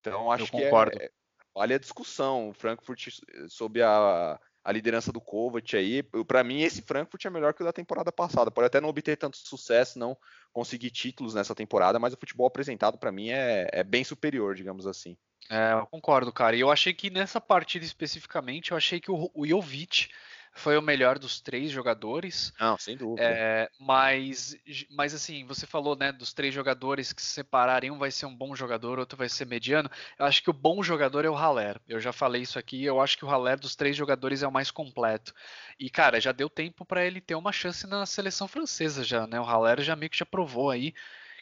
Então 0.00 0.32
acho 0.32 0.50
que 0.50 0.62
é, 0.62 0.70
é, 0.70 1.10
vale 1.54 1.74
a 1.74 1.78
discussão. 1.78 2.48
O 2.48 2.54
Frankfurt 2.54 3.08
sob 3.48 3.80
a 3.82 4.40
a 4.62 4.72
liderança 4.72 5.12
do 5.12 5.20
Kovac 5.20 5.76
aí. 5.76 6.02
Para 6.02 6.44
mim, 6.44 6.62
esse 6.62 6.82
Frankfurt 6.82 7.24
é 7.24 7.30
melhor 7.30 7.54
que 7.54 7.62
o 7.62 7.64
da 7.64 7.72
temporada 7.72 8.12
passada. 8.12 8.50
Pode 8.50 8.66
até 8.66 8.80
não 8.80 8.88
obter 8.88 9.16
tanto 9.16 9.36
sucesso, 9.38 9.98
não 9.98 10.16
conseguir 10.52 10.90
títulos 10.90 11.34
nessa 11.34 11.54
temporada, 11.54 11.98
mas 11.98 12.12
o 12.12 12.18
futebol 12.18 12.46
apresentado 12.46 12.98
para 12.98 13.12
mim 13.12 13.30
é, 13.30 13.68
é, 13.72 13.82
bem 13.82 14.04
superior, 14.04 14.54
digamos 14.54 14.86
assim. 14.86 15.16
É, 15.48 15.72
eu 15.72 15.86
concordo, 15.86 16.32
cara. 16.32 16.54
E 16.54 16.60
eu 16.60 16.70
achei 16.70 16.92
que 16.92 17.10
nessa 17.10 17.40
partida 17.40 17.84
especificamente, 17.84 18.70
eu 18.70 18.76
achei 18.76 19.00
que 19.00 19.10
o, 19.10 19.30
o 19.34 19.46
Jovic 19.46 20.08
foi 20.52 20.76
o 20.76 20.82
melhor 20.82 21.18
dos 21.18 21.40
três 21.40 21.70
jogadores. 21.70 22.52
Não, 22.58 22.76
sem 22.76 22.96
dúvida. 22.96 23.22
É, 23.22 23.70
mas, 23.78 24.56
mas 24.90 25.14
assim, 25.14 25.44
você 25.44 25.66
falou, 25.66 25.96
né, 25.96 26.12
dos 26.12 26.32
três 26.32 26.52
jogadores 26.52 27.12
que 27.12 27.22
se 27.22 27.28
separarem, 27.28 27.90
um 27.90 27.98
vai 27.98 28.10
ser 28.10 28.26
um 28.26 28.34
bom 28.34 28.54
jogador, 28.54 28.98
outro 28.98 29.16
vai 29.16 29.28
ser 29.28 29.46
mediano. 29.46 29.90
Eu 30.18 30.26
acho 30.26 30.42
que 30.42 30.50
o 30.50 30.54
bom 30.54 30.82
jogador 30.82 31.24
é 31.24 31.30
o 31.30 31.34
Haller. 31.34 31.80
Eu 31.88 32.00
já 32.00 32.12
falei 32.12 32.42
isso 32.42 32.58
aqui, 32.58 32.84
eu 32.84 33.00
acho 33.00 33.16
que 33.16 33.24
o 33.24 33.28
Haller 33.28 33.58
dos 33.58 33.76
três 33.76 33.96
jogadores 33.96 34.42
é 34.42 34.48
o 34.48 34.52
mais 34.52 34.70
completo. 34.70 35.32
E 35.78 35.88
cara, 35.88 36.20
já 36.20 36.32
deu 36.32 36.50
tempo 36.50 36.84
para 36.84 37.04
ele 37.04 37.20
ter 37.20 37.34
uma 37.34 37.52
chance 37.52 37.86
na 37.86 38.04
seleção 38.04 38.48
francesa 38.48 39.04
já, 39.04 39.26
né? 39.26 39.40
O 39.40 39.44
Haller 39.44 39.80
já 39.80 39.94
meio 39.94 40.10
que 40.10 40.18
já 40.18 40.26
provou 40.26 40.70
aí 40.70 40.92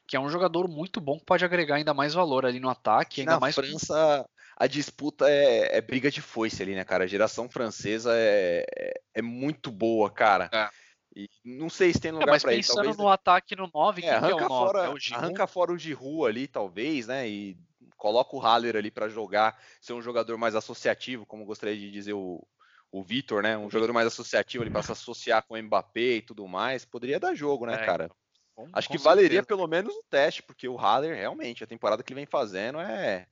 que 0.06 0.16
é 0.16 0.20
um 0.20 0.30
jogador 0.30 0.66
muito 0.66 1.02
bom 1.02 1.18
que 1.18 1.26
pode 1.26 1.44
agregar 1.44 1.76
ainda 1.76 1.92
mais 1.92 2.14
valor 2.14 2.46
ali 2.46 2.58
no 2.58 2.70
ataque, 2.70 3.20
ainda 3.20 3.34
na 3.34 3.40
mais 3.40 3.54
França 3.54 4.26
a 4.60 4.66
disputa 4.66 5.30
é, 5.30 5.76
é, 5.76 5.80
briga 5.80 6.10
de 6.10 6.20
foice 6.20 6.60
ali, 6.60 6.74
né, 6.74 6.84
cara? 6.84 7.04
A 7.04 7.06
geração 7.06 7.48
francesa 7.48 8.12
é, 8.16 8.64
é, 8.76 9.00
é 9.14 9.22
muito 9.22 9.70
boa, 9.70 10.10
cara. 10.10 10.50
É. 10.52 10.68
E 11.14 11.28
não 11.44 11.70
sei 11.70 11.92
se 11.92 12.00
tem 12.00 12.10
é, 12.10 12.14
lugar 12.14 12.36
é, 12.36 12.40
para 12.40 12.52
ele. 12.52 12.64
Talvez... 12.64 12.96
no 12.96 13.08
ataque 13.08 13.54
no 13.54 13.70
9, 13.72 14.02
é, 14.02 14.10
arranca, 14.10 14.42
é 14.42 14.46
o 14.46 14.48
9? 14.48 14.48
Fora, 14.48 14.84
é 14.84 14.88
o 14.88 14.96
arranca 15.14 15.46
fora 15.46 15.72
o 15.72 15.78
Giroud 15.78 16.26
ali, 16.28 16.48
talvez, 16.48 17.06
né? 17.06 17.28
E 17.28 17.56
coloca 17.96 18.34
o 18.34 18.40
Haller 18.40 18.74
ali 18.74 18.90
para 18.90 19.08
jogar, 19.08 19.56
ser 19.80 19.92
um 19.92 20.02
jogador 20.02 20.36
mais 20.36 20.56
associativo, 20.56 21.24
como 21.24 21.44
gostaria 21.44 21.76
de 21.76 21.88
dizer 21.92 22.14
o, 22.14 22.44
o 22.90 23.00
Vitor, 23.00 23.44
né? 23.44 23.56
Um 23.56 23.70
jogador 23.70 23.92
mais 23.92 24.08
associativo 24.08 24.64
ali 24.64 24.72
para 24.72 24.82
se 24.82 24.90
associar 24.90 25.44
com 25.46 25.54
o 25.54 25.62
Mbappé 25.62 26.16
e 26.16 26.22
tudo 26.22 26.48
mais. 26.48 26.84
Poderia 26.84 27.20
dar 27.20 27.32
jogo, 27.32 27.64
né, 27.64 27.76
cara? 27.78 28.10
Com, 28.56 28.68
Acho 28.72 28.88
com 28.88 28.94
que 28.94 28.98
certeza. 28.98 29.04
valeria 29.04 29.42
pelo 29.44 29.68
menos 29.68 29.94
o 29.94 30.02
teste, 30.10 30.42
porque 30.42 30.68
o 30.68 30.76
Haller 30.76 31.16
realmente, 31.16 31.62
a 31.62 31.66
temporada 31.66 32.02
que 32.02 32.12
ele 32.12 32.20
vem 32.20 32.26
fazendo 32.26 32.80
é 32.80 33.28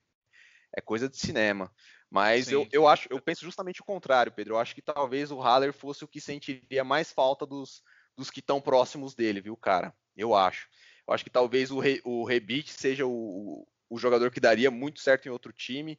é 0.74 0.80
coisa 0.80 1.08
de 1.08 1.16
cinema. 1.16 1.70
Mas 2.10 2.50
eu, 2.50 2.66
eu 2.72 2.86
acho, 2.86 3.08
eu 3.10 3.20
penso 3.20 3.44
justamente 3.44 3.80
o 3.80 3.84
contrário, 3.84 4.32
Pedro. 4.32 4.54
Eu 4.54 4.58
acho 4.58 4.74
que 4.74 4.82
talvez 4.82 5.30
o 5.30 5.40
Haller 5.40 5.72
fosse 5.72 6.04
o 6.04 6.08
que 6.08 6.20
sentiria 6.20 6.84
mais 6.84 7.12
falta 7.12 7.44
dos, 7.44 7.82
dos 8.16 8.30
que 8.30 8.40
estão 8.40 8.60
próximos 8.60 9.14
dele, 9.14 9.40
viu, 9.40 9.56
cara? 9.56 9.94
Eu 10.16 10.34
acho. 10.34 10.68
Eu 11.06 11.14
acho 11.14 11.24
que 11.24 11.30
talvez 11.30 11.70
o, 11.70 11.78
Re, 11.78 12.00
o 12.04 12.24
Rebite 12.24 12.72
seja 12.72 13.06
o, 13.06 13.66
o 13.88 13.98
jogador 13.98 14.30
que 14.30 14.40
daria 14.40 14.70
muito 14.70 15.00
certo 15.00 15.26
em 15.26 15.30
outro 15.30 15.52
time. 15.52 15.98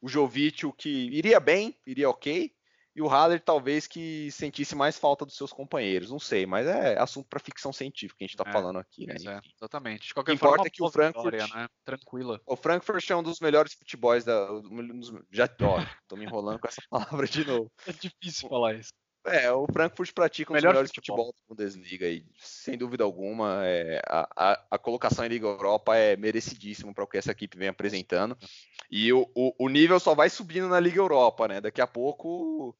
O 0.00 0.08
Jovic, 0.08 0.66
o 0.66 0.72
que 0.72 0.88
iria 0.88 1.40
bem, 1.40 1.78
iria 1.86 2.10
ok 2.10 2.53
e 2.94 3.02
o 3.02 3.08
Haller 3.08 3.40
talvez 3.40 3.86
que 3.86 4.30
sentisse 4.30 4.74
mais 4.76 4.96
falta 4.96 5.24
dos 5.26 5.36
seus 5.36 5.52
companheiros, 5.52 6.10
não 6.10 6.20
sei, 6.20 6.46
mas 6.46 6.66
é 6.66 6.98
assunto 6.98 7.28
para 7.28 7.40
ficção 7.40 7.72
científica 7.72 8.18
que 8.18 8.24
a 8.24 8.26
gente 8.26 8.34
está 8.34 8.48
é, 8.48 8.52
falando 8.52 8.78
aqui, 8.78 9.06
né? 9.06 9.14
É, 9.14 9.40
exatamente. 9.56 10.08
De 10.08 10.14
qualquer 10.14 10.32
o 10.32 10.38
que 10.38 10.44
importa 10.44 10.68
é 10.68 10.70
que 10.70 10.82
o 10.82 10.90
Frankfurt, 10.90 11.34
né? 11.54 11.68
tranquila. 11.84 12.40
O 12.46 12.56
Frankfurt 12.56 13.10
é 13.10 13.16
um 13.16 13.22
dos 13.22 13.40
melhores 13.40 13.74
futebols 13.74 14.24
da, 14.24 14.46
já, 15.32 15.48
ó, 15.62 15.84
tô 16.06 16.16
me 16.16 16.24
enrolando 16.24 16.60
com 16.60 16.68
essa 16.68 16.82
palavra 16.88 17.26
de 17.26 17.44
novo. 17.44 17.70
É 17.86 17.92
difícil 17.92 18.48
falar 18.48 18.74
isso. 18.74 18.92
É, 19.26 19.50
o 19.50 19.66
Frankfurt 19.66 20.12
pratica 20.12 20.52
um 20.52 20.54
dos 20.54 20.62
melhores 20.62 20.90
futebol. 20.94 21.26
futebol 21.26 21.32
da 21.32 21.54
Bundesliga 21.64 22.06
e, 22.06 22.26
sem 22.38 22.76
dúvida 22.76 23.04
alguma, 23.04 23.64
é, 23.64 24.00
a, 24.06 24.28
a, 24.36 24.66
a, 24.72 24.78
colocação 24.78 25.24
em 25.24 25.28
Liga 25.28 25.46
Europa 25.46 25.96
é 25.96 26.14
merecidíssimo 26.14 26.94
para 26.94 27.04
o 27.04 27.06
que 27.06 27.16
essa 27.16 27.32
equipe 27.32 27.56
vem 27.56 27.68
apresentando. 27.68 28.36
E 28.90 29.10
o, 29.14 29.26
o, 29.34 29.54
o, 29.58 29.68
nível 29.70 29.98
só 29.98 30.14
vai 30.14 30.28
subindo 30.28 30.68
na 30.68 30.78
Liga 30.78 30.98
Europa, 30.98 31.48
né? 31.48 31.58
Daqui 31.58 31.80
a 31.80 31.86
pouco 31.86 32.76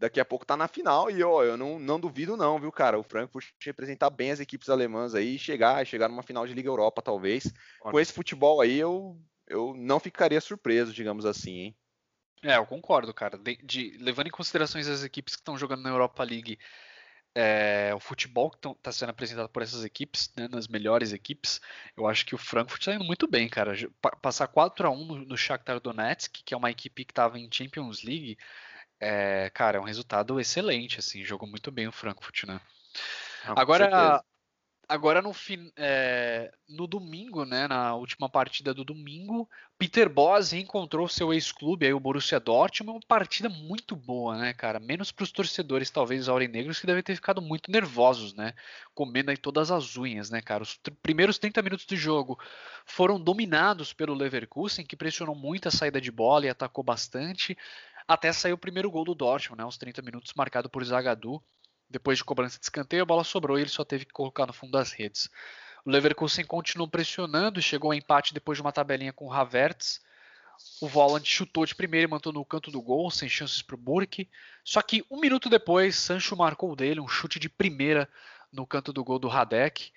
daqui 0.00 0.18
a 0.18 0.24
pouco 0.24 0.46
tá 0.46 0.56
na 0.56 0.66
final 0.66 1.10
e 1.10 1.22
ó, 1.22 1.44
eu 1.44 1.58
não, 1.58 1.78
não 1.78 2.00
duvido 2.00 2.36
não, 2.36 2.58
viu, 2.58 2.72
cara? 2.72 2.98
O 2.98 3.02
Frankfurt 3.02 3.46
representar 3.62 4.08
bem 4.08 4.30
as 4.30 4.40
equipes 4.40 4.70
alemãs 4.70 5.14
aí, 5.14 5.38
chegar, 5.38 5.86
chegar 5.86 6.08
numa 6.08 6.22
final 6.22 6.46
de 6.46 6.54
Liga 6.54 6.70
Europa 6.70 7.02
talvez. 7.02 7.52
Com 7.80 8.00
esse 8.00 8.12
futebol 8.12 8.62
aí 8.62 8.78
eu 8.78 9.20
eu 9.46 9.74
não 9.76 9.98
ficaria 10.00 10.40
surpreso, 10.40 10.92
digamos 10.92 11.26
assim, 11.26 11.52
hein? 11.52 11.76
É, 12.42 12.56
eu 12.56 12.64
concordo, 12.64 13.12
cara. 13.12 13.36
De, 13.36 13.56
de, 13.56 13.98
levando 13.98 14.28
em 14.28 14.30
considerações 14.30 14.88
as 14.88 15.02
equipes 15.02 15.34
que 15.34 15.40
estão 15.40 15.58
jogando 15.58 15.82
na 15.82 15.90
Europa 15.90 16.22
League, 16.22 16.56
é, 17.34 17.92
o 17.94 17.98
futebol 17.98 18.48
que 18.48 18.68
está 18.68 18.92
sendo 18.92 19.10
apresentado 19.10 19.48
por 19.48 19.60
essas 19.60 19.84
equipes, 19.84 20.32
né, 20.36 20.48
nas 20.48 20.68
melhores 20.68 21.12
equipes, 21.12 21.60
eu 21.96 22.06
acho 22.06 22.24
que 22.24 22.34
o 22.34 22.38
Frankfurt 22.38 22.80
está 22.80 22.94
indo 22.94 23.04
muito 23.04 23.26
bem, 23.26 23.48
cara. 23.48 23.74
Passar 24.22 24.46
4 24.46 24.86
a 24.86 24.90
1 24.90 25.04
no, 25.04 25.16
no 25.26 25.36
Shakhtar 25.36 25.80
Donetsk, 25.80 26.42
que 26.44 26.54
é 26.54 26.56
uma 26.56 26.70
equipe 26.70 27.04
que 27.04 27.12
estava 27.12 27.38
em 27.38 27.50
Champions 27.52 28.04
League, 28.04 28.38
é, 29.00 29.50
cara, 29.54 29.78
é 29.78 29.80
um 29.80 29.84
resultado 29.84 30.38
excelente, 30.38 30.98
assim, 30.98 31.24
jogou 31.24 31.48
muito 31.48 31.70
bem 31.70 31.88
o 31.88 31.92
Frankfurt, 31.92 32.44
né? 32.44 32.60
Não, 33.46 33.54
agora, 33.56 34.22
agora 34.86 35.22
no, 35.22 35.32
fim, 35.32 35.72
é, 35.76 36.52
no 36.68 36.86
domingo, 36.86 37.46
né, 37.46 37.66
na 37.66 37.94
última 37.94 38.28
partida 38.28 38.74
do 38.74 38.84
domingo, 38.84 39.48
Peter 39.78 40.10
Bosz 40.10 40.50
reencontrou 40.50 41.08
seu 41.08 41.32
ex-clube, 41.32 41.86
aí 41.86 41.94
o 41.94 42.00
Borussia 42.00 42.38
Dortmund, 42.38 42.98
uma 42.98 43.08
partida 43.08 43.48
muito 43.48 43.96
boa, 43.96 44.36
né, 44.36 44.52
cara? 44.52 44.78
Menos 44.78 45.10
para 45.10 45.22
os 45.22 45.32
torcedores, 45.32 45.88
talvez, 45.88 46.28
aurinegros, 46.28 46.78
que 46.78 46.86
devem 46.86 47.02
ter 47.02 47.14
ficado 47.14 47.40
muito 47.40 47.70
nervosos, 47.70 48.34
né? 48.34 48.52
Comendo 48.94 49.30
aí 49.30 49.38
todas 49.38 49.70
as 49.70 49.96
unhas, 49.96 50.28
né, 50.28 50.42
cara? 50.42 50.62
Os 50.62 50.78
primeiros 51.02 51.38
30 51.38 51.62
minutos 51.62 51.86
de 51.86 51.96
jogo 51.96 52.38
foram 52.84 53.18
dominados 53.18 53.94
pelo 53.94 54.12
Leverkusen, 54.12 54.84
que 54.84 54.96
pressionou 54.96 55.34
muito 55.34 55.68
a 55.68 55.70
saída 55.70 55.98
de 55.98 56.10
bola 56.10 56.44
e 56.44 56.50
atacou 56.50 56.84
bastante 56.84 57.56
até 58.12 58.32
sair 58.32 58.52
o 58.52 58.58
primeiro 58.58 58.90
gol 58.90 59.04
do 59.04 59.14
Dortmund, 59.14 59.60
né, 59.60 59.64
uns 59.64 59.78
30 59.78 60.02
minutos 60.02 60.32
marcado 60.34 60.68
por 60.68 60.84
Zagadou. 60.84 61.40
Depois 61.88 62.18
de 62.18 62.24
cobrança 62.24 62.58
de 62.58 62.64
escanteio, 62.64 63.04
a 63.04 63.06
bola 63.06 63.22
sobrou 63.22 63.56
e 63.56 63.62
ele 63.62 63.70
só 63.70 63.84
teve 63.84 64.04
que 64.04 64.12
colocar 64.12 64.48
no 64.48 64.52
fundo 64.52 64.72
das 64.72 64.90
redes. 64.90 65.30
O 65.84 65.90
Leverkusen 65.90 66.44
continuou 66.44 66.88
pressionando 66.88 67.60
e 67.60 67.62
chegou 67.62 67.92
ao 67.92 67.94
empate 67.96 68.34
depois 68.34 68.58
de 68.58 68.62
uma 68.62 68.72
tabelinha 68.72 69.12
com 69.12 69.26
o 69.26 69.32
Havertz. 69.32 70.00
O 70.80 70.88
Voland 70.88 71.24
chutou 71.24 71.64
de 71.64 71.72
primeira 71.72 72.08
e 72.08 72.10
mantou 72.10 72.32
no 72.32 72.44
canto 72.44 72.72
do 72.72 72.82
gol, 72.82 73.12
sem 73.12 73.28
chances 73.28 73.62
para 73.62 73.76
o 73.76 73.78
Burke. 73.78 74.28
Só 74.64 74.82
que 74.82 75.04
um 75.08 75.20
minuto 75.20 75.48
depois, 75.48 75.94
Sancho 75.94 76.36
marcou 76.36 76.74
dele 76.74 76.98
um 76.98 77.06
chute 77.06 77.38
de 77.38 77.48
primeira 77.48 78.08
no 78.52 78.66
canto 78.66 78.92
do 78.92 79.04
gol 79.04 79.20
do 79.20 79.28
Radek. 79.28 79.92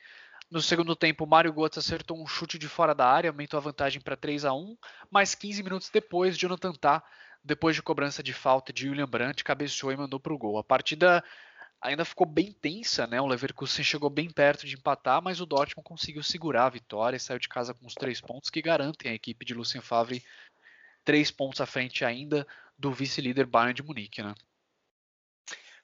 No 0.52 0.62
segundo 0.62 0.95
tempo, 0.95 1.26
Mário 1.26 1.52
Götze 1.52 1.80
acertou 1.80 2.21
um 2.21 2.28
chute 2.28 2.60
de 2.60 2.67
fora 2.67 2.93
da 2.93 3.08
área, 3.08 3.32
aumentou 3.32 3.58
a 3.58 3.62
vantagem 3.62 3.99
para 3.99 4.15
3 4.15 4.45
a 4.45 4.54
1 4.54 4.78
mas 5.10 5.34
15 5.34 5.63
minutos 5.63 5.89
depois, 5.89 6.38
Jonathan 6.38 6.73
Tah 6.73 7.04
depois 7.44 7.76
de 7.76 7.82
cobrança 7.84 8.24
de 8.24 8.34
falta 8.34 8.72
de 8.72 8.88
William 8.88 9.08
Brandt, 9.08 9.44
cabeceou 9.44 9.92
e 9.92 9.98
mandou 9.98 10.20
para 10.20 10.34
o 10.34 10.38
gol. 10.38 10.58
A 10.58 10.64
partida 10.64 11.24
ainda 11.82 12.06
ficou 12.06 12.26
bem 12.26 12.52
tensa, 12.52 13.06
né? 13.06 13.20
O 13.20 13.28
Leverkusen 13.28 13.84
chegou 13.84 14.10
bem 14.10 14.30
perto 14.30 14.66
de 14.66 14.76
empatar, 14.76 15.22
mas 15.22 15.42
o 15.42 15.46
Dortmund 15.46 15.88
conseguiu 15.88 16.24
segurar 16.24 16.68
a 16.68 16.70
vitória 16.70 17.18
e 17.18 17.20
saiu 17.20 17.40
de 17.40 17.50
casa 17.50 17.74
com 17.74 17.86
os 17.86 17.94
três 17.94 18.22
pontos 18.22 18.50
que 18.50 18.62
garantem 18.62 19.12
a 19.12 19.16
equipe 19.16 19.46
de 19.46 19.54
Lucien 19.54 19.82
Favre 19.82 20.24
três 21.04 21.30
pontos 21.30 21.62
à 21.62 21.66
frente 21.66 22.06
ainda 22.06 22.48
do 22.78 22.92
vice-líder 22.92 23.46
Bayern 23.46 23.74
de 23.74 23.84
Munique, 23.84 24.24
né? 24.24 24.34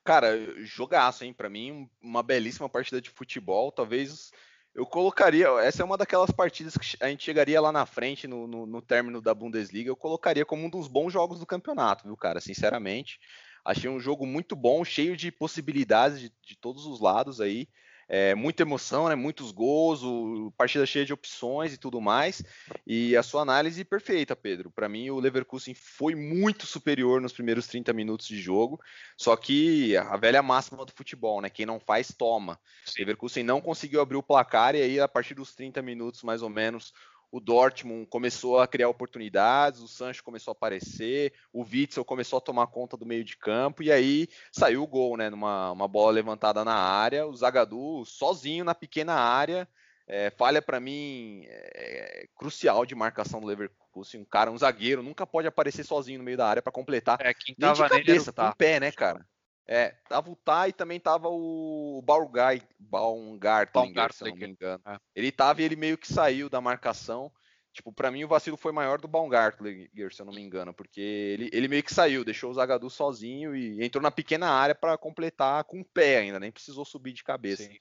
Cara, 0.04 0.38
jogaço, 0.63 1.24
hein? 1.24 1.34
Para 1.34 1.50
mim, 1.50 1.89
uma 2.02 2.24
belíssima 2.24 2.69
partida 2.69 3.02
de 3.02 3.10
futebol. 3.10 3.72
Talvez 3.72 4.32
eu 4.79 4.85
colocaria, 4.85 5.49
essa 5.61 5.81
é 5.81 5.85
uma 5.85 5.97
daquelas 5.97 6.31
partidas 6.31 6.77
que 6.77 6.95
a 7.01 7.09
gente 7.09 7.21
chegaria 7.21 7.59
lá 7.59 7.69
na 7.69 7.85
frente 7.85 8.29
no, 8.29 8.47
no, 8.47 8.65
no, 8.65 8.81
término 8.81 9.21
da 9.21 9.33
Bundesliga, 9.33 9.89
eu 9.89 9.95
colocaria 9.95 10.45
como 10.45 10.65
um 10.65 10.69
dos 10.69 10.87
bons 10.87 11.11
jogos 11.11 11.37
do 11.37 11.45
campeonato, 11.45 12.05
viu, 12.05 12.15
cara? 12.15 12.39
Sinceramente, 12.39 13.19
achei 13.65 13.89
um 13.89 13.99
jogo 13.99 14.25
muito 14.25 14.55
bom, 14.55 14.85
cheio 14.85 15.17
de 15.17 15.33
possibilidades 15.33 16.21
de, 16.21 16.31
de 16.47 16.55
todos 16.55 16.85
os 16.85 17.01
lados 17.01 17.41
aí 17.41 17.67
é, 18.10 18.34
muita 18.34 18.63
emoção, 18.63 19.08
né? 19.08 19.13
Muitos 19.13 19.52
gols, 19.52 20.02
o, 20.02 20.52
partida 20.58 20.84
cheia 20.84 21.06
de 21.06 21.13
opções 21.13 21.74
e 21.74 21.78
tudo 21.78 22.02
mais. 22.02 22.43
E 22.86 23.15
a 23.15 23.22
sua 23.22 23.43
análise 23.43 23.86
perfeita, 23.86 24.36
Pedro. 24.36 24.72
Para 24.72 24.89
mim, 24.89 25.12
o 25.12 25.19
Leverkusen 25.19 25.76
foi 25.76 26.15
muito 26.15 26.65
superior 26.65 27.22
nos 27.22 27.32
primeiros 27.32 27.67
30 27.67 27.93
minutos 27.93 28.28
de 28.28 28.41
jogo. 28.41 28.82
Só 29.15 29.36
que 29.38 29.95
a 29.95 30.17
velha 30.17 30.41
máxima 30.41 30.84
do 30.84 30.91
futebol, 30.91 31.39
né? 31.39 31.52
Quem 31.52 31.67
não 31.67 31.80
faz, 31.80 32.12
toma. 32.12 32.60
O 32.88 32.91
Leverkusen 32.98 33.43
não 33.43 33.62
conseguiu 33.62 34.02
abrir 34.02 34.17
o 34.17 34.24
placar 34.24 34.74
e 34.74 34.82
aí, 34.82 35.00
a 35.00 35.08
partir 35.08 35.36
dos 35.36 35.54
30 35.54 35.80
minutos, 35.84 36.24
mais 36.24 36.41
ou 36.41 36.50
menos, 36.50 36.91
o 37.31 37.39
Dortmund 37.39 38.07
começou 38.07 38.59
a 38.59 38.67
criar 38.67 38.89
oportunidades, 38.89 39.81
o 39.81 39.87
Sancho 39.87 40.23
começou 40.23 40.51
a 40.51 40.53
aparecer, 40.53 41.33
o 41.53 41.63
Witzel 41.63 42.03
começou 42.03 42.37
a 42.37 42.41
tomar 42.41 42.67
conta 42.67 42.97
do 42.97 43.05
meio 43.05 43.23
de 43.23 43.37
campo 43.37 43.83
e 43.83 43.91
aí 43.91 44.27
saiu 44.51 44.83
o 44.83 44.87
gol, 44.87 45.15
né? 45.15 45.29
Numa 45.29 45.71
uma 45.71 45.87
bola 45.87 46.11
levantada 46.11 46.65
na 46.65 46.75
área, 46.75 47.27
o 47.27 47.35
Zagadou 47.35 48.03
sozinho 48.05 48.65
na 48.65 48.73
pequena 48.73 49.13
área, 49.13 49.67
é, 50.07 50.31
falha 50.31 50.59
para 50.59 50.79
mim 50.79 51.43
é, 51.45 52.27
crucial 52.35 52.83
de 52.83 52.95
marcação 52.95 53.39
do 53.39 53.45
Leverkusen, 53.45 54.21
um 54.21 54.25
cara, 54.25 54.49
um 54.49 54.57
zagueiro 54.57 55.03
nunca 55.03 55.27
pode 55.27 55.47
aparecer 55.47 55.83
sozinho 55.83 56.17
no 56.17 56.25
meio 56.25 56.37
da 56.37 56.47
área 56.47 56.63
para 56.63 56.71
completar. 56.71 57.19
É, 57.21 57.31
quem 57.31 57.53
tava 57.53 57.87
Nem 57.89 57.99
de 57.99 58.05
cabeça, 58.07 58.33
tá? 58.33 58.55
pé, 58.55 58.79
né, 58.79 58.91
cara? 58.91 59.23
É, 59.71 59.89
tava 60.10 60.32
o 60.32 60.36
Tá 60.36 60.67
e 60.67 60.73
também 60.73 60.99
tava 60.99 61.27
o 61.29 62.01
Baumgartlinger, 62.03 62.67
Baumgartlinger, 62.79 64.11
se 64.11 64.24
eu 64.24 64.30
não 64.30 64.36
me 64.36 64.47
engano. 64.47 64.82
É. 64.84 64.97
Ele 65.15 65.32
tava 65.32 65.61
e 65.61 65.63
ele 65.63 65.76
meio 65.76 65.95
que 65.95 66.11
saiu 66.11 66.49
da 66.49 66.59
marcação. 66.59 67.32
Tipo, 67.72 67.93
para 67.93 68.09
mim 68.09 68.24
o 68.24 68.28
vacilo 68.28 68.57
foi 68.57 68.72
maior 68.72 68.99
do 68.99 69.07
Baumgartlinger, 69.07 70.11
se 70.11 70.24
eu 70.24 70.26
não 70.26 70.34
me 70.34 70.41
engano, 70.41 70.74
porque 70.74 70.99
ele, 70.99 71.51
ele 71.53 71.67
meio 71.67 71.84
que 71.84 71.93
saiu, 71.93 72.26
deixou 72.26 72.49
o 72.49 72.53
Zagadou 72.55 72.89
sozinho 72.89 73.55
e 73.55 73.86
entrou 73.86 74.01
na 74.01 74.09
pequena 74.09 74.49
área 74.49 74.74
para 74.74 74.97
completar 74.97 75.63
com 75.65 75.82
o 75.82 75.86
pé 75.86 76.17
ainda, 76.17 76.39
nem 76.39 76.51
precisou 76.51 76.84
subir 76.84 77.13
de 77.13 77.24
cabeça. 77.24 77.61
Sim. 77.61 77.78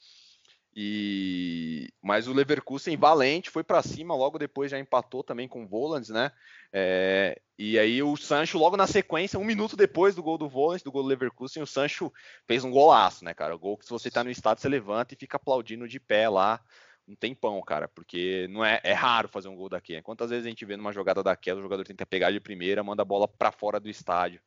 E 0.76 1.88
mas 2.02 2.28
o 2.28 2.34
Leverkusen 2.34 2.98
valente 2.98 3.48
foi 3.48 3.64
para 3.64 3.82
cima, 3.82 4.14
logo 4.14 4.38
depois 4.38 4.70
já 4.70 4.78
empatou 4.78 5.24
também 5.24 5.48
com 5.48 5.64
o 5.64 5.66
Volans, 5.66 6.10
né? 6.10 6.30
É... 6.72 7.40
E 7.58 7.78
aí 7.78 8.02
o 8.02 8.16
Sancho 8.16 8.56
logo 8.56 8.76
na 8.76 8.86
sequência, 8.86 9.38
um 9.38 9.44
minuto 9.44 9.76
depois 9.76 10.14
do 10.14 10.22
gol 10.22 10.38
do 10.38 10.48
Volans, 10.48 10.82
do 10.82 10.92
gol 10.92 11.02
do 11.02 11.08
Leverkusen, 11.08 11.62
o 11.62 11.66
Sancho 11.66 12.12
fez 12.46 12.62
um 12.62 12.70
golaço, 12.70 13.24
né, 13.24 13.34
cara? 13.34 13.54
O 13.54 13.58
gol 13.58 13.76
que 13.76 13.84
se 13.84 13.90
você 13.90 14.10
tá 14.10 14.22
no 14.22 14.30
estado 14.30 14.60
você 14.60 14.68
levanta 14.68 15.12
e 15.12 15.16
fica 15.16 15.36
aplaudindo 15.36 15.88
de 15.88 15.98
pé 15.98 16.28
lá 16.28 16.60
um 17.08 17.16
tempão, 17.16 17.60
cara, 17.62 17.88
porque 17.88 18.46
não 18.50 18.64
é, 18.64 18.80
é 18.84 18.92
raro 18.92 19.28
fazer 19.28 19.48
um 19.48 19.56
gol 19.56 19.68
daqui. 19.68 20.00
Quantas 20.02 20.30
vezes 20.30 20.44
a 20.44 20.48
gente 20.48 20.64
vê 20.64 20.76
numa 20.76 20.92
jogada 20.92 21.22
daquela, 21.22 21.58
o 21.58 21.62
jogador 21.62 21.84
tenta 21.84 22.04
pegar 22.04 22.30
de 22.30 22.38
primeira, 22.38 22.84
manda 22.84 23.02
a 23.02 23.04
bola 23.04 23.26
para 23.26 23.50
fora 23.50 23.80
do 23.80 23.88
estádio. 23.88 24.40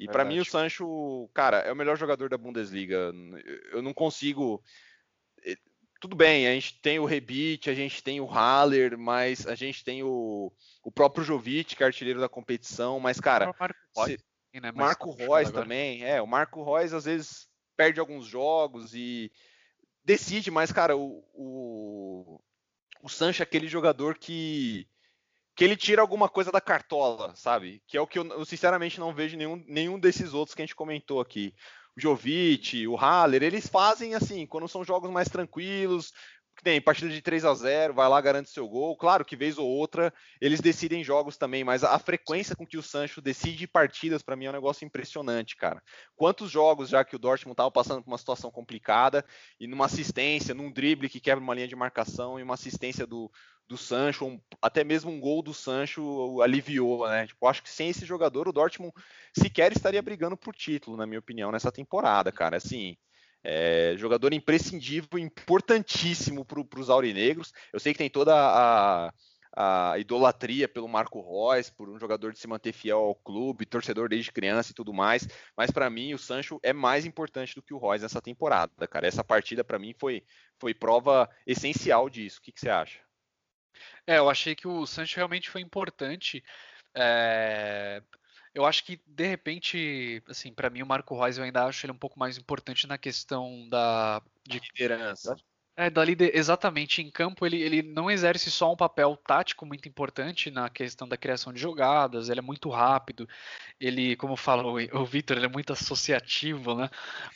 E 0.00 0.08
para 0.08 0.24
mim 0.24 0.40
o 0.40 0.44
Sancho, 0.44 1.30
cara, 1.32 1.58
é 1.58 1.70
o 1.70 1.76
melhor 1.76 1.96
jogador 1.96 2.28
da 2.28 2.36
Bundesliga. 2.36 3.12
Eu 3.70 3.82
não 3.82 3.92
consigo 3.94 4.60
tudo 6.02 6.16
bem, 6.16 6.48
a 6.48 6.52
gente 6.52 6.80
tem 6.80 6.98
o 6.98 7.04
Rebite, 7.04 7.70
a 7.70 7.74
gente 7.74 8.02
tem 8.02 8.20
o 8.20 8.26
Haller, 8.26 8.98
mas 8.98 9.46
a 9.46 9.54
gente 9.54 9.84
tem 9.84 10.02
o, 10.02 10.52
o 10.82 10.90
próprio 10.90 11.22
Jovic, 11.22 11.76
que 11.76 11.82
é 11.84 11.86
artilheiro 11.86 12.18
da 12.18 12.28
competição, 12.28 12.98
mas, 12.98 13.20
cara, 13.20 13.48
o 13.48 13.54
Marco 13.56 13.76
Reus, 13.94 14.20
né, 14.60 14.72
Marco 14.72 15.10
Reus 15.12 15.52
também, 15.52 16.04
é, 16.04 16.20
o 16.20 16.26
Marco 16.26 16.64
Reus 16.64 16.92
às 16.92 17.04
vezes 17.04 17.48
perde 17.76 18.00
alguns 18.00 18.26
jogos 18.26 18.92
e 18.96 19.30
decide, 20.04 20.50
mas, 20.50 20.72
cara, 20.72 20.96
o, 20.96 21.24
o, 21.32 22.40
o 23.00 23.08
Sancho 23.08 23.40
é 23.40 23.44
aquele 23.44 23.68
jogador 23.68 24.18
que 24.18 24.88
que 25.54 25.62
ele 25.62 25.76
tira 25.76 26.00
alguma 26.00 26.30
coisa 26.30 26.50
da 26.50 26.62
cartola, 26.62 27.36
sabe? 27.36 27.82
Que 27.86 27.98
é 27.98 28.00
o 28.00 28.06
que 28.06 28.18
eu, 28.18 28.26
eu 28.26 28.44
sinceramente 28.44 28.98
não 28.98 29.14
vejo 29.14 29.36
nenhum, 29.36 29.62
nenhum 29.68 30.00
desses 30.00 30.32
outros 30.32 30.54
que 30.54 30.62
a 30.62 30.64
gente 30.64 30.74
comentou 30.74 31.20
aqui 31.20 31.54
o 31.96 32.00
Jovic, 32.00 32.86
o 32.86 32.96
Haller, 32.96 33.42
eles 33.42 33.66
fazem 33.66 34.14
assim, 34.14 34.46
quando 34.46 34.68
são 34.68 34.84
jogos 34.84 35.10
mais 35.10 35.28
tranquilos, 35.28 36.12
tem 36.62 36.80
partida 36.80 37.10
de 37.10 37.20
3 37.22 37.44
a 37.44 37.54
0 37.54 37.94
vai 37.94 38.08
lá, 38.08 38.20
garante 38.20 38.50
seu 38.50 38.68
gol. 38.68 38.96
Claro 38.96 39.24
que 39.24 39.36
vez 39.36 39.58
ou 39.58 39.66
outra 39.66 40.12
eles 40.40 40.60
decidem 40.60 41.02
jogos 41.02 41.36
também, 41.36 41.64
mas 41.64 41.82
a 41.82 41.98
frequência 41.98 42.54
com 42.54 42.66
que 42.66 42.76
o 42.76 42.82
Sancho 42.82 43.20
decide 43.20 43.66
partidas, 43.66 44.22
para 44.22 44.36
mim, 44.36 44.46
é 44.46 44.50
um 44.50 44.54
negócio 44.54 44.84
impressionante, 44.84 45.56
cara. 45.56 45.82
Quantos 46.16 46.50
jogos 46.50 46.88
já 46.88 47.04
que 47.04 47.16
o 47.16 47.18
Dortmund 47.18 47.54
estava 47.54 47.70
passando 47.70 48.02
por 48.02 48.10
uma 48.10 48.18
situação 48.18 48.50
complicada 48.50 49.24
e 49.58 49.66
numa 49.66 49.86
assistência, 49.86 50.54
num 50.54 50.70
drible 50.70 51.08
que 51.08 51.20
quebra 51.20 51.42
uma 51.42 51.54
linha 51.54 51.68
de 51.68 51.76
marcação 51.76 52.38
e 52.38 52.42
uma 52.42 52.54
assistência 52.54 53.06
do, 53.06 53.30
do 53.68 53.76
Sancho, 53.76 54.26
um, 54.26 54.40
até 54.60 54.84
mesmo 54.84 55.10
um 55.10 55.20
gol 55.20 55.42
do 55.42 55.54
Sancho 55.54 56.40
aliviou, 56.42 57.08
né? 57.08 57.26
Tipo, 57.26 57.46
acho 57.46 57.62
que 57.62 57.70
sem 57.70 57.88
esse 57.88 58.04
jogador 58.04 58.48
o 58.48 58.52
Dortmund 58.52 58.92
sequer 59.36 59.72
estaria 59.72 60.02
brigando 60.02 60.36
por 60.36 60.54
título, 60.54 60.96
na 60.96 61.06
minha 61.06 61.18
opinião, 61.18 61.50
nessa 61.50 61.72
temporada, 61.72 62.30
cara. 62.30 62.56
Assim, 62.56 62.96
é, 63.44 63.94
jogador 63.96 64.32
imprescindível, 64.32 65.18
importantíssimo 65.18 66.44
para 66.44 66.80
os 66.80 66.90
aurinegros. 66.90 67.52
Eu 67.72 67.80
sei 67.80 67.92
que 67.92 67.98
tem 67.98 68.10
toda 68.10 68.34
a, 68.34 69.12
a 69.54 69.98
idolatria 69.98 70.68
pelo 70.68 70.88
Marco 70.88 71.20
Reus, 71.20 71.68
por 71.68 71.88
um 71.88 71.98
jogador 71.98 72.32
de 72.32 72.38
se 72.38 72.46
manter 72.46 72.72
fiel 72.72 72.98
ao 72.98 73.14
clube, 73.14 73.66
torcedor 73.66 74.08
desde 74.08 74.32
criança 74.32 74.70
e 74.70 74.74
tudo 74.74 74.92
mais, 74.92 75.26
mas 75.56 75.70
para 75.70 75.90
mim 75.90 76.14
o 76.14 76.18
Sancho 76.18 76.60
é 76.62 76.72
mais 76.72 77.04
importante 77.04 77.54
do 77.54 77.62
que 77.62 77.74
o 77.74 77.78
Reus 77.78 78.02
nessa 78.02 78.20
temporada, 78.20 78.86
cara. 78.86 79.06
Essa 79.06 79.24
partida 79.24 79.64
para 79.64 79.78
mim 79.78 79.94
foi, 79.98 80.24
foi 80.58 80.72
prova 80.72 81.28
essencial 81.46 82.08
disso. 82.08 82.38
O 82.38 82.42
que, 82.42 82.52
você 82.54 82.70
acha? 82.70 83.00
É, 84.06 84.18
eu 84.18 84.28
achei 84.30 84.54
que 84.54 84.68
o 84.68 84.86
Sancho 84.86 85.16
realmente 85.16 85.50
foi 85.50 85.60
importante. 85.60 86.42
É 86.94 88.02
eu 88.54 88.64
acho 88.64 88.84
que, 88.84 89.00
de 89.06 89.26
repente, 89.26 90.22
assim, 90.28 90.52
para 90.52 90.70
mim 90.70 90.82
o 90.82 90.86
Marco 90.86 91.18
Reus 91.18 91.38
eu 91.38 91.44
ainda 91.44 91.64
acho 91.64 91.84
ele 91.86 91.92
um 91.92 91.98
pouco 91.98 92.18
mais 92.18 92.36
importante 92.36 92.86
na 92.86 92.98
questão 92.98 93.68
da 93.68 94.22
de 94.46 94.60
liderança. 94.60 95.36
É, 95.74 95.88
da 95.88 96.04
exatamente. 96.04 97.00
Em 97.00 97.10
campo, 97.10 97.46
ele, 97.46 97.60
ele 97.62 97.82
não 97.82 98.10
exerce 98.10 98.50
só 98.50 98.70
um 98.72 98.76
papel 98.76 99.16
tático 99.16 99.64
muito 99.64 99.88
importante 99.88 100.50
na 100.50 100.68
questão 100.68 101.08
da 101.08 101.16
criação 101.16 101.50
de 101.52 101.60
jogadas, 101.60 102.28
ele 102.28 102.40
é 102.40 102.42
muito 102.42 102.68
rápido. 102.68 103.26
Ele, 103.80 104.14
como 104.16 104.36
fala 104.36 104.64
o, 104.64 104.76
o 105.00 105.06
Vitor, 105.06 105.36
ele 105.36 105.46
é 105.46 105.48
muito 105.48 105.72
associativo, 105.72 106.74
né? 106.74 106.90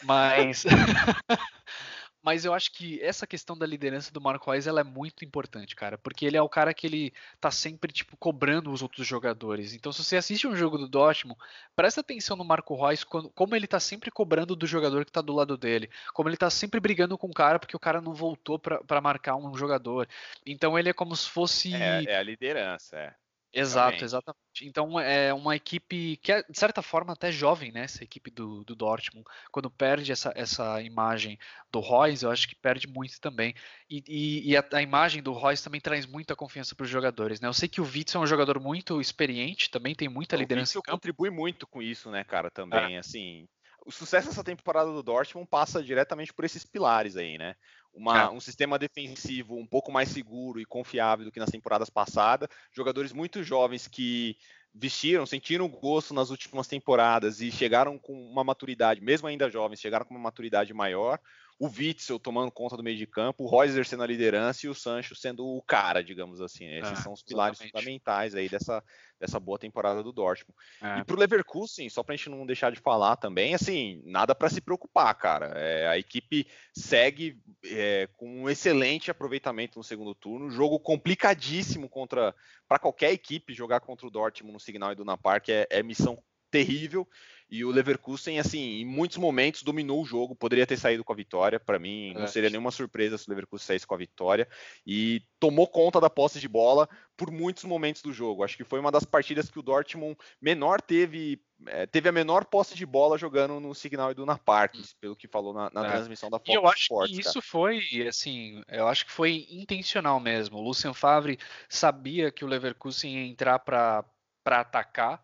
Mas. 0.05 0.65
Mas 2.27 2.45
eu 2.45 2.53
acho 2.53 2.73
que 2.73 3.01
essa 3.01 3.25
questão 3.25 3.57
da 3.57 3.65
liderança 3.65 4.13
do 4.13 4.21
Marco 4.21 4.51
Reus 4.51 4.67
ela 4.67 4.81
é 4.81 4.85
muito 4.85 5.25
importante, 5.25 5.77
cara, 5.77 5.97
porque 5.97 6.27
ele 6.27 6.37
é 6.37 6.43
o 6.43 6.49
cara 6.49 6.75
que 6.75 6.85
ele 6.85 7.13
tá 7.41 7.53
sempre 7.53 7.93
tipo 7.93 8.17
cobrando 8.17 8.73
os 8.73 8.83
outros 8.83 9.07
jogadores. 9.07 9.75
Então, 9.75 9.93
se 9.93 10.03
você 10.03 10.17
assiste 10.17 10.45
um 10.45 10.57
jogo 10.57 10.77
do 10.77 10.89
Dortmund, 10.89 11.39
presta 11.77 12.01
atenção 12.01 12.37
no 12.37 12.45
Marco 12.45 12.75
Reus 12.75 13.05
quando, 13.05 13.31
como 13.31 13.55
ele 13.55 13.69
tá 13.69 13.79
sempre 13.79 14.11
cobrando 14.11 14.57
do 14.57 14.67
jogador 14.67 15.05
que 15.05 15.13
tá 15.13 15.21
do 15.21 15.33
lado 15.33 15.57
dele, 15.57 15.89
como 16.13 16.29
ele 16.29 16.37
tá 16.37 16.51
sempre 16.51 16.81
brigando 16.81 17.17
com 17.17 17.29
o 17.29 17.33
cara 17.33 17.61
porque 17.61 17.77
o 17.77 17.81
cara 17.81 18.01
não 18.01 18.13
voltou 18.13 18.59
para 18.59 19.01
marcar 19.01 19.37
um 19.37 19.57
jogador. 19.57 20.09
Então, 20.45 20.77
ele 20.77 20.89
é 20.89 20.93
como 20.93 21.15
se 21.15 21.31
fosse 21.31 21.77
é, 21.77 22.03
é 22.07 22.17
a 22.17 22.25
liderança, 22.25 22.97
é. 22.99 23.15
Exato, 23.53 24.05
exatamente. 24.05 24.41
Então 24.63 25.01
é 25.01 25.33
uma 25.33 25.57
equipe 25.57 26.19
que 26.19 26.33
é, 26.33 26.43
de 26.43 26.59
certa 26.59 26.83
forma, 26.83 27.13
até 27.13 27.33
jovem, 27.33 27.73
né? 27.73 27.83
Essa 27.83 28.05
equipe 28.05 28.31
do, 28.31 28.65
do 28.65 28.75
Dortmund. 28.75 29.27
Quando 29.51 29.71
perde 29.71 30.13
essa, 30.13 30.33
essa 30.37 30.83
imagem 30.83 31.39
do 31.71 31.81
Royce, 31.81 32.25
eu 32.25 32.31
acho 32.31 32.47
que 32.49 32.55
perde 32.55 32.87
muito 32.87 33.21
também. 33.21 33.55
E, 33.89 34.03
e, 34.07 34.51
e 34.51 34.57
a, 34.57 34.65
a, 34.73 34.83
imagem 34.83 35.23
do 35.23 35.33
Royce 35.33 35.65
também 35.65 35.81
traz 35.81 36.07
muita 36.07 36.37
confiança 36.37 36.75
para 36.75 36.85
os 36.85 36.91
jogadores, 36.91 37.41
né? 37.41 37.49
Eu 37.49 37.55
sei 37.55 37.69
que 37.69 37.81
o 37.81 37.85
Witzel 37.85 38.21
é 38.21 38.25
um 38.25 38.27
jogador 38.27 38.61
muito 38.61 39.01
experiente, 39.01 39.71
também 39.71 39.95
tem 39.95 40.09
muita 40.09 40.37
liderança. 40.37 40.79
O 40.79 40.83
contribui 40.83 41.31
muito 41.31 41.67
com 41.67 41.81
isso, 41.81 42.11
né, 42.11 42.25
cara, 42.25 42.51
também, 42.51 42.97
é. 42.97 42.99
assim 42.99 43.49
o 43.87 43.93
sucesso 43.93 44.29
dessa 44.29 44.43
temporada 44.43 44.93
do 44.93 45.03
Dortmund 45.03 45.47
passa 45.49 45.81
diretamente 45.81 46.35
por 46.35 46.45
esses 46.45 46.65
pilares 46.65 47.17
aí, 47.17 47.39
né? 47.39 47.55
Uma. 47.97 48.31
Um 48.31 48.41
sistema 48.41 48.79
defensivo 48.79 49.57
um 49.57 49.67
pouco 49.67 49.91
mais 49.91 50.11
seguro 50.11 50.61
e 50.61 50.67
confiável 50.67 51.25
do 51.25 51.33
que 51.33 51.41
nas 51.41 51.51
temporadas 51.51 51.89
passadas, 51.89 52.49
jogadores 52.71 53.13
muito 53.13 53.43
jovens 53.43 53.89
que 53.89 54.37
vestiram, 54.75 55.25
sentiram 55.25 55.67
gosto 55.69 56.13
nas 56.13 56.29
últimas 56.29 56.69
temporadas 56.69 57.41
e 57.41 57.51
chegaram 57.51 57.99
com 57.99 58.13
uma 58.31 58.45
maturidade, 58.45 59.01
mesmo 59.01 59.27
ainda 59.27 59.51
jovens, 59.51 59.81
chegaram 59.81 60.05
com 60.05 60.13
uma 60.15 60.23
maturidade 60.23 60.75
maior 60.75 61.19
o 61.59 61.69
Witzel 61.69 62.19
tomando 62.19 62.51
conta 62.51 62.77
do 62.77 62.83
meio 62.83 62.97
de 62.97 63.07
campo, 63.07 63.45
o 63.45 63.47
Royce 63.47 63.73
exercendo 63.73 64.03
a 64.03 64.07
liderança 64.07 64.67
e 64.67 64.69
o 64.69 64.75
Sancho 64.75 65.15
sendo 65.15 65.47
o 65.47 65.63
cara, 65.63 66.05
digamos 66.05 66.41
assim. 66.41 66.67
Né? 66.67 66.81
Esses 66.81 66.99
é, 66.99 67.03
são 67.03 67.13
os 67.13 67.23
pilares 67.23 67.59
exatamente. 67.59 67.73
fundamentais 67.73 68.35
aí 68.35 68.49
dessa, 68.49 68.85
dessa 69.19 69.41
boa 69.41 69.59
temporada 69.59 70.03
do 70.03 70.13
Dortmund. 70.13 70.55
É. 70.83 70.99
E 70.99 71.05
pro 71.05 71.19
Leverkusen, 71.19 71.89
só 71.89 72.03
pra 72.03 72.15
gente 72.15 72.29
não 72.29 72.45
deixar 72.45 72.71
de 72.71 72.79
falar 72.79 73.17
também, 73.17 73.55
assim, 73.55 74.03
nada 74.05 74.35
para 74.35 74.51
se 74.51 74.61
preocupar, 74.61 75.15
cara. 75.15 75.47
É, 75.57 75.89
a 75.89 75.97
equipe 75.97 76.47
segue 76.75 77.41
é, 77.65 78.07
com 78.17 78.43
um 78.43 78.51
excelente 78.51 79.11
aproveitamento 79.11 79.79
no 79.79 79.85
segundo 79.85 80.15
turno, 80.15 80.51
jogo 80.51 80.79
complicadíssimo 80.79 81.89
contra 81.89 82.35
para 82.69 82.79
qualquer 82.79 83.13
equipe 83.13 83.55
jogar 83.55 83.81
contra 83.81 84.07
o 84.07 84.11
Dortmund 84.11 84.53
no 84.53 84.61
Signal 84.61 84.93
Iduna 84.93 85.17
Park 85.17 85.49
é, 85.49 85.67
é 85.71 85.83
missão 85.83 86.19
terrível. 86.57 87.07
E 87.49 87.65
o 87.65 87.71
Leverkusen, 87.71 88.41
assim, 88.41 88.81
em 88.81 88.85
muitos 88.85 89.19
momentos 89.19 89.63
dominou 89.63 90.03
o 90.03 90.05
jogo, 90.05 90.35
poderia 90.35 90.67
ter 90.67 90.77
saído 90.77 91.05
com 91.05 91.13
a 91.13 91.17
vitória. 91.17 91.61
Para 91.61 91.79
mim, 91.79 92.13
não 92.13 92.25
é. 92.25 92.27
seria 92.27 92.51
nenhuma 92.51 92.73
surpresa 92.73 93.17
se 93.17 93.29
o 93.29 93.31
Leverkusen 93.31 93.65
saísse 93.65 93.87
com 93.87 93.95
a 93.95 93.99
vitória. 93.99 94.49
E 94.85 95.23
tomou 95.39 95.69
conta 95.69 96.01
da 96.01 96.11
posse 96.11 96.41
de 96.41 96.49
bola 96.49 96.89
por 97.17 97.31
muitos 97.31 97.63
momentos 97.63 98.03
do 98.03 98.13
jogo. 98.13 98.43
Acho 98.43 98.57
que 98.57 98.65
foi 98.65 98.81
uma 98.81 98.91
das 98.91 99.05
partidas 99.05 99.49
que 99.49 99.61
o 99.61 99.63
Dortmund 99.63 100.17
menor 100.41 100.81
teve, 100.81 101.41
é, 101.69 101.87
teve 101.87 102.09
a 102.09 102.13
menor 102.13 102.47
posse 102.47 102.75
de 102.75 102.85
bola 102.85 103.17
jogando 103.17 103.61
no 103.61 103.77
Signal 103.77 104.11
Iduna 104.11 104.37
Park, 104.37 104.75
pelo 105.01 105.15
que 105.15 105.29
falou 105.29 105.55
na, 105.55 105.71
na 105.73 105.87
é. 105.87 105.91
transmissão 105.93 106.29
da 106.29 106.39
Fox 106.39 106.49
E 106.49 106.55
eu 106.55 106.67
acho 106.67 106.83
Sports, 106.83 107.15
que 107.15 107.21
isso 107.21 107.35
cara. 107.35 107.47
foi, 107.47 108.09
assim, 108.09 108.61
eu 108.67 108.89
acho 108.89 109.07
que 109.07 109.13
foi 109.13 109.47
intencional 109.49 110.19
mesmo. 110.19 110.59
O 110.59 110.63
Lucien 110.63 110.93
Favre 110.93 111.39
sabia 111.69 112.33
que 112.33 112.45
o 112.45 112.49
Leverkusen 112.49 113.15
ia 113.15 113.25
entrar 113.25 113.61
para 113.61 114.05
atacar 114.45 115.23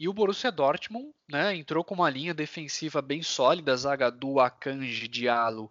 e 0.00 0.08
o 0.08 0.14
Borussia 0.14 0.50
Dortmund 0.50 1.12
né, 1.30 1.54
entrou 1.54 1.84
com 1.84 1.94
uma 1.94 2.08
linha 2.08 2.32
defensiva 2.32 3.02
bem 3.02 3.22
sólida, 3.22 3.76
zaga 3.76 4.10
do 4.10 4.40
Akanji, 4.40 5.06
Diallo 5.06 5.70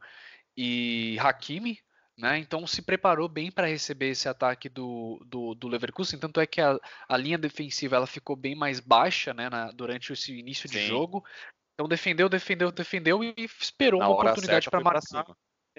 e 0.55 1.17
Hakimi, 1.19 1.79
né, 2.15 2.37
então 2.37 2.67
se 2.67 2.83
preparou 2.83 3.27
bem 3.27 3.51
para 3.51 3.65
receber 3.65 4.09
esse 4.09 4.29
ataque 4.29 4.69
do, 4.69 5.19
do, 5.25 5.55
do, 5.55 5.67
Leverkusen, 5.67 6.19
tanto 6.19 6.39
é 6.39 6.45
que 6.45 6.61
a, 6.61 6.77
a 7.07 7.17
linha 7.17 7.39
defensiva 7.39 7.95
ela 7.95 8.05
ficou 8.05 8.35
bem 8.35 8.53
mais 8.53 8.79
baixa 8.79 9.33
né, 9.33 9.49
na, 9.49 9.71
durante 9.71 10.13
esse 10.13 10.37
início 10.37 10.69
Sim. 10.69 10.77
de 10.77 10.85
jogo, 10.85 11.25
então 11.73 11.87
defendeu, 11.87 12.29
defendeu, 12.29 12.71
defendeu 12.71 13.23
e 13.23 13.33
esperou 13.35 13.99
na 13.99 14.09
uma 14.09 14.15
oportunidade 14.15 14.69
para 14.69 14.79
marcar. 14.79 15.25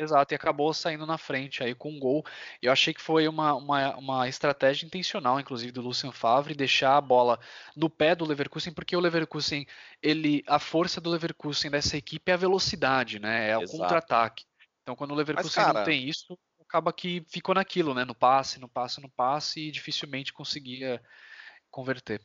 Exato, 0.01 0.33
e 0.33 0.35
acabou 0.35 0.73
saindo 0.73 1.05
na 1.05 1.19
frente 1.19 1.63
aí 1.63 1.75
com 1.75 1.91
um 1.91 1.99
gol. 1.99 2.25
Eu 2.63 2.73
achei 2.73 2.95
que 2.95 3.03
foi 3.03 3.29
uma, 3.29 3.55
uma, 3.55 3.97
uma 3.97 4.29
estratégia 4.29 4.87
intencional, 4.87 5.39
inclusive, 5.39 5.71
do 5.71 5.83
Lucien 5.83 6.11
Favre, 6.11 6.55
deixar 6.55 6.97
a 6.97 7.01
bola 7.03 7.39
no 7.77 7.91
pé 7.91 8.15
do 8.15 8.25
Leverkusen, 8.25 8.73
porque 8.73 8.97
o 8.97 9.01
Leverkusen, 9.01 9.67
ele, 10.03 10.43
a 10.47 10.59
força 10.59 11.03
do 11.03 11.11
Leverkusen 11.11 11.71
dessa 11.71 11.99
equipe 11.99 12.31
é 12.31 12.35
a 12.35 12.39
velocidade, 12.39 13.19
né? 13.19 13.51
É 13.51 13.59
o 13.59 13.67
contra-ataque. 13.67 14.47
Então, 14.83 14.97
quando 14.97 15.11
o 15.11 15.15
Leverkusen 15.15 15.53
Mas, 15.55 15.67
cara... 15.67 15.81
não 15.81 15.85
tem 15.85 16.09
isso, 16.09 16.39
acaba 16.63 16.95
que 16.95 17.23
ficou 17.29 17.55
naquilo, 17.55 17.93
né? 17.93 18.03
No 18.03 18.15
passe, 18.15 18.59
no 18.59 18.69
passe, 18.69 19.03
no 19.03 19.11
passe, 19.11 19.69
e 19.69 19.71
dificilmente 19.71 20.33
conseguia 20.33 21.03
converter. 21.71 22.23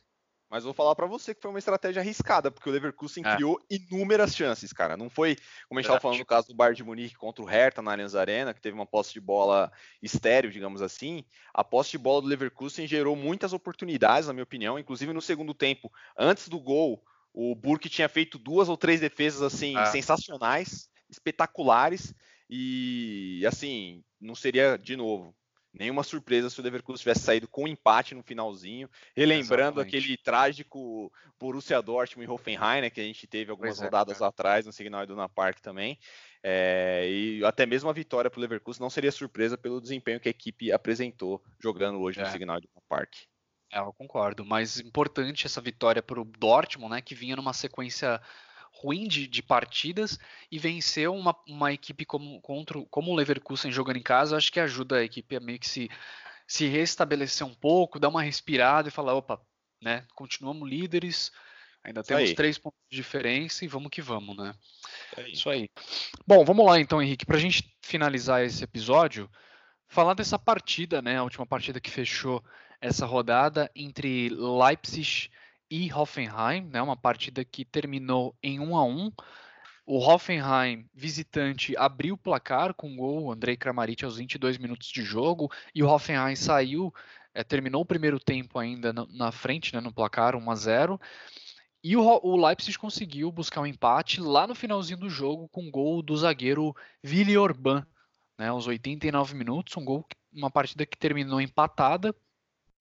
Mas 0.55 0.63
vou 0.63 0.73
falar 0.73 0.95
para 0.95 1.05
você 1.05 1.35
que 1.35 1.41
foi 1.41 1.51
uma 1.51 1.59
estratégia 1.59 2.01
arriscada, 2.01 2.49
porque 2.49 2.69
o 2.69 2.71
Leverkusen 2.71 3.21
é. 3.25 3.35
criou 3.35 3.59
inúmeras 3.69 4.33
chances, 4.33 4.71
cara. 4.71 4.95
Não 4.95 5.09
foi, 5.09 5.35
como 5.67 5.77
a 5.77 5.81
gente 5.81 5.87
estava 5.87 5.99
falando 5.99 6.19
no 6.19 6.25
caso 6.25 6.47
do 6.47 6.55
Bayern 6.55 6.77
de 6.77 6.83
Munique 6.85 7.17
contra 7.17 7.43
o 7.43 7.45
Hertha 7.45 7.81
na 7.81 7.91
Allianz 7.91 8.15
Arena, 8.15 8.53
que 8.53 8.61
teve 8.61 8.73
uma 8.73 8.85
posse 8.85 9.11
de 9.11 9.19
bola 9.19 9.69
estéreo, 10.01 10.49
digamos 10.49 10.81
assim. 10.81 11.25
A 11.53 11.61
posse 11.61 11.91
de 11.91 11.97
bola 11.97 12.21
do 12.21 12.29
Leverkusen 12.29 12.87
gerou 12.87 13.17
muitas 13.17 13.51
oportunidades, 13.51 14.27
na 14.29 14.33
minha 14.33 14.45
opinião, 14.45 14.79
inclusive 14.79 15.11
no 15.11 15.21
segundo 15.21 15.53
tempo, 15.53 15.91
antes 16.17 16.47
do 16.47 16.57
gol, 16.57 17.03
o 17.33 17.53
Burke 17.53 17.89
tinha 17.89 18.07
feito 18.07 18.39
duas 18.39 18.69
ou 18.69 18.77
três 18.77 19.01
defesas 19.01 19.41
assim 19.41 19.77
é. 19.77 19.85
sensacionais, 19.87 20.89
espetaculares 21.09 22.15
e 22.49 23.43
assim, 23.45 24.01
não 24.21 24.35
seria 24.35 24.77
de 24.77 24.95
novo 24.95 25.35
nenhuma 25.77 26.03
surpresa 26.03 26.49
se 26.49 26.59
o 26.59 26.63
Leverkusen 26.63 27.01
tivesse 27.01 27.21
saído 27.21 27.47
com 27.47 27.63
um 27.63 27.67
empate 27.67 28.15
no 28.15 28.23
finalzinho, 28.23 28.89
relembrando 29.15 29.81
Exatamente. 29.81 29.97
aquele 29.97 30.17
trágico 30.17 31.11
Borussia 31.39 31.81
Dortmund 31.81 32.29
e 32.29 32.33
Hoffenheim, 32.33 32.81
né, 32.81 32.89
que 32.89 33.01
a 33.01 33.03
gente 33.03 33.27
teve 33.27 33.51
algumas 33.51 33.79
é, 33.79 33.83
rodadas 33.83 34.21
atrás 34.21 34.65
no 34.65 34.71
Signal 34.71 35.03
Iduna 35.03 35.27
Park 35.27 35.59
também. 35.59 35.99
É, 36.41 37.07
e 37.09 37.43
até 37.43 37.65
mesmo 37.65 37.89
a 37.89 37.93
vitória 37.93 38.29
para 38.29 38.37
o 38.37 38.41
Leverkusen 38.41 38.81
não 38.81 38.89
seria 38.89 39.11
surpresa 39.11 39.57
pelo 39.57 39.81
desempenho 39.81 40.19
que 40.19 40.29
a 40.29 40.31
equipe 40.31 40.71
apresentou 40.71 41.43
jogando 41.59 41.99
hoje 41.99 42.19
é. 42.19 42.23
no 42.23 42.31
Signal 42.31 42.57
Iduna 42.57 42.81
Park. 42.87 43.13
É, 43.71 43.79
eu 43.79 43.91
concordo, 43.93 44.45
mas 44.45 44.79
importante 44.79 45.45
essa 45.45 45.59
vitória 45.59 46.01
para 46.01 46.21
o 46.21 46.25
Dortmund, 46.25 46.95
né, 46.95 47.01
que 47.01 47.15
vinha 47.15 47.35
numa 47.35 47.53
sequência 47.53 48.21
ruim 48.77 49.07
de, 49.07 49.27
de 49.27 49.41
partidas 49.41 50.19
e 50.51 50.59
vencer 50.59 51.09
uma, 51.09 51.35
uma 51.47 51.71
equipe 51.71 52.05
como, 52.05 52.41
contra, 52.41 52.81
como 52.89 53.11
o 53.11 53.15
Leverkusen 53.15 53.71
jogando 53.71 53.97
em 53.97 54.03
casa, 54.03 54.35
acho 54.35 54.51
que 54.51 54.59
ajuda 54.59 54.97
a 54.97 55.03
equipe 55.03 55.35
a 55.35 55.39
meio 55.39 55.59
que 55.59 55.67
se, 55.67 55.89
se 56.45 56.67
restabelecer 56.67 57.45
um 57.45 57.53
pouco, 57.53 57.99
dar 57.99 58.09
uma 58.09 58.21
respirada 58.21 58.89
e 58.89 58.91
falar, 58.91 59.15
opa, 59.15 59.41
né, 59.81 60.05
continuamos 60.13 60.67
líderes, 60.67 61.31
ainda 61.83 62.01
Isso 62.01 62.07
temos 62.07 62.29
aí. 62.29 62.35
três 62.35 62.57
pontos 62.57 62.79
de 62.89 62.97
diferença 62.97 63.63
e 63.63 63.67
vamos 63.67 63.89
que 63.89 64.01
vamos, 64.01 64.35
né? 64.35 64.53
Isso 65.11 65.19
aí. 65.19 65.31
Isso 65.31 65.49
aí. 65.49 65.69
Bom, 66.27 66.43
vamos 66.43 66.65
lá 66.65 66.79
então, 66.79 67.01
Henrique, 67.01 67.25
para 67.25 67.37
a 67.37 67.41
gente 67.41 67.75
finalizar 67.81 68.43
esse 68.43 68.63
episódio, 68.63 69.29
falar 69.87 70.13
dessa 70.13 70.37
partida, 70.37 71.01
né, 71.01 71.17
a 71.17 71.23
última 71.23 71.45
partida 71.45 71.79
que 71.79 71.89
fechou 71.89 72.43
essa 72.81 73.05
rodada 73.05 73.71
entre 73.73 74.29
Leipzig 74.29 75.29
e 75.75 75.91
Hoffenheim, 75.91 76.69
né, 76.71 76.81
uma 76.81 76.95
partida 76.95 77.43
que 77.43 77.65
terminou 77.65 78.33
em 78.41 78.61
1 78.61 78.77
a 78.77 78.85
1. 78.85 79.11
O 79.85 79.99
Hoffenheim, 79.99 80.89
visitante, 80.93 81.75
abriu 81.75 82.15
o 82.15 82.17
placar 82.17 82.73
com 82.73 82.93
o 82.93 82.95
gol, 82.95 83.31
Andrei 83.31 83.57
Kramaric 83.57 84.05
aos 84.05 84.17
22 84.17 84.57
minutos 84.57 84.87
de 84.87 85.03
jogo, 85.03 85.51
e 85.75 85.83
o 85.83 85.87
Hoffenheim 85.87 86.35
saiu, 86.35 86.93
é, 87.33 87.43
terminou 87.43 87.81
o 87.81 87.85
primeiro 87.85 88.19
tempo 88.19 88.57
ainda 88.57 88.93
na, 88.93 89.05
na 89.09 89.31
frente, 89.33 89.75
né, 89.75 89.81
no 89.81 89.93
placar 89.93 90.33
1 90.33 90.49
a 90.49 90.55
0. 90.55 91.01
E 91.83 91.97
o, 91.97 92.01
o, 92.23 92.37
Leipzig 92.37 92.79
conseguiu 92.79 93.29
buscar 93.29 93.59
um 93.59 93.67
empate 93.67 94.21
lá 94.21 94.47
no 94.47 94.55
finalzinho 94.55 94.97
do 94.97 95.09
jogo 95.09 95.49
com 95.49 95.67
o 95.67 95.71
gol 95.71 96.01
do 96.01 96.15
zagueiro 96.15 96.73
Willi 97.05 97.37
Orban, 97.37 97.85
né, 98.37 98.47
aos 98.47 98.65
89 98.65 99.35
minutos, 99.35 99.75
um 99.75 99.83
gol, 99.83 100.05
uma 100.31 100.49
partida 100.49 100.85
que 100.85 100.97
terminou 100.97 101.41
empatada. 101.41 102.15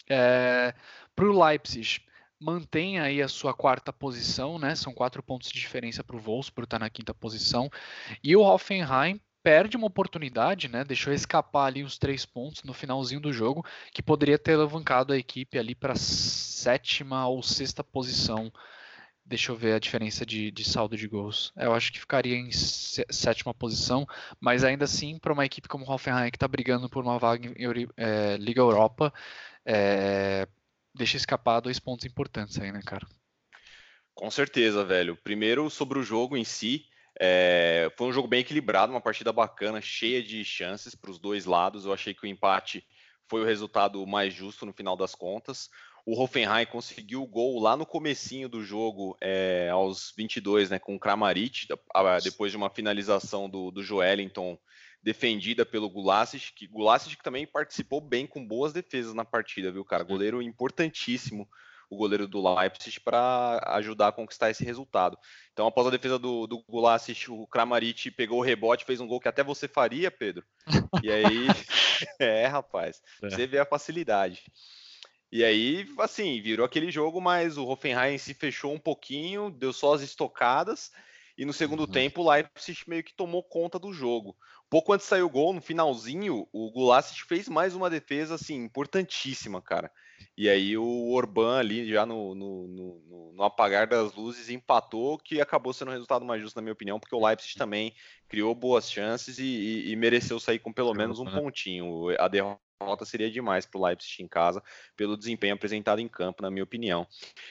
É, 0.08 0.74
Para 1.14 1.26
o 1.26 1.44
Leipzig, 1.44 2.00
mantém 2.44 3.00
aí 3.00 3.22
a 3.22 3.28
sua 3.28 3.54
quarta 3.54 3.90
posição, 3.90 4.58
né? 4.58 4.74
São 4.74 4.92
quatro 4.92 5.22
pontos 5.22 5.50
de 5.50 5.58
diferença 5.58 6.04
para 6.04 6.14
o 6.16 6.20
Wolfsburg, 6.20 6.66
está 6.66 6.78
na 6.78 6.90
quinta 6.90 7.14
posição. 7.14 7.70
E 8.22 8.36
o 8.36 8.42
Hoffenheim 8.42 9.18
perde 9.42 9.76
uma 9.78 9.86
oportunidade, 9.86 10.68
né? 10.68 10.84
Deixou 10.84 11.12
escapar 11.12 11.66
ali 11.66 11.82
os 11.82 11.96
três 11.96 12.26
pontos 12.26 12.62
no 12.62 12.74
finalzinho 12.74 13.20
do 13.20 13.32
jogo, 13.32 13.64
que 13.92 14.02
poderia 14.02 14.38
ter 14.38 14.54
alavancado 14.54 15.14
a 15.14 15.18
equipe 15.18 15.58
ali 15.58 15.74
para 15.74 15.94
sétima 15.94 17.26
ou 17.26 17.42
sexta 17.42 17.82
posição. 17.82 18.52
Deixa 19.24 19.50
eu 19.50 19.56
ver 19.56 19.72
a 19.72 19.78
diferença 19.78 20.26
de, 20.26 20.50
de 20.50 20.64
saldo 20.64 20.98
de 20.98 21.08
gols. 21.08 21.50
Eu 21.56 21.72
acho 21.72 21.90
que 21.90 21.98
ficaria 21.98 22.36
em 22.36 22.50
sétima 22.52 23.54
posição, 23.54 24.06
mas 24.38 24.62
ainda 24.62 24.84
assim, 24.84 25.18
para 25.18 25.32
uma 25.32 25.46
equipe 25.46 25.66
como 25.66 25.86
o 25.86 25.90
Hoffenheim, 25.90 26.30
que 26.30 26.36
está 26.36 26.46
brigando 26.46 26.90
por 26.90 27.02
uma 27.02 27.18
vaga 27.18 27.48
em 27.48 27.88
é, 27.96 28.36
Liga 28.36 28.60
Europa, 28.60 29.12
é, 29.64 30.46
deixa 30.94 31.16
escapar 31.16 31.60
dois 31.60 31.78
pontos 31.78 32.06
importantes 32.06 32.58
aí, 32.58 32.70
né, 32.70 32.80
cara? 32.84 33.06
Com 34.14 34.30
certeza, 34.30 34.84
velho. 34.84 35.16
Primeiro, 35.16 35.68
sobre 35.68 35.98
o 35.98 36.02
jogo 36.02 36.36
em 36.36 36.44
si, 36.44 36.86
é... 37.18 37.90
foi 37.96 38.06
um 38.06 38.12
jogo 38.12 38.28
bem 38.28 38.40
equilibrado, 38.40 38.92
uma 38.92 39.00
partida 39.00 39.32
bacana, 39.32 39.80
cheia 39.80 40.22
de 40.22 40.44
chances 40.44 40.94
para 40.94 41.10
os 41.10 41.18
dois 41.18 41.44
lados. 41.44 41.84
Eu 41.84 41.92
achei 41.92 42.14
que 42.14 42.24
o 42.24 42.28
empate 42.28 42.86
foi 43.28 43.40
o 43.40 43.44
resultado 43.44 44.06
mais 44.06 44.32
justo 44.32 44.64
no 44.64 44.72
final 44.72 44.96
das 44.96 45.14
contas. 45.14 45.68
O 46.06 46.20
Hoffenheim 46.20 46.66
conseguiu 46.66 47.22
o 47.22 47.26
gol 47.26 47.58
lá 47.58 47.76
no 47.76 47.86
comecinho 47.86 48.48
do 48.48 48.62
jogo, 48.62 49.16
é, 49.20 49.70
aos 49.72 50.12
22, 50.16 50.68
né, 50.68 50.78
com 50.78 50.94
o 50.94 51.00
Kramaric, 51.00 51.66
depois 52.22 52.52
de 52.52 52.58
uma 52.58 52.68
finalização 52.68 53.48
do, 53.48 53.70
do 53.70 53.82
Joelinton 53.82 54.58
defendida 55.04 55.66
pelo 55.66 55.90
Gulacic, 55.90 56.54
que 56.54 56.66
Gulacic 56.66 57.22
também 57.22 57.46
participou 57.46 58.00
bem 58.00 58.26
com 58.26 58.44
boas 58.44 58.72
defesas 58.72 59.12
na 59.12 59.24
partida, 59.24 59.70
viu, 59.70 59.84
cara? 59.84 60.02
Goleiro 60.02 60.40
importantíssimo, 60.40 61.46
o 61.90 61.96
goleiro 61.96 62.26
do 62.26 62.42
Leipzig, 62.42 62.98
para 63.00 63.62
ajudar 63.76 64.08
a 64.08 64.12
conquistar 64.12 64.48
esse 64.48 64.64
resultado. 64.64 65.18
Então, 65.52 65.66
após 65.66 65.86
a 65.86 65.90
defesa 65.90 66.18
do, 66.18 66.46
do 66.46 66.64
Gulacic, 66.66 67.30
o 67.30 67.46
Kramaric 67.46 68.10
pegou 68.12 68.38
o 68.38 68.42
rebote, 68.42 68.86
fez 68.86 68.98
um 68.98 69.06
gol 69.06 69.20
que 69.20 69.28
até 69.28 69.44
você 69.44 69.68
faria, 69.68 70.10
Pedro. 70.10 70.42
E 71.02 71.12
aí, 71.12 71.24
é, 72.18 72.46
rapaz, 72.46 73.02
é. 73.22 73.28
você 73.28 73.46
vê 73.46 73.58
a 73.58 73.66
facilidade. 73.66 74.42
E 75.30 75.44
aí, 75.44 75.86
assim, 75.98 76.40
virou 76.40 76.64
aquele 76.64 76.90
jogo, 76.90 77.20
mas 77.20 77.58
o 77.58 77.66
Hoffenheim 77.66 78.16
se 78.16 78.32
fechou 78.32 78.72
um 78.72 78.78
pouquinho, 78.78 79.50
deu 79.50 79.72
só 79.72 79.92
as 79.92 80.00
estocadas, 80.00 80.90
e 81.36 81.44
no 81.44 81.52
segundo 81.52 81.80
uhum. 81.80 81.90
tempo 81.90 82.22
o 82.22 82.30
Leipzig 82.30 82.80
meio 82.86 83.02
que 83.02 83.12
tomou 83.12 83.42
conta 83.42 83.78
do 83.78 83.92
jogo. 83.92 84.34
Pouco 84.74 84.92
antes 84.92 85.06
de 85.06 85.10
sair 85.10 85.22
o 85.22 85.30
gol, 85.30 85.52
no 85.52 85.60
finalzinho, 85.60 86.48
o 86.52 86.68
Gulacic 86.68 87.22
fez 87.28 87.48
mais 87.48 87.76
uma 87.76 87.88
defesa 87.88 88.34
assim 88.34 88.56
importantíssima, 88.56 89.62
cara. 89.62 89.88
E 90.36 90.48
aí 90.48 90.76
o 90.76 91.12
Orban 91.12 91.58
ali 91.58 91.88
já 91.88 92.04
no, 92.04 92.34
no, 92.34 92.66
no, 92.66 93.32
no, 93.34 93.42
apagar 93.44 93.86
das 93.86 94.12
luzes 94.14 94.50
empatou, 94.50 95.16
que 95.16 95.40
acabou 95.40 95.72
sendo 95.72 95.90
o 95.90 95.92
resultado 95.92 96.24
mais 96.24 96.42
justo 96.42 96.56
na 96.56 96.62
minha 96.62 96.72
opinião, 96.72 96.98
porque 96.98 97.14
o 97.14 97.24
Leipzig 97.24 97.54
também 97.56 97.94
criou 98.28 98.52
boas 98.52 98.90
chances 98.90 99.38
e, 99.38 99.44
e, 99.44 99.92
e 99.92 99.94
mereceu 99.94 100.40
sair 100.40 100.58
com 100.58 100.72
pelo 100.72 100.92
menos 100.92 101.20
um 101.20 101.24
né? 101.24 101.30
pontinho. 101.30 102.08
A 102.18 102.26
derrota 102.26 103.04
seria 103.04 103.30
demais 103.30 103.64
para 103.66 103.78
o 103.78 103.84
Leipzig 103.86 104.24
em 104.24 104.26
casa, 104.26 104.60
pelo 104.96 105.16
desempenho 105.16 105.54
apresentado 105.54 106.00
em 106.00 106.08
campo, 106.08 106.42
na 106.42 106.50
minha 106.50 106.64
opinião. 106.64 107.06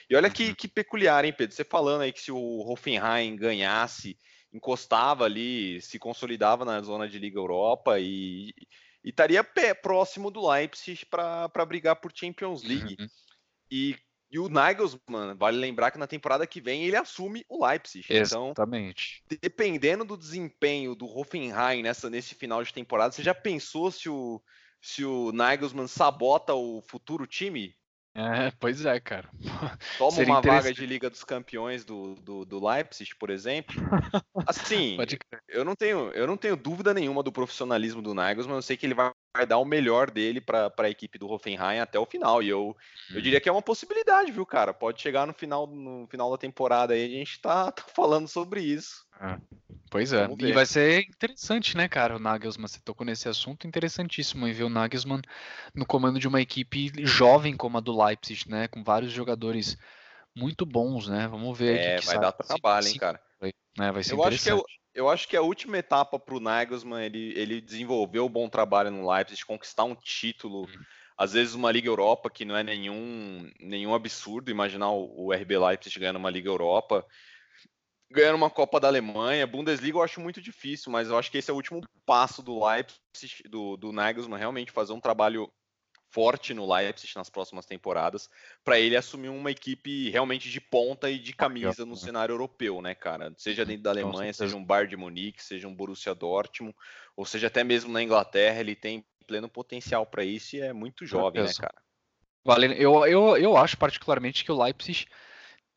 E 0.10 0.16
olha 0.18 0.30
que, 0.30 0.50
uhum. 0.50 0.56
que 0.56 0.68
peculiar, 0.68 1.24
hein, 1.24 1.32
Pedro? 1.32 1.56
Você 1.56 1.64
falando 1.64 2.02
aí 2.02 2.12
que 2.12 2.20
se 2.20 2.34
o 2.34 2.70
Hoffenheim 2.70 3.38
ganhasse 3.38 4.18
encostava 4.54 5.26
ali, 5.26 5.82
se 5.82 5.98
consolidava 5.98 6.64
na 6.64 6.80
zona 6.82 7.10
de 7.10 7.18
Liga 7.18 7.40
Europa 7.40 8.00
e, 8.00 8.54
e 9.04 9.10
estaria 9.10 9.44
pé, 9.44 9.74
próximo 9.74 10.30
do 10.30 10.48
Leipzig 10.48 11.06
para 11.06 11.66
brigar 11.66 11.96
por 11.96 12.12
Champions 12.14 12.64
League. 12.64 12.96
Uhum. 13.00 13.08
E, 13.72 13.98
e 14.32 14.40
o 14.40 14.48
Nagelsmann, 14.48 15.36
vale 15.36 15.58
lembrar 15.58 15.92
que 15.92 15.98
na 15.98 16.08
temporada 16.08 16.46
que 16.46 16.62
vem 16.62 16.84
ele 16.84 16.96
assume 16.96 17.44
o 17.50 17.66
Leipzig. 17.66 18.06
Então, 18.10 18.48
Exatamente. 18.48 19.24
Então, 19.26 19.38
dependendo 19.42 20.06
do 20.06 20.18
desempenho 20.18 20.96
do 20.96 21.06
Hoffenheim 21.06 21.82
nessa, 21.82 22.10
nesse 22.10 22.36
final 22.36 22.64
de 22.64 22.74
temporada, 22.74 23.12
você 23.12 23.24
já 23.24 23.34
pensou 23.34 23.92
se 23.92 24.08
o, 24.08 24.42
se 24.80 25.04
o 25.04 25.32
Nagelsmann 25.32 25.88
sabota 25.88 26.54
o 26.54 26.82
futuro 26.82 27.26
time? 27.26 27.76
É, 28.16 28.52
pois 28.60 28.86
é, 28.86 29.00
cara. 29.00 29.28
Toma 29.98 30.12
Seria 30.12 30.34
uma 30.34 30.42
vaga 30.42 30.72
de 30.72 30.86
Liga 30.86 31.10
dos 31.10 31.24
Campeões 31.24 31.84
do, 31.84 32.14
do, 32.16 32.46
do 32.46 32.66
Leipzig, 32.66 33.16
por 33.16 33.32
exemplo. 33.32 33.76
Assim, 34.48 34.98
eu 35.48 35.66
não 35.66 35.76
tenho 35.76 36.12
eu 36.12 36.28
não 36.28 36.38
tenho 36.38 36.56
dúvida 36.56 36.94
nenhuma 36.94 37.24
do 37.24 37.32
profissionalismo 37.32 38.02
do 38.02 38.14
Nagelsmann, 38.14 38.58
eu 38.58 38.62
sei 38.62 38.78
que 38.78 38.86
ele 38.86 38.94
vai, 38.94 39.12
vai 39.34 39.46
dar 39.48 39.58
o 39.58 39.66
melhor 39.66 40.12
dele 40.12 40.40
para 40.40 40.72
a 40.78 40.90
equipe 40.90 41.18
do 41.18 41.30
Hoffenheim 41.30 41.80
até 41.80 41.98
o 41.98 42.06
final. 42.06 42.44
E 42.44 42.50
eu, 42.50 42.78
eu 43.12 43.20
diria 43.20 43.42
que 43.42 43.50
é 43.50 43.52
uma 43.52 43.62
possibilidade, 43.62 44.32
viu, 44.32 44.46
cara? 44.46 44.74
Pode 44.74 45.02
chegar 45.02 45.26
no 45.26 45.34
final, 45.34 45.66
no 45.66 46.08
final 46.08 46.30
da 46.30 46.38
temporada 46.38 46.94
aí, 46.94 47.04
a 47.04 47.18
gente 47.18 47.40
tá, 47.42 47.72
tá 47.74 47.84
falando 47.96 48.28
sobre 48.28 48.62
isso. 48.62 49.06
É. 49.20 49.38
Pois 49.90 50.14
é. 50.14 50.28
E 50.40 50.52
vai 50.52 50.66
ser 50.66 51.02
interessante, 51.02 51.76
né, 51.76 51.88
cara? 51.88 52.16
O 52.16 52.20
Nagelsmann, 52.20 52.68
você 52.68 52.80
tocou 52.80 53.06
nesse 53.06 53.28
assunto, 53.28 53.68
interessantíssimo 53.68 54.48
em 54.48 54.52
ver 54.52 54.64
o 54.64 54.70
Nagelsmann 54.70 55.22
no 55.74 55.86
comando 55.86 56.20
de 56.20 56.28
uma 56.28 56.42
equipe 56.42 56.92
jovem 57.06 57.56
como 57.56 57.78
a 57.78 57.82
do 57.82 58.04
Leipzig, 58.04 58.50
né? 58.50 58.68
Com 58.68 58.84
vários 58.84 59.12
jogadores 59.12 59.78
muito 60.36 60.66
bons, 60.66 61.08
né? 61.08 61.28
Vamos 61.28 61.58
ver. 61.58 61.78
É, 61.78 62.02
vai 62.02 62.20
dar 62.20 62.32
trabalho, 62.32 62.88
hein, 62.88 62.98
cara. 62.98 63.22
Vai, 63.40 63.54
né, 63.78 63.92
vai 63.92 64.04
ser 64.04 64.14
eu 64.14 64.24
acho 64.24 64.42
que 64.42 64.52
eu, 64.52 64.64
eu 64.94 65.10
acho 65.10 65.28
que 65.28 65.36
a 65.36 65.42
última 65.42 65.78
etapa 65.78 66.20
para 66.20 66.36
o 66.36 66.40
Nagelsmann, 66.40 67.04
ele, 67.04 67.34
ele 67.38 67.62
desenvolveu 67.62 68.26
um 68.26 68.30
bom 68.30 68.48
trabalho 68.48 68.92
no 68.92 69.10
Leipzig, 69.10 69.46
conquistar 69.46 69.84
um 69.84 69.96
título. 69.96 70.64
Hum. 70.64 70.84
Às 71.18 71.34
vezes 71.34 71.54
uma 71.54 71.72
Liga 71.72 71.88
Europa, 71.88 72.30
que 72.30 72.44
não 72.44 72.56
é 72.56 72.64
nenhum, 72.64 73.50
nenhum 73.60 73.94
absurdo 73.94 74.50
imaginar 74.50 74.92
o, 74.92 75.28
o 75.28 75.34
RB 75.34 75.58
Leipzig 75.58 76.00
ganhando 76.00 76.18
uma 76.18 76.30
Liga 76.30 76.50
Europa 76.50 77.06
ganhando 78.14 78.36
uma 78.36 78.50
Copa 78.50 78.80
da 78.80 78.88
Alemanha. 78.88 79.48
Bundesliga 79.48 79.98
eu 79.98 80.04
acho 80.04 80.22
muito 80.22 80.40
difícil, 80.40 80.92
mas 80.92 81.10
eu 81.10 81.18
acho 81.18 81.32
que 81.32 81.38
esse 81.40 81.50
é 81.50 81.54
o 81.54 81.58
último 81.58 81.82
passo 82.06 82.44
do 82.44 82.64
Leipzig, 82.64 83.44
do, 83.50 83.76
do 83.76 83.92
Nagelsmann, 83.92 84.38
realmente 84.38 84.72
fazer 84.72 84.94
um 84.94 85.02
trabalho 85.02 85.52
forte 86.14 86.54
no 86.54 86.72
Leipzig 86.72 87.12
nas 87.16 87.28
próximas 87.28 87.66
temporadas, 87.66 88.30
para 88.64 88.80
ele 88.80 88.96
assumir 88.96 89.30
uma 89.30 89.50
equipe 89.50 90.12
realmente 90.12 90.48
de 90.48 90.62
ponta 90.62 91.10
e 91.10 91.18
de 91.18 91.34
camisa 91.34 91.88
no 91.88 91.98
cenário 91.98 92.34
europeu, 92.34 92.84
né, 92.84 92.94
cara? 92.94 93.34
Seja 93.36 93.66
dentro 93.66 93.82
da 93.82 93.90
Alemanha, 93.90 94.32
seja 94.32 94.56
um 94.56 94.64
Bayern 94.64 94.92
de 94.92 94.96
Munique, 94.96 95.44
seja 95.44 95.68
um 95.68 95.74
Borussia 95.74 96.14
Dortmund, 96.14 96.76
ou 97.18 97.26
seja 97.26 97.48
até 97.48 97.64
mesmo 97.64 97.92
na 97.92 98.04
Inglaterra, 98.04 98.60
ele 98.60 98.76
tem 98.76 99.04
pleno 99.26 99.50
potencial 99.50 100.06
para 100.06 100.24
isso 100.24 100.56
e 100.56 100.62
é 100.62 100.72
muito 100.72 101.04
jovem, 101.04 101.42
né, 101.42 101.52
cara? 101.60 101.82
Vale, 102.46 102.76
eu, 102.78 103.08
eu, 103.08 103.38
eu 103.38 103.58
acho 103.58 103.76
particularmente 103.78 104.46
que 104.46 104.52
o 104.52 104.64
Leipzig 104.64 105.08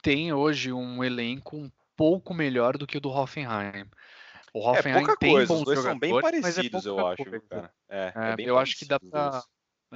tem 0.03 0.35
hoje 0.35 0.71
um 0.71 1.03
elenco 1.03 1.57
um 1.57 1.71
pouco 1.97 2.35
melhor 2.35 2.77
do 2.77 2.87
que 2.87 2.99
o 2.99 3.01
do 3.01 3.09
Hoffenheim. 3.09 3.87
O 4.53 4.61
é 4.61 4.71
Hoffenheim 4.71 5.05
é 5.05 5.17
tem 5.17 5.33
coisa, 5.33 5.53
bons 5.55 5.61
os 5.61 5.65
dois 5.65 5.79
são 5.79 5.99
bem 5.99 6.19
é 6.19 6.21
parecidos, 6.21 6.85
é 6.85 6.89
eu 6.91 7.07
acho, 7.07 7.25
cara. 7.49 7.73
É, 7.89 8.13
é, 8.15 8.43
é 8.43 8.51
eu 8.51 8.59
acho 8.59 8.77
que 8.77 8.85
dá 8.85 9.01
pra, 9.01 9.43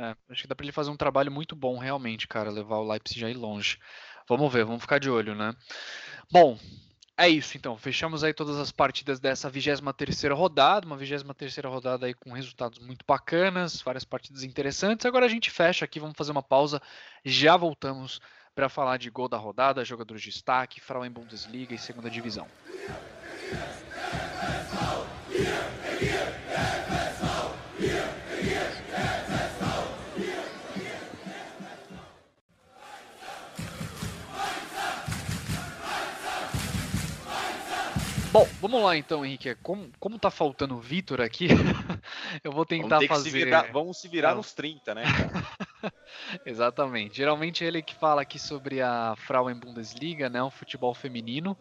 é, 0.01 0.17
acho 0.31 0.43
que 0.43 0.49
dá 0.49 0.55
para 0.55 0.65
ele 0.65 0.73
fazer 0.73 0.91
um 0.91 0.97
trabalho 0.97 1.31
muito 1.31 1.55
bom, 1.55 1.79
realmente, 1.79 2.27
cara, 2.27 2.51
levar 2.51 2.77
o 2.77 2.89
Leipzig 2.89 3.23
aí 3.23 3.35
longe. 3.35 3.79
Vamos 4.27 4.51
ver, 4.51 4.65
vamos 4.65 4.81
ficar 4.81 4.99
de 4.99 5.11
olho, 5.11 5.35
né? 5.35 5.55
Bom, 6.33 6.59
é 7.19 7.29
isso 7.29 7.59
então. 7.59 7.77
Fechamos 7.77 8.25
aí 8.25 8.33
todas 8.33 8.57
as 8.57 8.73
partidas 8.73 9.21
dessa 9.21 9.51
23 9.51 10.23
rodada, 10.33 10.87
uma 10.87 10.97
23 10.97 11.57
rodada 11.67 12.07
aí 12.07 12.15
com 12.15 12.33
resultados 12.33 12.79
muito 12.79 13.05
bacanas, 13.07 13.83
várias 13.83 14.05
partidas 14.05 14.43
interessantes. 14.43 15.05
Agora 15.05 15.27
a 15.27 15.29
gente 15.29 15.51
fecha 15.51 15.85
aqui, 15.85 16.01
vamos 16.01 16.17
fazer 16.17 16.33
uma 16.33 16.43
pausa. 16.43 16.81
Já 17.23 17.59
voltamos 17.59 18.23
para 18.55 18.71
falar 18.71 18.97
de 18.97 19.11
gol 19.11 19.29
da 19.29 19.37
rodada, 19.37 19.85
jogadores 19.85 20.23
de 20.23 20.31
destaque, 20.31 20.81
Frauen 20.81 21.11
Bundesliga 21.11 21.75
e 21.75 21.79
segunda 21.79 22.09
divisão. 22.09 22.47
Bom, 38.33 38.47
vamos 38.61 38.81
lá 38.85 38.97
então, 38.97 39.26
Henrique. 39.26 39.57
Como, 39.57 39.91
como 39.99 40.16
tá 40.16 40.31
faltando 40.31 40.76
o 40.76 40.81
Vitor 40.81 41.20
aqui, 41.20 41.49
eu 42.45 42.53
vou 42.53 42.64
tentar 42.64 43.05
fazer. 43.09 43.31
Se 43.31 43.37
virar, 43.37 43.72
vamos 43.72 43.99
se 43.99 44.07
virar 44.07 44.37
nos 44.37 44.53
30, 44.53 44.95
né, 44.95 45.03
cara? 45.03 45.93
Exatamente. 46.47 47.16
Geralmente 47.16 47.64
ele 47.64 47.83
que 47.83 47.93
fala 47.93 48.22
aqui 48.22 48.39
sobre 48.39 48.81
a 48.81 49.16
Frauen 49.16 49.57
Bundesliga, 49.57 50.31
né, 50.31 50.41
o 50.41 50.51
futebol 50.51 50.95
feminino. 50.95 51.57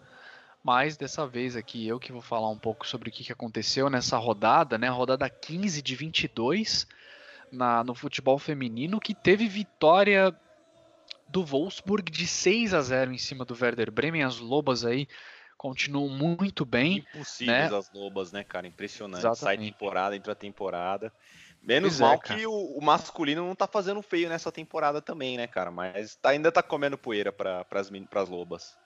Mas 0.63 0.95
dessa 0.95 1.26
vez 1.26 1.55
aqui 1.55 1.88
eu 1.88 1.99
que 1.99 2.11
vou 2.11 2.22
falar 2.22 2.49
um 2.49 2.57
pouco 2.57 2.86
sobre 2.86 3.09
o 3.09 3.11
que, 3.11 3.24
que 3.24 3.32
aconteceu 3.32 3.89
nessa 3.89 4.17
rodada, 4.17 4.78
né? 4.78 4.89
Rodada 4.89 5.28
15 5.28 5.82
de 5.82 5.95
22 5.95 6.86
na, 7.51 7.84
no 7.84 7.95
futebol 7.95 8.38
feminino, 8.38 8.99
que 8.99 9.15
teve 9.15 9.47
vitória 9.47 10.36
do 11.28 11.43
Wolfsburg 11.43 12.11
de 12.11 12.28
6 12.28 12.76
a 12.76 12.82
0 12.82 13.11
em 13.11 13.17
cima 13.17 13.43
do 13.43 13.57
Werder 13.59 13.89
Bremen. 13.89 14.24
As 14.24 14.38
Lobas 14.38 14.86
aí 14.86 15.07
continuam 15.60 16.07
muito 16.07 16.66
bem. 16.66 17.05
Impossíveis 17.14 17.70
né? 17.70 17.78
as 17.78 17.91
lobas, 17.91 18.32
né, 18.32 18.45
cara? 18.45 18.66
Impressionante. 18.66 19.20
Exatamente. 19.20 19.43
Sai 19.43 19.57
temporada, 19.57 20.16
entra 20.16 20.34
temporada. 20.34 21.12
Menos 21.62 21.97
pois 21.97 21.99
é, 21.99 22.03
mal 22.03 22.14
é, 22.14 22.18
que 22.18 22.47
o, 22.47 22.78
o, 22.78 22.82
masculino 22.82 23.45
não 23.45 23.53
tá 23.53 23.68
fazendo 23.68 24.01
feio 24.01 24.30
nessa 24.30 24.49
temporada 24.53 25.01
também, 25.01 25.36
né, 25.36 25.47
cara? 25.47 25.70
Mas 25.70 26.16
tá, 26.16 26.30
ainda 26.30 26.49
tá 26.49 26.64
comendo 26.64 26.97
poeira 26.97 27.34
para 27.34 27.66
as 27.70 28.30
lobas. 28.30 28.78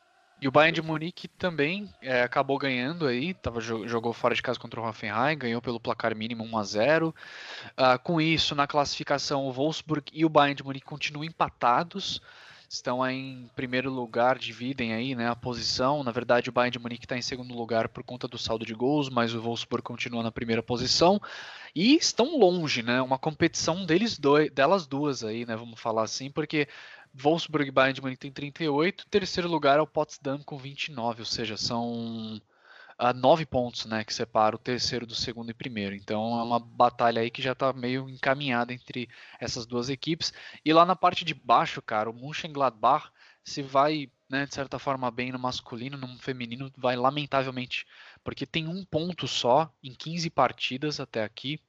E 0.42 0.48
o 0.48 0.52
Bayern 0.52 0.74
de 0.74 0.82
Munique 0.82 1.28
também 1.28 1.94
é, 2.02 2.24
acabou 2.24 2.58
ganhando 2.58 3.06
aí, 3.06 3.36
tava, 3.36 3.62
jogou 3.62 4.12
fora 4.12 4.34
de 4.34 4.42
casa 4.42 4.60
contra 4.60 4.82
o 4.82 4.84
Hoffenheim, 4.84 5.38
ganhou 5.38 5.62
pelo 5.62 5.80
placar 5.80 6.16
mínimo 6.16 6.44
1 6.44 6.58
a 6.58 6.64
0 6.64 7.08
uh, 7.10 7.14
ah, 7.78 7.98
Com 8.00 8.20
isso, 8.20 8.56
na 8.56 8.66
classificação, 8.66 9.46
o 9.46 9.52
Wolfsburg 9.54 10.12
e 10.12 10.26
o 10.26 10.30
Bayern 10.30 10.56
de 10.56 10.64
Munique 10.64 10.88
continuam 10.88 11.24
empatados 11.24 12.20
estão 12.74 13.08
em 13.08 13.50
primeiro 13.56 13.92
lugar, 13.92 14.40
dividem 14.40 14.94
aí 14.94 15.14
né, 15.14 15.30
a 15.30 15.36
posição. 15.36 16.04
Na 16.04 16.12
verdade, 16.12 16.50
o 16.50 16.52
Bayern 16.52 16.72
de 16.72 16.80
Munique 16.80 17.06
está 17.06 17.16
em 17.16 17.22
segundo 17.22 17.54
lugar 17.54 17.88
por 17.88 18.04
conta 18.04 18.28
do 18.28 18.38
saldo 18.38 18.66
de 18.66 18.74
gols, 18.74 19.10
mas 19.10 19.34
o 19.34 19.42
Wolfsburg 19.42 19.84
continua 19.84 20.24
na 20.24 20.32
primeira 20.32 20.64
posição. 20.64 21.22
E 21.76 21.96
estão 21.96 22.38
longe, 22.38 22.82
né? 22.82 23.02
Uma 23.02 23.20
competição 23.20 23.86
deles 23.86 24.18
dois, 24.18 24.52
delas 24.52 24.88
duas 24.88 25.24
aí, 25.24 25.46
né? 25.46 25.56
Vamos 25.56 25.80
falar 25.80 26.04
assim, 26.04 26.32
porque 26.32 26.68
Wolfsburg 27.14 27.68
e 27.68 27.72
Bayern 27.72 27.94
de 27.94 28.02
Munique 28.02 28.20
tem 28.20 28.32
38, 28.32 29.06
terceiro 29.08 29.48
lugar 29.48 29.78
é 29.78 29.82
o 29.82 29.88
Potsdam 29.88 30.42
com 30.44 30.58
29, 30.58 31.22
ou 31.22 31.26
seja, 31.26 31.56
são 31.56 32.42
a 32.98 33.14
nove 33.14 33.46
pontos, 33.46 33.86
né, 33.86 34.04
que 34.04 34.14
separa 34.14 34.56
o 34.56 34.60
terceiro 34.60 35.06
do 35.06 35.16
segundo 35.16 35.50
e 35.50 35.54
primeiro. 35.54 35.96
Então 35.96 36.40
é 36.40 36.44
uma 36.44 36.60
batalha 36.60 37.22
aí 37.22 37.30
que 37.30 37.42
já 37.42 37.54
está 37.54 37.74
meio 37.74 38.10
encaminhada 38.10 38.74
entre 38.74 39.10
essas 39.40 39.66
duas 39.66 39.90
equipes. 39.90 40.34
E 40.64 40.74
lá 40.74 40.86
na 40.86 40.96
parte 40.96 41.26
de 41.26 41.34
baixo, 41.34 41.82
cara, 41.82 42.10
o 42.10 42.14
Mönchengladbach 42.14 43.10
se 43.44 43.62
vai, 43.62 44.10
né, 44.30 44.46
de 44.46 44.56
certa 44.56 44.80
forma 44.80 45.12
bem 45.12 45.32
no 45.32 45.40
masculino, 45.40 45.98
no 45.98 46.18
feminino 46.20 46.72
vai 46.78 46.96
lamentavelmente, 46.96 47.86
porque 48.24 48.46
tem 48.46 48.68
um 48.68 48.86
ponto 48.86 49.28
só 49.28 49.72
em 49.84 49.94
15 49.94 50.30
partidas 50.30 51.00
até 51.00 51.24
aqui. 51.24 51.60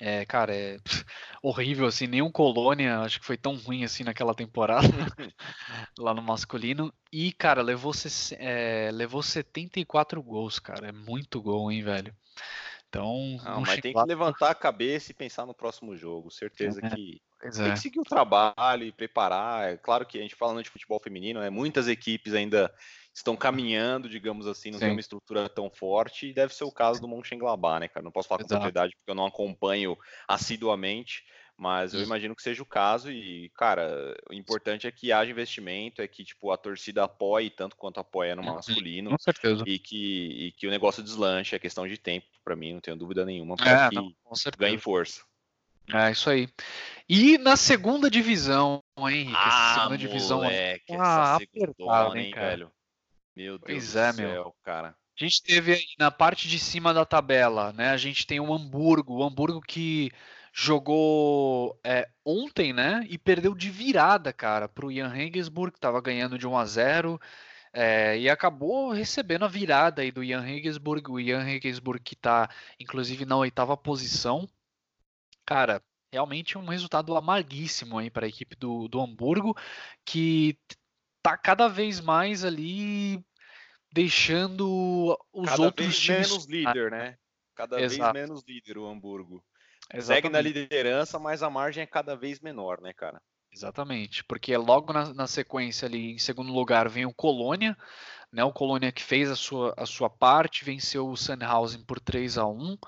É, 0.00 0.24
cara, 0.24 0.56
é 0.56 0.78
horrível, 1.42 1.86
assim, 1.86 2.06
nenhum 2.06 2.30
Colônia 2.30 3.00
acho 3.00 3.20
que 3.20 3.26
foi 3.26 3.36
tão 3.36 3.56
ruim 3.56 3.84
assim 3.84 4.02
naquela 4.02 4.34
temporada, 4.34 4.88
lá 5.98 6.14
no 6.14 6.22
masculino. 6.22 6.92
E, 7.12 7.32
cara, 7.32 7.60
levou, 7.60 7.92
é, 8.38 8.90
levou 8.92 9.22
74 9.22 10.22
gols, 10.22 10.58
cara, 10.58 10.88
é 10.88 10.92
muito 10.92 11.40
gol, 11.42 11.70
hein, 11.70 11.82
velho. 11.82 12.14
Então, 12.88 13.38
Não, 13.44 13.60
mas 13.60 13.80
tem 13.80 13.92
que 13.92 14.04
levantar 14.04 14.50
a 14.50 14.54
cabeça 14.54 15.12
e 15.12 15.14
pensar 15.14 15.46
no 15.46 15.54
próximo 15.54 15.96
jogo, 15.96 16.28
certeza 16.28 16.80
é, 16.82 16.90
que 16.90 17.22
tem 17.40 17.68
é. 17.68 17.72
que 17.72 17.78
seguir 17.78 18.00
o 18.00 18.04
trabalho 18.04 18.84
e 18.84 18.90
preparar. 18.90 19.72
É 19.72 19.76
claro 19.76 20.04
que 20.04 20.18
a 20.18 20.22
gente 20.22 20.34
falando 20.34 20.62
de 20.62 20.70
futebol 20.70 20.98
feminino, 20.98 21.40
né, 21.40 21.50
muitas 21.50 21.86
equipes 21.86 22.34
ainda 22.34 22.72
estão 23.12 23.36
caminhando, 23.36 24.08
digamos 24.08 24.46
assim, 24.46 24.70
não 24.70 24.78
Sim. 24.78 24.86
tem 24.86 24.92
uma 24.92 25.00
estrutura 25.00 25.48
tão 25.48 25.70
forte, 25.70 26.28
e 26.28 26.32
deve 26.32 26.54
ser 26.54 26.64
o 26.64 26.72
caso 26.72 27.00
do 27.00 27.08
Mönchengladbach, 27.08 27.80
né, 27.80 27.88
cara? 27.88 28.04
Não 28.04 28.12
posso 28.12 28.28
falar 28.28 28.38
com 28.38 28.46
Exato. 28.46 28.60
propriedade 28.60 28.96
porque 28.96 29.10
eu 29.10 29.14
não 29.14 29.26
acompanho 29.26 29.96
assiduamente, 30.28 31.24
mas 31.60 31.92
eu 31.92 32.02
imagino 32.02 32.34
que 32.34 32.42
seja 32.42 32.62
o 32.62 32.66
caso 32.66 33.12
e, 33.12 33.50
cara, 33.50 34.16
o 34.30 34.32
importante 34.32 34.86
é 34.86 34.90
que 34.90 35.12
haja 35.12 35.30
investimento, 35.30 36.00
é 36.00 36.08
que, 36.08 36.24
tipo, 36.24 36.50
a 36.50 36.56
torcida 36.56 37.04
apoie 37.04 37.50
tanto 37.50 37.76
quanto 37.76 38.00
apoia 38.00 38.34
no 38.34 38.42
masculino. 38.42 39.10
Com 39.10 39.18
certeza. 39.18 39.62
E 39.66 39.78
que, 39.78 40.46
e 40.46 40.52
que 40.52 40.66
o 40.66 40.70
negócio 40.70 41.02
deslanche, 41.02 41.54
é 41.54 41.58
questão 41.58 41.86
de 41.86 41.98
tempo, 41.98 42.26
para 42.42 42.56
mim, 42.56 42.72
não 42.72 42.80
tenho 42.80 42.96
dúvida 42.96 43.26
nenhuma, 43.26 43.56
para 43.56 43.86
é, 43.86 43.88
que 43.90 43.94
não, 43.94 44.10
ganhe 44.56 44.78
força. 44.78 45.22
É, 45.92 46.10
isso 46.10 46.30
aí. 46.30 46.48
E 47.08 47.36
na 47.36 47.56
segunda 47.56 48.08
divisão, 48.08 48.82
hein, 48.98 49.22
Henrique? 49.22 49.36
Ah, 49.36 49.74
segunda 49.74 49.98
divisão. 49.98 50.38
Moleque, 50.38 50.92
ah, 50.92 50.94
essa 50.94 51.44
apertado, 51.44 52.16
hein, 52.16 52.30
cara? 52.30 52.48
velho? 52.48 52.72
Meu 53.40 53.58
Deus 53.58 53.62
pois 53.64 53.96
é, 53.96 54.10
do 54.10 54.16
céu, 54.16 54.28
meu. 54.28 54.56
cara. 54.62 54.88
A 55.18 55.24
gente 55.24 55.42
teve 55.42 55.72
aí 55.72 55.84
na 55.98 56.10
parte 56.10 56.48
de 56.48 56.58
cima 56.58 56.92
da 56.92 57.04
tabela, 57.04 57.72
né? 57.72 57.90
A 57.90 57.96
gente 57.96 58.26
tem 58.26 58.40
o 58.40 58.52
Hamburgo, 58.52 59.18
o 59.18 59.24
Hamburgo 59.24 59.60
que 59.60 60.10
jogou 60.52 61.78
é, 61.84 62.08
ontem, 62.24 62.72
né? 62.72 63.06
E 63.08 63.18
perdeu 63.18 63.54
de 63.54 63.70
virada, 63.70 64.32
cara, 64.32 64.68
para 64.68 64.86
o 64.86 64.92
Jan 64.92 65.08
Regensburg, 65.08 65.72
que 65.72 65.78
estava 65.78 66.00
ganhando 66.00 66.38
de 66.38 66.46
1 66.46 66.56
a 66.56 66.64
0 66.64 67.20
é, 67.72 68.18
e 68.18 68.28
acabou 68.28 68.90
recebendo 68.92 69.44
a 69.44 69.48
virada 69.48 70.02
aí 70.02 70.10
do 70.10 70.24
Jan 70.24 70.40
Regensburg, 70.40 71.10
o 71.10 71.20
Jan 71.20 71.42
Regensburg 71.42 72.02
que 72.02 72.14
está, 72.14 72.48
inclusive, 72.78 73.24
na 73.24 73.36
oitava 73.36 73.76
posição. 73.76 74.48
Cara, 75.46 75.82
realmente 76.12 76.58
um 76.58 76.66
resultado 76.68 77.16
amarguíssimo 77.16 77.98
aí 77.98 78.10
para 78.10 78.26
a 78.26 78.28
equipe 78.28 78.56
do, 78.56 78.88
do 78.88 79.00
Hamburgo, 79.00 79.56
que 80.04 80.58
tá 81.22 81.36
cada 81.36 81.68
vez 81.68 82.00
mais 82.00 82.44
ali 82.44 83.24
deixando 83.92 85.18
os 85.32 85.48
cada 85.48 85.62
outros 85.62 85.86
vez 85.86 85.98
times 85.98 86.30
menos 86.30 86.44
líder, 86.46 86.90
né? 86.90 87.16
Cada 87.54 87.80
Exato. 87.80 88.12
vez 88.12 88.28
menos 88.28 88.44
líder 88.46 88.78
o 88.78 88.86
Hamburgo. 88.86 89.44
Exatamente. 89.92 90.22
Segue 90.22 90.28
na 90.28 90.40
liderança, 90.40 91.18
mas 91.18 91.42
a 91.42 91.50
margem 91.50 91.82
é 91.82 91.86
cada 91.86 92.14
vez 92.14 92.40
menor, 92.40 92.80
né, 92.80 92.92
cara? 92.92 93.20
Exatamente, 93.52 94.22
porque 94.24 94.56
logo 94.56 94.92
na, 94.92 95.12
na, 95.12 95.26
sequência 95.26 95.86
ali, 95.86 96.12
em 96.12 96.18
segundo 96.18 96.52
lugar, 96.52 96.88
vem 96.88 97.04
o 97.04 97.12
Colônia, 97.12 97.76
né? 98.32 98.44
O 98.44 98.52
Colônia 98.52 98.92
que 98.92 99.02
fez 99.02 99.28
a 99.28 99.34
sua, 99.34 99.74
a 99.76 99.84
sua 99.84 100.08
parte, 100.08 100.64
venceu 100.64 101.08
o 101.08 101.16
Sandhausen 101.16 101.82
por 101.82 101.98
3 101.98 102.38
a 102.38 102.46
1 102.46 102.72
uh, 102.72 102.78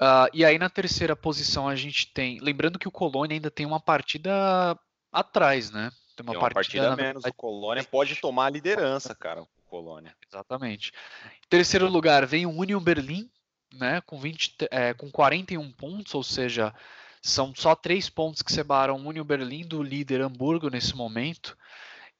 ah, 0.00 0.28
E 0.32 0.44
aí 0.44 0.58
na 0.58 0.68
terceira 0.68 1.14
posição 1.14 1.68
a 1.68 1.76
gente 1.76 2.12
tem. 2.12 2.40
Lembrando 2.40 2.80
que 2.80 2.88
o 2.88 2.92
Colônia 2.92 3.36
ainda 3.36 3.50
tem 3.50 3.64
uma 3.64 3.78
partida 3.78 4.76
atrás, 5.12 5.70
né? 5.70 5.92
Tem 6.16 6.26
uma, 6.26 6.32
tem 6.32 6.40
uma 6.40 6.50
partida, 6.50 6.88
partida 6.88 6.96
menos. 6.96 7.24
O 7.24 7.32
Colônia 7.32 7.84
pode 7.84 8.16
tomar 8.16 8.46
a 8.46 8.50
liderança, 8.50 9.14
cara. 9.14 9.46
O 9.72 9.82
Colônia. 9.82 10.14
Exatamente. 10.28 10.92
Em 11.24 11.48
terceiro 11.48 11.88
lugar 11.88 12.26
vem 12.26 12.44
o 12.44 12.50
Union 12.50 12.80
Berlim, 12.80 13.30
né? 13.72 14.02
Com, 14.02 14.20
20, 14.20 14.68
é, 14.70 14.92
com 14.92 15.10
41 15.10 15.72
pontos, 15.72 16.14
ou 16.14 16.22
seja, 16.22 16.74
são 17.22 17.54
só 17.54 17.74
três 17.74 18.10
pontos 18.10 18.42
que 18.42 18.52
separam 18.52 18.96
o 18.96 19.08
Union 19.08 19.24
Berlim 19.24 19.66
do 19.66 19.82
líder 19.82 20.20
Hamburgo 20.20 20.68
nesse 20.68 20.94
momento. 20.94 21.56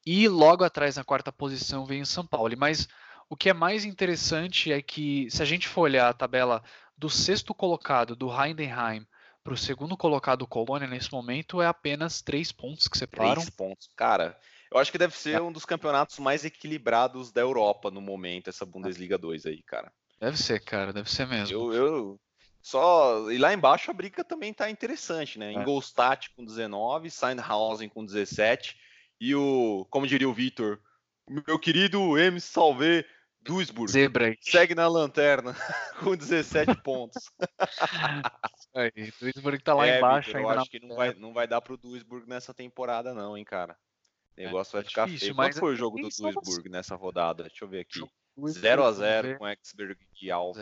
E 0.04 0.26
logo 0.28 0.64
atrás, 0.64 0.96
na 0.96 1.04
quarta 1.04 1.30
posição, 1.30 1.84
vem 1.84 2.00
o 2.00 2.06
São 2.06 2.26
Paulo. 2.26 2.54
Mas 2.56 2.88
o 3.28 3.36
que 3.36 3.50
é 3.50 3.52
mais 3.52 3.84
interessante 3.84 4.72
é 4.72 4.80
que, 4.80 5.30
se 5.30 5.42
a 5.42 5.44
gente 5.44 5.68
for 5.68 5.82
olhar 5.82 6.08
a 6.08 6.14
tabela 6.14 6.62
do 6.96 7.10
sexto 7.10 7.54
colocado, 7.54 8.16
do 8.16 8.30
Heidenheim, 8.30 9.06
para 9.42 9.54
o 9.54 9.58
segundo 9.58 9.96
colocado 9.96 10.46
Colônia 10.46 10.86
nesse 10.86 11.12
momento 11.12 11.60
é 11.60 11.66
apenas 11.66 12.22
três 12.22 12.52
pontos 12.52 12.86
que 12.86 12.96
separam. 12.96 13.34
Três 13.34 13.50
pontos. 13.50 13.90
Cara, 13.96 14.38
eu 14.72 14.78
acho 14.78 14.90
que 14.90 14.98
deve 14.98 15.16
ser 15.16 15.34
é. 15.36 15.40
um 15.40 15.52
dos 15.52 15.64
campeonatos 15.64 16.18
mais 16.18 16.44
equilibrados 16.44 17.30
da 17.30 17.40
Europa 17.40 17.90
no 17.90 18.00
momento, 18.00 18.48
essa 18.48 18.64
Bundesliga 18.64 19.18
2 19.18 19.46
aí, 19.46 19.62
cara. 19.62 19.92
Deve 20.20 20.36
ser, 20.36 20.60
cara, 20.60 20.92
deve 20.92 21.10
ser 21.10 21.26
mesmo. 21.26 21.54
Eu, 21.54 21.72
eu 21.72 22.20
só. 22.62 23.30
E 23.30 23.38
lá 23.38 23.52
embaixo 23.52 23.90
a 23.90 23.94
briga 23.94 24.24
também 24.24 24.54
tá 24.54 24.70
interessante, 24.70 25.38
né? 25.38 25.52
É. 25.52 25.56
Ingolstadt 25.56 26.30
com 26.34 26.44
19, 26.44 27.10
Sandhausen 27.10 27.88
com 27.88 28.04
17 28.04 28.76
e 29.20 29.34
o, 29.34 29.86
como 29.90 30.06
diria 30.06 30.28
o 30.28 30.32
Vitor, 30.32 30.80
meu 31.28 31.58
querido 31.58 32.18
M. 32.18 32.40
Salve 32.40 33.04
Duisburg. 33.42 33.90
Zebra. 33.90 34.36
Segue 34.40 34.74
na 34.74 34.86
lanterna 34.88 35.54
com 36.02 36.16
17 36.16 36.80
pontos. 36.82 37.30
Aí, 38.74 39.12
Duisburg 39.20 39.62
tá 39.62 39.74
lá 39.74 39.86
é, 39.86 39.98
embaixo 39.98 40.28
Victor, 40.28 40.40
ainda. 40.40 40.54
Eu 40.54 40.60
acho 40.60 40.70
que 40.70 40.80
não 40.80 40.96
vai, 40.96 41.14
não 41.14 41.32
vai 41.32 41.46
dar 41.46 41.60
pro 41.60 41.76
Duisburg 41.76 42.28
nessa 42.28 42.54
temporada, 42.54 43.12
não, 43.12 43.36
hein, 43.36 43.44
cara. 43.44 43.76
O 44.36 44.40
negócio 44.40 44.76
é, 44.76 44.80
vai 44.80 44.88
ficar 44.88 45.06
difícil, 45.06 45.34
feio. 45.34 45.36
Qual 45.36 45.52
foi 45.52 45.72
o 45.72 45.76
jogo 45.76 45.96
do 45.96 46.08
Duisburg 46.08 46.68
nessa 46.68 46.96
rodada? 46.96 47.44
Deixa 47.44 47.64
eu 47.64 47.68
ver 47.68 47.80
aqui. 47.80 48.00
0x0 48.38 49.38
com 49.38 49.48
Exberg 49.48 49.98
e 50.20 50.30
Alf. 50.30 50.58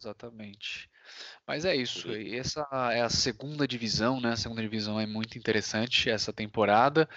Exatamente. 0.00 0.88
Mas 1.46 1.64
é 1.64 1.74
isso. 1.74 2.08
Essa 2.12 2.66
é 2.92 3.00
a 3.00 3.08
segunda 3.08 3.66
divisão, 3.66 4.20
né? 4.20 4.32
A 4.32 4.36
segunda 4.36 4.62
divisão 4.62 5.00
é 5.00 5.06
muito 5.06 5.36
interessante 5.38 6.08
essa 6.08 6.32
temporada. 6.32 7.08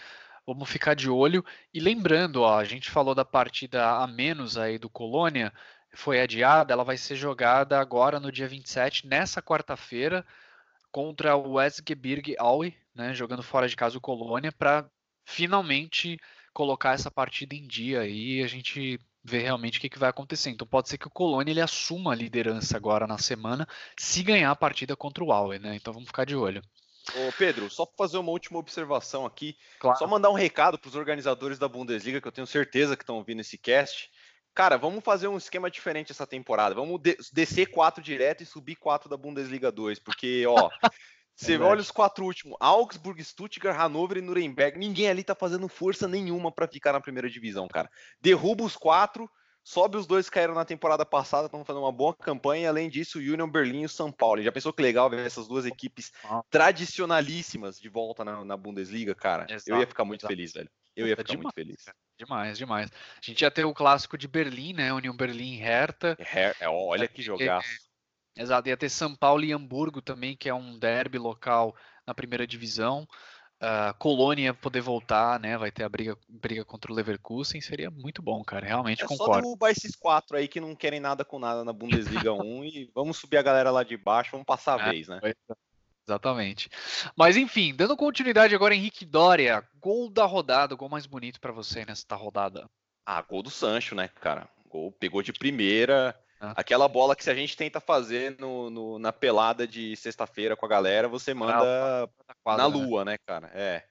Vamos 0.46 0.70
ficar 0.70 0.94
de 0.94 1.10
olho. 1.10 1.44
E 1.74 1.80
lembrando, 1.80 2.42
ó, 2.42 2.58
a 2.58 2.64
gente 2.64 2.90
falou 2.90 3.14
da 3.14 3.26
partida 3.26 3.86
a 3.98 4.08
menos 4.08 4.58
aí 4.58 4.78
do 4.78 4.90
Colônia, 4.90 5.54
foi 5.94 6.22
adiada, 6.22 6.74
ela 6.74 6.84
vai 6.84 6.98
ser 6.98 7.16
jogada 7.16 7.80
agora 7.80 8.20
no 8.20 8.32
dia 8.32 8.48
27, 8.48 9.08
nessa 9.08 9.42
quarta-feira, 9.42 10.26
contra 10.92 11.36
o 11.36 11.54
Westgebirge 11.54 12.36
Aue, 12.38 12.76
né, 12.94 13.14
jogando 13.14 13.44
fora 13.44 13.68
de 13.68 13.76
casa 13.76 13.98
o 13.98 14.02
Colônia, 14.02 14.52
para 14.52 14.90
finalmente 15.28 16.18
colocar 16.54 16.94
essa 16.94 17.12
partida 17.12 17.54
em 17.54 17.68
dia 17.68 18.08
e 18.08 18.42
a 18.42 18.48
gente 18.48 18.98
ver 19.22 19.42
realmente 19.42 19.78
o 19.78 19.82
que, 19.82 19.90
que, 19.90 20.00
vai 20.00 20.10
acontecer. 20.10 20.50
Então 20.50 20.66
pode 20.66 20.88
ser 20.88 20.98
que 20.98 21.06
o 21.06 21.12
Colônia 21.12 21.52
ele 21.52 21.62
assuma 21.62 22.14
a 22.14 22.16
liderança 22.16 22.78
agora 22.78 23.06
na 23.06 23.18
semana, 23.18 23.68
se 23.98 24.24
ganhar 24.24 24.50
a 24.50 24.56
partida 24.56 24.96
contra 24.96 25.24
o 25.24 25.34
Aue, 25.34 25.60
né? 25.60 25.76
Então 25.76 25.94
vamos 25.94 26.08
ficar 26.08 26.26
de 26.26 26.36
olho. 26.36 26.62
Ô 27.14 27.32
Pedro, 27.38 27.70
só 27.70 27.86
para 27.86 27.98
fazer 27.98 28.18
uma 28.18 28.32
última 28.32 28.58
observação 28.58 29.26
aqui, 29.26 29.58
claro. 29.80 30.00
só 30.00 30.08
mandar 30.08 30.30
um 30.30 30.34
recado 30.34 30.80
para 30.80 30.88
os 30.88 30.96
organizadores 30.96 31.60
da 31.60 31.68
Bundesliga, 31.68 32.22
que 32.22 32.28
eu 32.28 32.32
tenho 32.32 32.48
certeza 32.48 32.96
que 32.96 33.04
estão 33.04 33.18
ouvindo 33.18 33.42
esse 33.42 33.58
cast. 33.58 34.10
Cara, 34.54 34.78
vamos 34.78 35.04
fazer 35.04 35.28
um 35.28 35.38
esquema 35.38 35.70
diferente 35.70 36.12
essa 36.12 36.26
temporada. 36.26 36.74
Vamos 36.74 37.00
de 37.02 37.18
descer 37.32 37.68
quatro 37.68 38.02
direto 38.02 38.42
e 38.42 38.46
subir 38.46 38.76
quatro 38.76 39.10
da 39.10 39.16
Bundesliga 39.16 39.72
2, 39.72 40.00
porque, 40.00 40.46
ó, 40.48 40.70
você 41.38 41.54
é 41.54 41.60
olha 41.60 41.80
os 41.80 41.92
quatro 41.92 42.26
últimos: 42.26 42.58
Augsburg, 42.60 43.24
Stuttgart, 43.24 43.78
Hannover 43.78 44.18
e 44.18 44.22
Nuremberg. 44.22 44.78
Ninguém 44.78 45.08
ali 45.08 45.24
tá 45.24 45.36
fazendo 45.36 45.68
força 45.68 46.08
nenhuma 46.08 46.52
para 46.52 46.68
ficar 46.68 46.94
na 46.94 47.00
primeira 47.00 47.30
divisão, 47.30 47.68
cara. 47.68 47.90
Derruba 48.20 48.64
os 48.64 48.76
quatro, 48.76 49.30
Sobe 49.68 49.98
os 49.98 50.08
dois 50.08 50.30
que 50.30 50.36
caíram 50.36 50.54
na 50.54 50.64
temporada 50.64 51.06
passada, 51.06 51.48
estão 51.48 51.66
fazendo 51.66 51.84
uma 51.84 51.92
boa 51.92 52.16
campanha. 52.16 52.64
E, 52.64 52.68
além 52.68 52.90
disso, 52.90 53.20
o 53.20 53.22
Union 53.22 53.50
Berlim 53.50 53.82
e 53.82 53.86
o 53.86 53.90
São 53.90 54.10
Paulo. 54.10 54.42
Já 54.42 54.50
pensou 54.50 54.72
que 54.72 54.82
legal 54.82 55.10
ver 55.10 55.26
essas 55.26 55.46
duas 55.46 55.66
equipes 55.66 56.10
tradicionalíssimas 56.50 57.78
de 57.78 57.90
volta 57.90 58.24
na, 58.24 58.46
na 58.46 58.56
Bundesliga, 58.56 59.14
cara? 59.14 59.46
Exato, 59.50 59.70
eu 59.70 59.82
ia 59.82 59.86
ficar 59.86 60.06
muito 60.06 60.22
exato. 60.22 60.34
feliz, 60.34 60.54
velho. 60.54 60.70
Eu 60.96 61.06
ia 61.06 61.18
ficar 61.18 61.24
demais, 61.24 61.44
muito 61.44 61.54
feliz. 61.54 61.86
Demais, 62.18 62.58
demais. 62.58 62.90
A 62.90 63.20
gente 63.22 63.42
ia 63.42 63.52
ter 63.52 63.66
o 63.66 63.74
clássico 63.74 64.18
de 64.18 64.26
Berlim, 64.26 64.72
né? 64.72 64.94
Union 64.94 65.18
Berlim 65.18 65.58
Hertha. 65.58 66.16
Her 66.18 66.56
é, 66.62 66.70
olha 66.70 67.06
que 67.06 67.22
jogaço. 67.22 67.68
Exato, 68.38 68.70
ia 68.70 68.78
ter 68.78 68.90
São 68.90 69.16
Paulo 69.16 69.44
e 69.44 69.52
Hamburgo 69.52 70.02
também, 70.02 70.36
que 70.36 70.48
é 70.48 70.54
um 70.54 70.78
derby 70.78 71.18
local 71.18 71.76
na 72.06 72.14
primeira 72.14 72.46
divisão 72.46 73.08
a 73.60 73.94
Colônia 73.94 74.54
poder 74.54 74.82
voltar, 74.82 75.40
né? 75.40 75.58
Vai 75.58 75.72
ter 75.72 75.84
a 75.84 75.90
briga, 75.90 76.18
briga 76.28 76.64
contra 76.64 76.92
o 76.92 76.96
Leverkusen, 76.96 77.60
seria 77.60 77.90
muito 77.90 78.22
bom, 78.22 78.44
cara. 78.44 78.66
Realmente 78.66 79.04
é 79.04 79.08
concordo. 79.08 79.34
Só 79.34 79.42
derrubar 79.42 79.72
esses 79.72 79.96
quatro 79.96 80.38
aí 80.38 80.48
que 80.48 80.60
não 80.60 80.76
querem 80.76 81.00
nada 81.00 81.26
com 81.26 81.40
nada 81.40 81.64
na 81.64 81.74
Bundesliga 81.74 82.34
1 82.34 82.38
e 82.66 82.92
vamos 82.94 83.18
subir 83.18 83.38
a 83.38 83.42
galera 83.42 83.72
lá 83.72 83.84
de 83.84 83.98
baixo, 83.98 84.32
vamos 84.32 84.46
passar 84.46 84.80
a 84.80 84.88
é, 84.88 84.92
vez, 84.92 85.08
né? 85.08 85.20
Exatamente. 86.08 86.70
Mas 87.18 87.36
enfim, 87.36 87.74
dando 87.76 87.98
continuidade 87.98 88.54
agora, 88.54 88.76
Henrique 88.76 89.06
Dória, 89.06 89.68
gol 89.80 90.10
da 90.10 90.26
rodada, 90.26 90.76
gol 90.76 90.88
mais 90.88 91.06
bonito 91.06 91.40
para 91.40 91.52
você 91.52 91.84
nesta 91.84 92.16
rodada. 92.16 92.70
Ah, 93.06 93.22
gol 93.22 93.42
do 93.42 93.50
Sancho, 93.50 93.96
né, 93.96 94.08
cara? 94.08 94.48
Gol 94.70 94.92
pegou 94.92 95.24
de 95.24 95.34
primeira. 95.34 96.18
Ah. 96.40 96.54
Aquela 96.56 96.88
bola 96.88 97.16
que 97.16 97.24
se 97.24 97.30
a 97.30 97.36
gente 97.36 97.58
tenta 97.58 97.80
fazer 97.80 98.38
no, 98.40 98.70
no 98.70 99.00
na 99.00 99.12
pelada 99.12 99.68
de 99.68 99.96
sexta-feira 99.96 100.56
com 100.56 100.66
a 100.66 100.70
galera, 100.70 101.08
você 101.08 101.34
manda 101.34 102.10
quadra, 102.44 102.64
na 102.64 102.70
né? 102.70 102.76
lua, 102.76 103.06
né? 103.06 103.12
né, 103.14 103.18
cara? 103.26 103.52
É. 103.54 103.84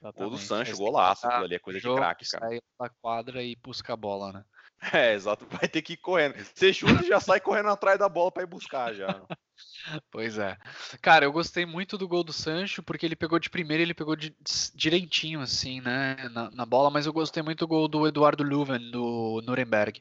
Exatamente. 0.00 0.18
Gol 0.18 0.30
do 0.30 0.38
Sancho, 0.38 0.76
golaço, 0.76 1.26
aquilo 1.26 1.44
ali 1.44 1.54
é 1.56 1.58
coisa 1.58 1.80
de 1.80 1.94
craque, 1.94 2.28
cara. 2.28 2.48
Sai 2.48 2.60
da 2.80 2.88
quadra 3.00 3.42
e 3.42 3.56
busca 3.56 3.92
a 3.92 3.96
bola, 3.96 4.32
né? 4.32 4.44
É, 4.94 5.12
exato, 5.12 5.44
vai 5.50 5.68
ter 5.68 5.82
que 5.82 5.94
ir 5.94 5.96
correndo. 5.96 6.36
Você 6.54 6.72
chuta 6.72 7.04
e 7.04 7.08
já 7.08 7.18
sai 7.18 7.40
correndo 7.40 7.68
atrás 7.68 7.98
da 7.98 8.08
bola 8.08 8.30
para 8.30 8.44
ir 8.44 8.46
buscar 8.46 8.94
já. 8.94 9.08
pois 10.08 10.38
é. 10.38 10.56
Cara, 11.02 11.24
eu 11.24 11.32
gostei 11.32 11.66
muito 11.66 11.98
do 11.98 12.06
gol 12.06 12.22
do 12.22 12.32
Sancho, 12.32 12.80
porque 12.80 13.04
ele 13.04 13.16
pegou 13.16 13.40
de 13.40 13.50
primeira, 13.50 13.82
ele 13.82 13.92
pegou 13.92 14.14
de, 14.14 14.36
direitinho, 14.74 15.40
assim, 15.40 15.80
né, 15.80 16.14
na, 16.30 16.48
na, 16.52 16.64
bola, 16.64 16.90
mas 16.90 17.06
eu 17.06 17.12
gostei 17.12 17.42
muito 17.42 17.58
do 17.58 17.66
gol 17.66 17.88
do 17.88 18.06
Eduardo 18.06 18.44
Leuven, 18.44 18.90
do 18.92 19.42
Nuremberg. 19.44 20.00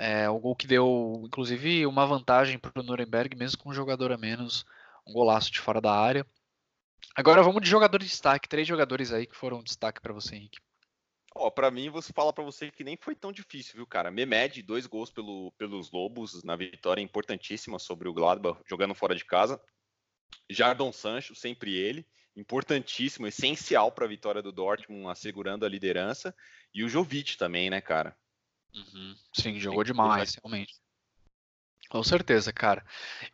É, 0.00 0.30
o 0.30 0.38
gol 0.38 0.56
que 0.56 0.66
deu, 0.66 1.20
inclusive, 1.26 1.84
uma 1.84 2.06
vantagem 2.06 2.58
para 2.58 2.80
o 2.80 2.82
Nuremberg, 2.82 3.36
mesmo 3.36 3.58
com 3.58 3.68
um 3.68 3.74
jogador 3.74 4.10
a 4.10 4.16
menos, 4.16 4.64
um 5.06 5.12
golaço 5.12 5.52
de 5.52 5.60
fora 5.60 5.78
da 5.78 5.92
área. 5.92 6.26
Agora 7.14 7.42
vamos 7.42 7.60
de 7.60 7.68
jogador 7.68 7.98
de 7.98 8.06
destaque, 8.06 8.48
três 8.48 8.66
jogadores 8.66 9.12
aí 9.12 9.26
que 9.26 9.36
foram 9.36 9.62
destaque 9.62 10.00
para 10.00 10.14
você, 10.14 10.36
Henrique. 10.36 10.58
Ó, 11.34 11.46
oh, 11.46 11.50
para 11.50 11.70
mim, 11.70 11.90
você 11.90 12.14
fala 12.14 12.32
para 12.32 12.42
você 12.42 12.70
que 12.70 12.82
nem 12.82 12.96
foi 12.96 13.14
tão 13.14 13.30
difícil, 13.30 13.74
viu, 13.76 13.86
cara? 13.86 14.10
Memed, 14.10 14.62
dois 14.62 14.86
gols 14.86 15.10
pelo, 15.10 15.52
pelos 15.58 15.92
Lobos 15.92 16.42
na 16.42 16.56
vitória 16.56 17.02
importantíssima 17.02 17.78
sobre 17.78 18.08
o 18.08 18.14
Gladbach, 18.14 18.58
jogando 18.66 18.94
fora 18.94 19.14
de 19.14 19.24
casa. 19.26 19.60
Jardon 20.48 20.92
Sancho, 20.92 21.34
sempre 21.34 21.74
ele, 21.74 22.06
importantíssimo, 22.34 23.26
essencial 23.26 23.92
para 23.92 24.06
a 24.06 24.08
vitória 24.08 24.40
do 24.40 24.50
Dortmund, 24.50 25.08
assegurando 25.08 25.66
a 25.66 25.68
liderança. 25.68 26.34
E 26.74 26.82
o 26.82 26.88
Jovic 26.88 27.36
também, 27.36 27.68
né, 27.68 27.82
cara? 27.82 28.16
Uhum. 28.74 29.16
Sim, 29.32 29.58
jogou 29.58 29.84
demais, 29.84 30.36
realmente. 30.36 30.74
Com 31.88 32.02
certeza, 32.04 32.52
cara. 32.52 32.84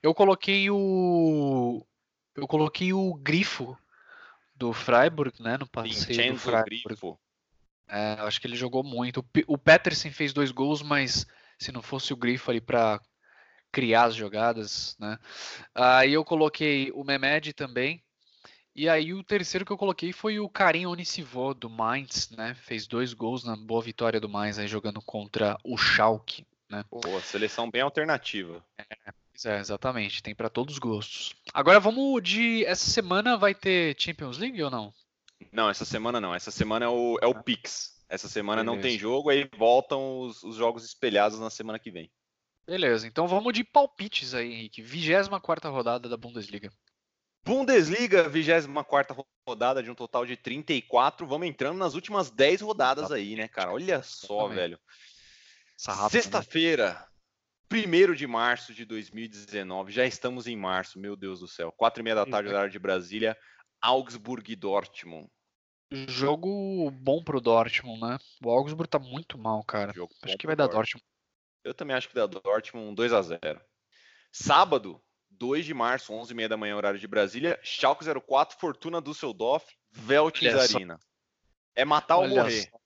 Eu 0.02 0.14
coloquei 0.14 0.70
o. 0.70 1.84
Eu 2.34 2.46
coloquei 2.46 2.92
o 2.92 3.14
Grifo 3.14 3.76
do 4.54 4.72
Freiburg, 4.72 5.42
né? 5.42 5.58
No 5.58 5.66
passeio 5.66 6.06
Vincenzo 6.06 6.32
do 6.32 6.38
Freiburg. 6.38 6.82
Grifo. 6.84 7.18
É, 7.88 8.12
acho 8.20 8.40
que 8.40 8.46
ele 8.46 8.56
jogou 8.56 8.82
muito. 8.82 9.24
O 9.46 9.58
Peterson 9.58 10.10
fez 10.10 10.32
dois 10.32 10.50
gols, 10.50 10.82
mas 10.82 11.26
se 11.58 11.70
não 11.70 11.82
fosse 11.82 12.12
o 12.12 12.16
Grifo 12.16 12.50
ali 12.50 12.60
para 12.60 13.00
criar 13.70 14.04
as 14.04 14.14
jogadas, 14.14 14.96
né? 14.98 15.18
Aí 15.74 16.14
eu 16.14 16.24
coloquei 16.24 16.90
o 16.92 17.04
Mehmed 17.04 17.52
também, 17.52 18.02
e 18.76 18.90
aí 18.90 19.14
o 19.14 19.24
terceiro 19.24 19.64
que 19.64 19.72
eu 19.72 19.78
coloquei 19.78 20.12
foi 20.12 20.38
o 20.38 20.50
Karim 20.50 20.84
Onisivô, 20.84 21.54
do 21.54 21.70
Mainz, 21.70 22.28
né? 22.30 22.54
Fez 22.54 22.86
dois 22.86 23.14
gols 23.14 23.42
na 23.42 23.56
boa 23.56 23.80
vitória 23.80 24.20
do 24.20 24.28
Mainz 24.28 24.58
aí 24.58 24.68
jogando 24.68 25.00
contra 25.00 25.56
o 25.64 25.78
Schalke, 25.78 26.46
né? 26.68 26.84
Boa, 26.90 27.20
seleção 27.22 27.70
bem 27.70 27.80
alternativa. 27.80 28.62
É, 28.76 28.84
é 29.46 29.58
exatamente, 29.58 30.22
tem 30.22 30.34
para 30.34 30.50
todos 30.50 30.74
os 30.74 30.78
gostos. 30.78 31.34
Agora 31.54 31.80
vamos 31.80 32.22
de 32.22 32.66
essa 32.66 32.90
semana 32.90 33.38
vai 33.38 33.54
ter 33.54 33.96
Champions 33.98 34.36
League 34.36 34.62
ou 34.62 34.70
não? 34.70 34.92
Não, 35.50 35.70
essa 35.70 35.86
semana 35.86 36.20
não. 36.20 36.34
Essa 36.34 36.50
semana 36.50 36.84
é 36.84 36.88
o, 36.88 37.18
é 37.22 37.26
o 37.26 37.42
Pix. 37.42 37.96
Essa 38.10 38.28
semana 38.28 38.62
Beleza. 38.62 38.76
não 38.76 38.82
tem 38.82 38.98
jogo, 38.98 39.30
aí 39.30 39.48
voltam 39.56 40.20
os, 40.20 40.42
os 40.42 40.56
jogos 40.56 40.84
espelhados 40.84 41.40
na 41.40 41.48
semana 41.48 41.78
que 41.78 41.90
vem. 41.90 42.10
Beleza, 42.66 43.06
então 43.06 43.26
vamos 43.26 43.52
de 43.52 43.64
palpites 43.64 44.34
aí, 44.34 44.52
Henrique. 44.52 44.82
24 44.82 45.70
rodada 45.70 46.08
da 46.08 46.16
Bundesliga. 46.16 46.70
Bundesliga, 47.46 48.28
24 48.28 49.24
rodada 49.48 49.80
de 49.80 49.88
um 49.88 49.94
total 49.94 50.26
de 50.26 50.36
34. 50.36 51.24
Vamos 51.24 51.46
entrando 51.46 51.78
nas 51.78 51.94
últimas 51.94 52.28
10 52.28 52.60
rodadas 52.60 53.12
aí, 53.12 53.36
né, 53.36 53.46
cara? 53.46 53.72
Olha 53.72 54.02
só, 54.02 54.48
velho. 54.48 54.76
Né? 54.76 56.08
Sexta-feira, 56.10 57.06
1 57.72 58.14
de 58.14 58.26
março 58.26 58.74
de 58.74 58.84
2019. 58.84 59.92
Já 59.92 60.04
estamos 60.04 60.48
em 60.48 60.56
março, 60.56 60.98
meu 60.98 61.14
Deus 61.14 61.38
do 61.38 61.46
céu. 61.46 61.70
4 61.70 62.00
e 62.00 62.02
meia 62.02 62.16
da 62.16 62.26
tarde, 62.26 62.48
horário 62.48 62.70
de 62.70 62.80
Brasília. 62.80 63.38
Augsburg 63.80 64.50
e 64.50 64.56
Dortmund. 64.56 65.28
Jogo 66.08 66.90
bom 66.90 67.22
pro 67.22 67.40
Dortmund, 67.40 68.00
né? 68.00 68.18
O 68.42 68.50
Augsburg 68.50 68.90
tá 68.90 68.98
muito 68.98 69.38
mal, 69.38 69.62
cara. 69.62 69.92
Jogo 69.92 70.12
acho 70.22 70.36
que 70.36 70.46
vai 70.48 70.56
dar 70.56 70.66
Dortmund. 70.66 71.04
Eu 71.62 71.72
também 71.72 71.94
acho 71.94 72.08
que 72.08 72.14
dá 72.14 72.26
Dortmund 72.26 72.96
2 72.96 73.12
a 73.12 73.22
0 73.22 73.40
Sábado, 74.32 75.00
2 75.38 75.64
de 75.64 75.74
março, 75.74 76.12
11h30 76.12 76.48
da 76.48 76.56
manhã, 76.56 76.76
horário 76.76 76.98
de 76.98 77.06
Brasília. 77.06 77.58
Schalke 77.62 78.04
04, 78.04 78.58
Fortuna 78.58 79.00
Düsseldorf, 79.00 79.64
Veltins 79.90 80.54
Arena. 80.54 80.98
É 81.74 81.84
matar 81.84 82.16
ou 82.16 82.24
Olha 82.24 82.42
morrer. 82.42 82.68
Só, 82.70 82.78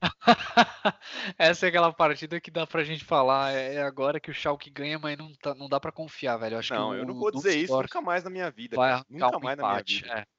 Essa 1.36 1.66
é 1.66 1.68
aquela 1.68 1.92
partida 1.92 2.40
que 2.40 2.50
dá 2.50 2.66
pra 2.66 2.84
gente 2.84 3.04
falar. 3.04 3.52
É, 3.52 3.74
é 3.74 3.82
agora 3.82 4.20
que 4.20 4.30
o 4.30 4.34
Schalke 4.34 4.70
ganha, 4.70 4.98
mas 4.98 5.18
não, 5.18 5.32
tá, 5.34 5.54
não 5.54 5.68
dá 5.68 5.80
pra 5.80 5.92
confiar, 5.92 6.36
velho. 6.36 6.54
Eu 6.54 6.58
acho 6.60 6.74
não, 6.74 6.90
que 6.90 6.98
eu 6.98 7.06
não 7.06 7.14
vou 7.14 7.30
dizer 7.30 7.56
isso 7.56 7.76
nunca 7.76 8.00
mais 8.00 8.24
na 8.24 8.30
minha 8.30 8.50
vida. 8.50 8.76
Vai 8.76 9.02
nunca 9.08 9.36
um 9.36 9.40
mais 9.40 9.58
empate. 9.58 10.02
na 10.02 10.06
minha 10.06 10.16
vida. 10.16 10.20
É. 10.20 10.38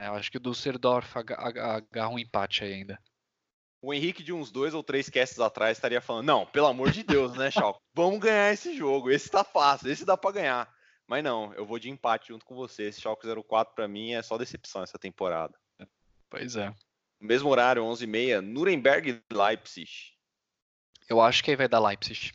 É, 0.00 0.08
eu 0.08 0.14
acho 0.14 0.30
que 0.30 0.38
o 0.38 0.40
Dusseldorf 0.40 1.14
agarra 1.14 2.08
um 2.08 2.18
empate 2.18 2.64
aí 2.64 2.72
ainda. 2.72 2.98
O 3.82 3.92
Henrique, 3.92 4.22
de 4.22 4.32
uns 4.32 4.50
dois 4.50 4.72
ou 4.72 4.82
três 4.82 5.10
casts 5.10 5.38
atrás, 5.38 5.76
estaria 5.76 6.00
falando: 6.00 6.26
Não, 6.26 6.46
pelo 6.46 6.66
amor 6.66 6.90
de 6.90 7.02
Deus, 7.02 7.34
né, 7.34 7.50
Schalke? 7.50 7.80
Vamos 7.92 8.18
ganhar 8.18 8.50
esse 8.50 8.74
jogo. 8.74 9.10
Esse 9.10 9.30
tá 9.30 9.44
fácil, 9.44 9.90
esse 9.90 10.04
dá 10.04 10.16
pra 10.16 10.32
ganhar. 10.32 10.74
Mas 11.10 11.24
não, 11.24 11.52
eu 11.54 11.66
vou 11.66 11.76
de 11.76 11.90
empate 11.90 12.28
junto 12.28 12.46
com 12.46 12.54
você. 12.54 12.84
Esse 12.84 13.00
Schalke 13.00 13.26
04 13.26 13.74
para 13.74 13.88
mim 13.88 14.12
é 14.12 14.22
só 14.22 14.38
decepção 14.38 14.84
essa 14.84 14.96
temporada. 14.96 15.58
Pois 16.30 16.54
é. 16.54 16.72
Mesmo 17.18 17.48
horário, 17.48 17.82
11h30, 17.82 18.40
Nuremberg 18.40 19.10
e 19.10 19.34
Leipzig. 19.34 19.90
Eu 21.08 21.20
acho 21.20 21.42
que 21.42 21.50
aí 21.50 21.56
vai 21.56 21.66
dar 21.66 21.80
Leipzig. 21.80 22.30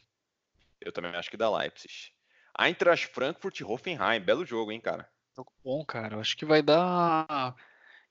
Eu 0.81 0.91
também 0.91 1.15
acho 1.15 1.31
que 1.31 1.37
dá 1.37 1.49
Leipzig. 1.49 2.11
Eintracht 2.59 3.07
Frankfurt 3.07 3.61
e 3.61 3.63
Hoffenheim. 3.63 4.19
Belo 4.19 4.45
jogo, 4.45 4.73
hein, 4.73 4.81
cara? 4.81 5.09
Jogo 5.33 5.53
bom, 5.63 5.85
cara. 5.85 6.15
Eu 6.15 6.19
acho 6.19 6.35
que 6.35 6.43
vai 6.43 6.61
dar 6.61 7.55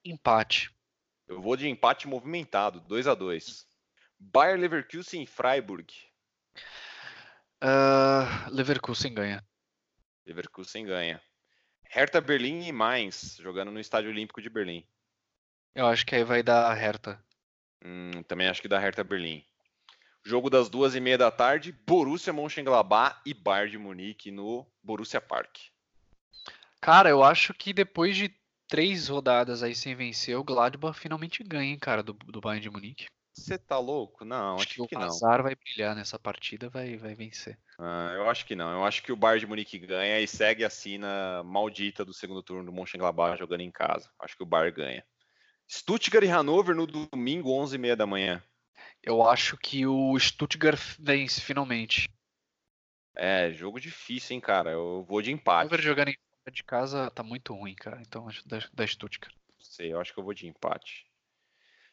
empate. 0.02 0.74
Eu 1.28 1.42
vou 1.42 1.58
de 1.58 1.68
empate 1.68 2.08
movimentado, 2.08 2.80
2 2.80 3.06
a 3.06 3.14
2 3.14 3.66
Bayer 4.18 4.58
Leverkusen 4.58 5.24
e 5.24 5.26
Freiburg. 5.26 5.92
Uh, 7.62 8.48
Leverkusen 8.50 9.12
ganha. 9.12 9.44
Leverkusen 10.26 10.84
ganha. 10.84 11.20
Hertha 11.88 12.20
Berlim 12.20 12.66
e 12.66 12.72
Mainz, 12.72 13.36
jogando 13.40 13.70
no 13.70 13.78
Estádio 13.78 14.10
Olímpico 14.10 14.42
de 14.42 14.50
Berlim. 14.50 14.86
Eu 15.74 15.86
acho 15.86 16.04
que 16.06 16.14
aí 16.14 16.24
vai 16.24 16.42
dar 16.42 16.72
Hertha. 16.74 17.22
Hum, 17.84 18.22
também 18.26 18.48
acho 18.48 18.62
que 18.62 18.68
dá 18.68 18.78
Hertha 18.78 19.04
Berlim. 19.04 19.44
Jogo 20.24 20.48
das 20.48 20.70
duas 20.70 20.94
e 20.94 21.00
meia 21.00 21.18
da 21.18 21.30
tarde, 21.30 21.72
Borussia 21.86 22.32
Mönchengladbach 22.32 23.20
e 23.26 23.34
Bayern 23.34 23.72
de 23.72 23.78
Munique 23.78 24.30
no 24.30 24.66
Borussia 24.82 25.20
Park. 25.20 25.58
Cara, 26.80 27.10
eu 27.10 27.22
acho 27.22 27.52
que 27.52 27.72
depois 27.72 28.16
de 28.16 28.34
três 28.66 29.08
rodadas 29.08 29.62
aí 29.62 29.74
sem 29.74 29.94
vencer, 29.94 30.36
o 30.36 30.44
Gladbach 30.44 30.98
finalmente 30.98 31.44
ganha, 31.44 31.72
hein, 31.72 31.78
cara, 31.78 32.02
do, 32.02 32.12
do 32.12 32.40
Bayern 32.40 32.62
de 32.62 32.70
Munique. 32.70 33.06
Você 33.34 33.58
tá 33.58 33.78
louco? 33.78 34.24
Não, 34.24 34.54
acho, 34.54 34.62
acho 34.62 34.74
que, 34.74 34.86
que, 34.86 34.96
o 34.96 34.98
não. 34.98 35.08
O 35.08 35.42
vai 35.42 35.56
brilhar 35.56 35.94
nessa 35.96 36.18
partida, 36.18 36.68
vai, 36.68 36.96
vai 36.96 37.14
vencer. 37.14 37.58
Ah, 37.78 38.12
eu 38.14 38.30
acho 38.30 38.46
que 38.46 38.54
não. 38.54 38.70
Eu 38.72 38.84
acho 38.84 39.02
que 39.02 39.10
o 39.10 39.16
Bayern 39.16 39.40
de 39.40 39.46
Munique 39.46 39.78
ganha 39.78 40.20
e 40.20 40.28
segue 40.28 40.64
a 40.64 40.70
sina 40.70 41.42
maldita 41.42 42.04
do 42.04 42.14
segundo 42.14 42.42
turno 42.42 42.64
do 42.64 42.72
Mönchengladbach 42.72 43.36
jogando 43.36 43.62
em 43.62 43.72
casa. 43.72 44.08
Acho 44.20 44.36
que 44.36 44.44
o 44.44 44.46
Bayern 44.46 44.76
ganha. 44.76 45.04
Stuttgart 45.68 46.24
e 46.24 46.28
Hannover 46.28 46.76
no 46.76 46.86
domingo, 46.86 47.50
11h30 47.50 47.96
da 47.96 48.06
manhã. 48.06 48.42
Eu 49.02 49.28
acho 49.28 49.56
que 49.56 49.84
o 49.84 50.18
Stuttgart 50.18 50.80
vence 50.98 51.40
finalmente. 51.40 52.08
É, 53.16 53.50
jogo 53.52 53.80
difícil, 53.80 54.34
hein, 54.34 54.40
cara. 54.40 54.70
Eu 54.70 55.04
vou 55.08 55.20
de 55.20 55.32
empate. 55.32 55.62
Hannover 55.62 55.82
jogando 55.82 56.08
em 56.10 56.16
de 56.52 56.62
casa 56.62 57.10
tá 57.10 57.22
muito 57.22 57.54
ruim, 57.54 57.74
cara. 57.74 58.00
Então 58.02 58.28
acho 58.28 58.46
da, 58.46 58.58
da 58.72 58.86
Stuttgart. 58.86 59.34
Sei, 59.58 59.92
eu 59.92 60.00
acho 60.00 60.12
que 60.12 60.20
eu 60.20 60.24
vou 60.24 60.34
de 60.34 60.46
empate. 60.46 61.06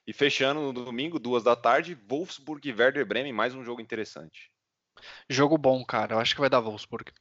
E 0.05 0.13
fechando 0.13 0.59
no 0.61 0.73
domingo, 0.73 1.19
duas 1.19 1.43
da 1.43 1.55
tarde, 1.55 1.95
Wolfsburg 2.07 2.67
e 2.67 2.73
Werder 2.73 3.05
Bremen, 3.05 3.33
mais 3.33 3.53
um 3.53 3.63
jogo 3.63 3.81
interessante. 3.81 4.51
Jogo 5.29 5.57
bom, 5.57 5.83
cara. 5.85 6.15
Eu 6.15 6.19
acho 6.19 6.33
que 6.33 6.41
vai 6.41 6.49
dar 6.49 6.59
Wolfsburg. 6.59 7.11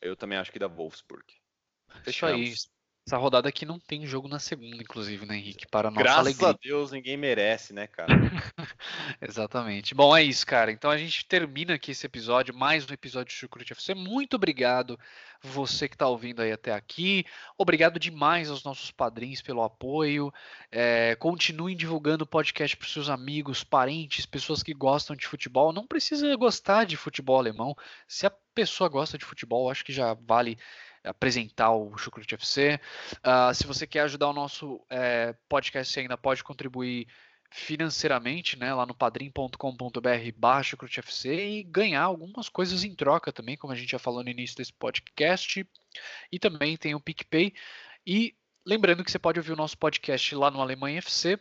Eu 0.00 0.16
também 0.16 0.38
acho 0.38 0.52
que 0.52 0.58
dá 0.58 0.68
Wolfsburg. 0.68 1.24
Fechamos. 2.04 2.48
Isso 2.48 2.68
aí. 2.70 2.77
Essa 3.08 3.16
rodada 3.16 3.48
aqui 3.48 3.64
não 3.64 3.78
tem 3.78 4.04
jogo 4.04 4.28
na 4.28 4.38
segunda, 4.38 4.82
inclusive, 4.82 5.24
né, 5.24 5.38
Henrique? 5.38 5.66
Para 5.66 5.90
nossa 5.90 6.02
Graças 6.02 6.18
alegria. 6.18 6.48
a 6.50 6.52
Deus, 6.52 6.92
ninguém 6.92 7.16
merece, 7.16 7.72
né, 7.72 7.86
cara? 7.86 8.06
Exatamente. 9.26 9.94
Bom, 9.94 10.14
é 10.14 10.22
isso, 10.22 10.46
cara. 10.46 10.70
Então 10.70 10.90
a 10.90 10.98
gente 10.98 11.24
termina 11.24 11.72
aqui 11.72 11.92
esse 11.92 12.04
episódio, 12.04 12.54
mais 12.54 12.84
um 12.84 12.92
episódio 12.92 13.28
de 13.28 13.32
Chucrute 13.32 13.72
FC. 13.72 13.94
Muito 13.94 14.34
obrigado 14.34 15.00
você 15.42 15.88
que 15.88 15.94
está 15.94 16.06
ouvindo 16.06 16.42
aí 16.42 16.52
até 16.52 16.74
aqui. 16.74 17.24
Obrigado 17.56 17.98
demais 17.98 18.50
aos 18.50 18.62
nossos 18.62 18.90
padrinhos 18.90 19.40
pelo 19.40 19.62
apoio. 19.62 20.30
É, 20.70 21.16
continuem 21.16 21.74
divulgando 21.74 22.24
o 22.24 22.26
podcast 22.26 22.76
para 22.76 22.88
seus 22.88 23.08
amigos, 23.08 23.64
parentes, 23.64 24.26
pessoas 24.26 24.62
que 24.62 24.74
gostam 24.74 25.16
de 25.16 25.26
futebol. 25.26 25.72
Não 25.72 25.86
precisa 25.86 26.36
gostar 26.36 26.84
de 26.84 26.94
futebol 26.94 27.38
alemão. 27.38 27.74
Se 28.06 28.26
a 28.26 28.32
pessoa 28.54 28.90
gosta 28.90 29.16
de 29.16 29.24
futebol, 29.24 29.70
acho 29.70 29.82
que 29.82 29.94
já 29.94 30.12
vale 30.12 30.58
apresentar 31.04 31.70
o 31.72 31.96
Chucrute 31.96 32.34
FC. 32.34 32.80
Uh, 33.16 33.54
se 33.54 33.66
você 33.66 33.86
quer 33.86 34.00
ajudar 34.00 34.28
o 34.28 34.32
nosso 34.32 34.84
é, 34.90 35.34
podcast, 35.48 35.92
você 35.92 36.00
ainda 36.00 36.16
pode 36.16 36.42
contribuir 36.44 37.06
financeiramente, 37.50 38.58
né, 38.58 38.74
lá 38.74 38.84
no 38.84 38.94
padrim.com.br 38.94 40.32
barra 40.36 40.60
FC 40.60 41.34
e 41.34 41.62
ganhar 41.62 42.02
algumas 42.02 42.48
coisas 42.48 42.84
em 42.84 42.94
troca 42.94 43.32
também, 43.32 43.56
como 43.56 43.72
a 43.72 43.76
gente 43.76 43.90
já 43.90 43.98
falou 43.98 44.22
no 44.22 44.28
início 44.28 44.56
desse 44.56 44.72
podcast. 44.72 45.66
E 46.30 46.38
também 46.38 46.76
tem 46.76 46.94
o 46.94 47.00
PicPay. 47.00 47.54
E 48.06 48.34
lembrando 48.66 49.02
que 49.02 49.10
você 49.10 49.18
pode 49.18 49.38
ouvir 49.38 49.52
o 49.52 49.56
nosso 49.56 49.78
podcast 49.78 50.34
lá 50.34 50.50
no 50.50 50.60
Alemanha 50.60 50.98
FC 50.98 51.38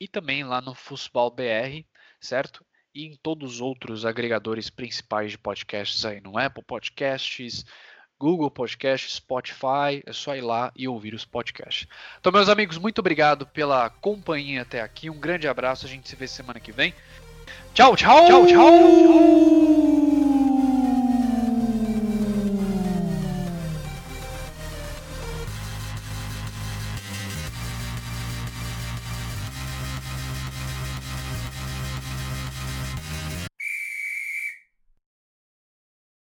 e 0.00 0.08
também 0.08 0.44
lá 0.44 0.60
no 0.60 0.74
Fußball 0.74 1.30
BR, 1.30 1.84
certo? 2.20 2.66
E 2.94 3.06
em 3.06 3.16
todos 3.16 3.54
os 3.54 3.60
outros 3.60 4.04
agregadores 4.04 4.68
principais 4.68 5.30
de 5.30 5.38
podcasts 5.38 6.04
aí, 6.04 6.20
no 6.20 6.38
Apple 6.38 6.64
Podcasts, 6.64 7.64
Google 8.18 8.50
Podcast, 8.50 9.10
Spotify, 9.12 10.02
é 10.06 10.12
só 10.12 10.34
ir 10.34 10.40
lá 10.40 10.72
e 10.74 10.88
ouvir 10.88 11.14
os 11.14 11.24
podcasts. 11.24 11.86
Então, 12.18 12.32
meus 12.32 12.48
amigos, 12.48 12.78
muito 12.78 12.98
obrigado 12.98 13.46
pela 13.46 13.90
companhia 13.90 14.62
até 14.62 14.80
aqui. 14.80 15.10
Um 15.10 15.18
grande 15.18 15.46
abraço, 15.46 15.86
a 15.86 15.88
gente 15.88 16.08
se 16.08 16.16
vê 16.16 16.26
semana 16.26 16.58
que 16.58 16.72
vem. 16.72 16.94
Tchau, 17.74 17.94
tchau, 17.94 18.26
tchau, 18.26 18.46
tchau. 18.46 18.70
tchau. 18.70 20.15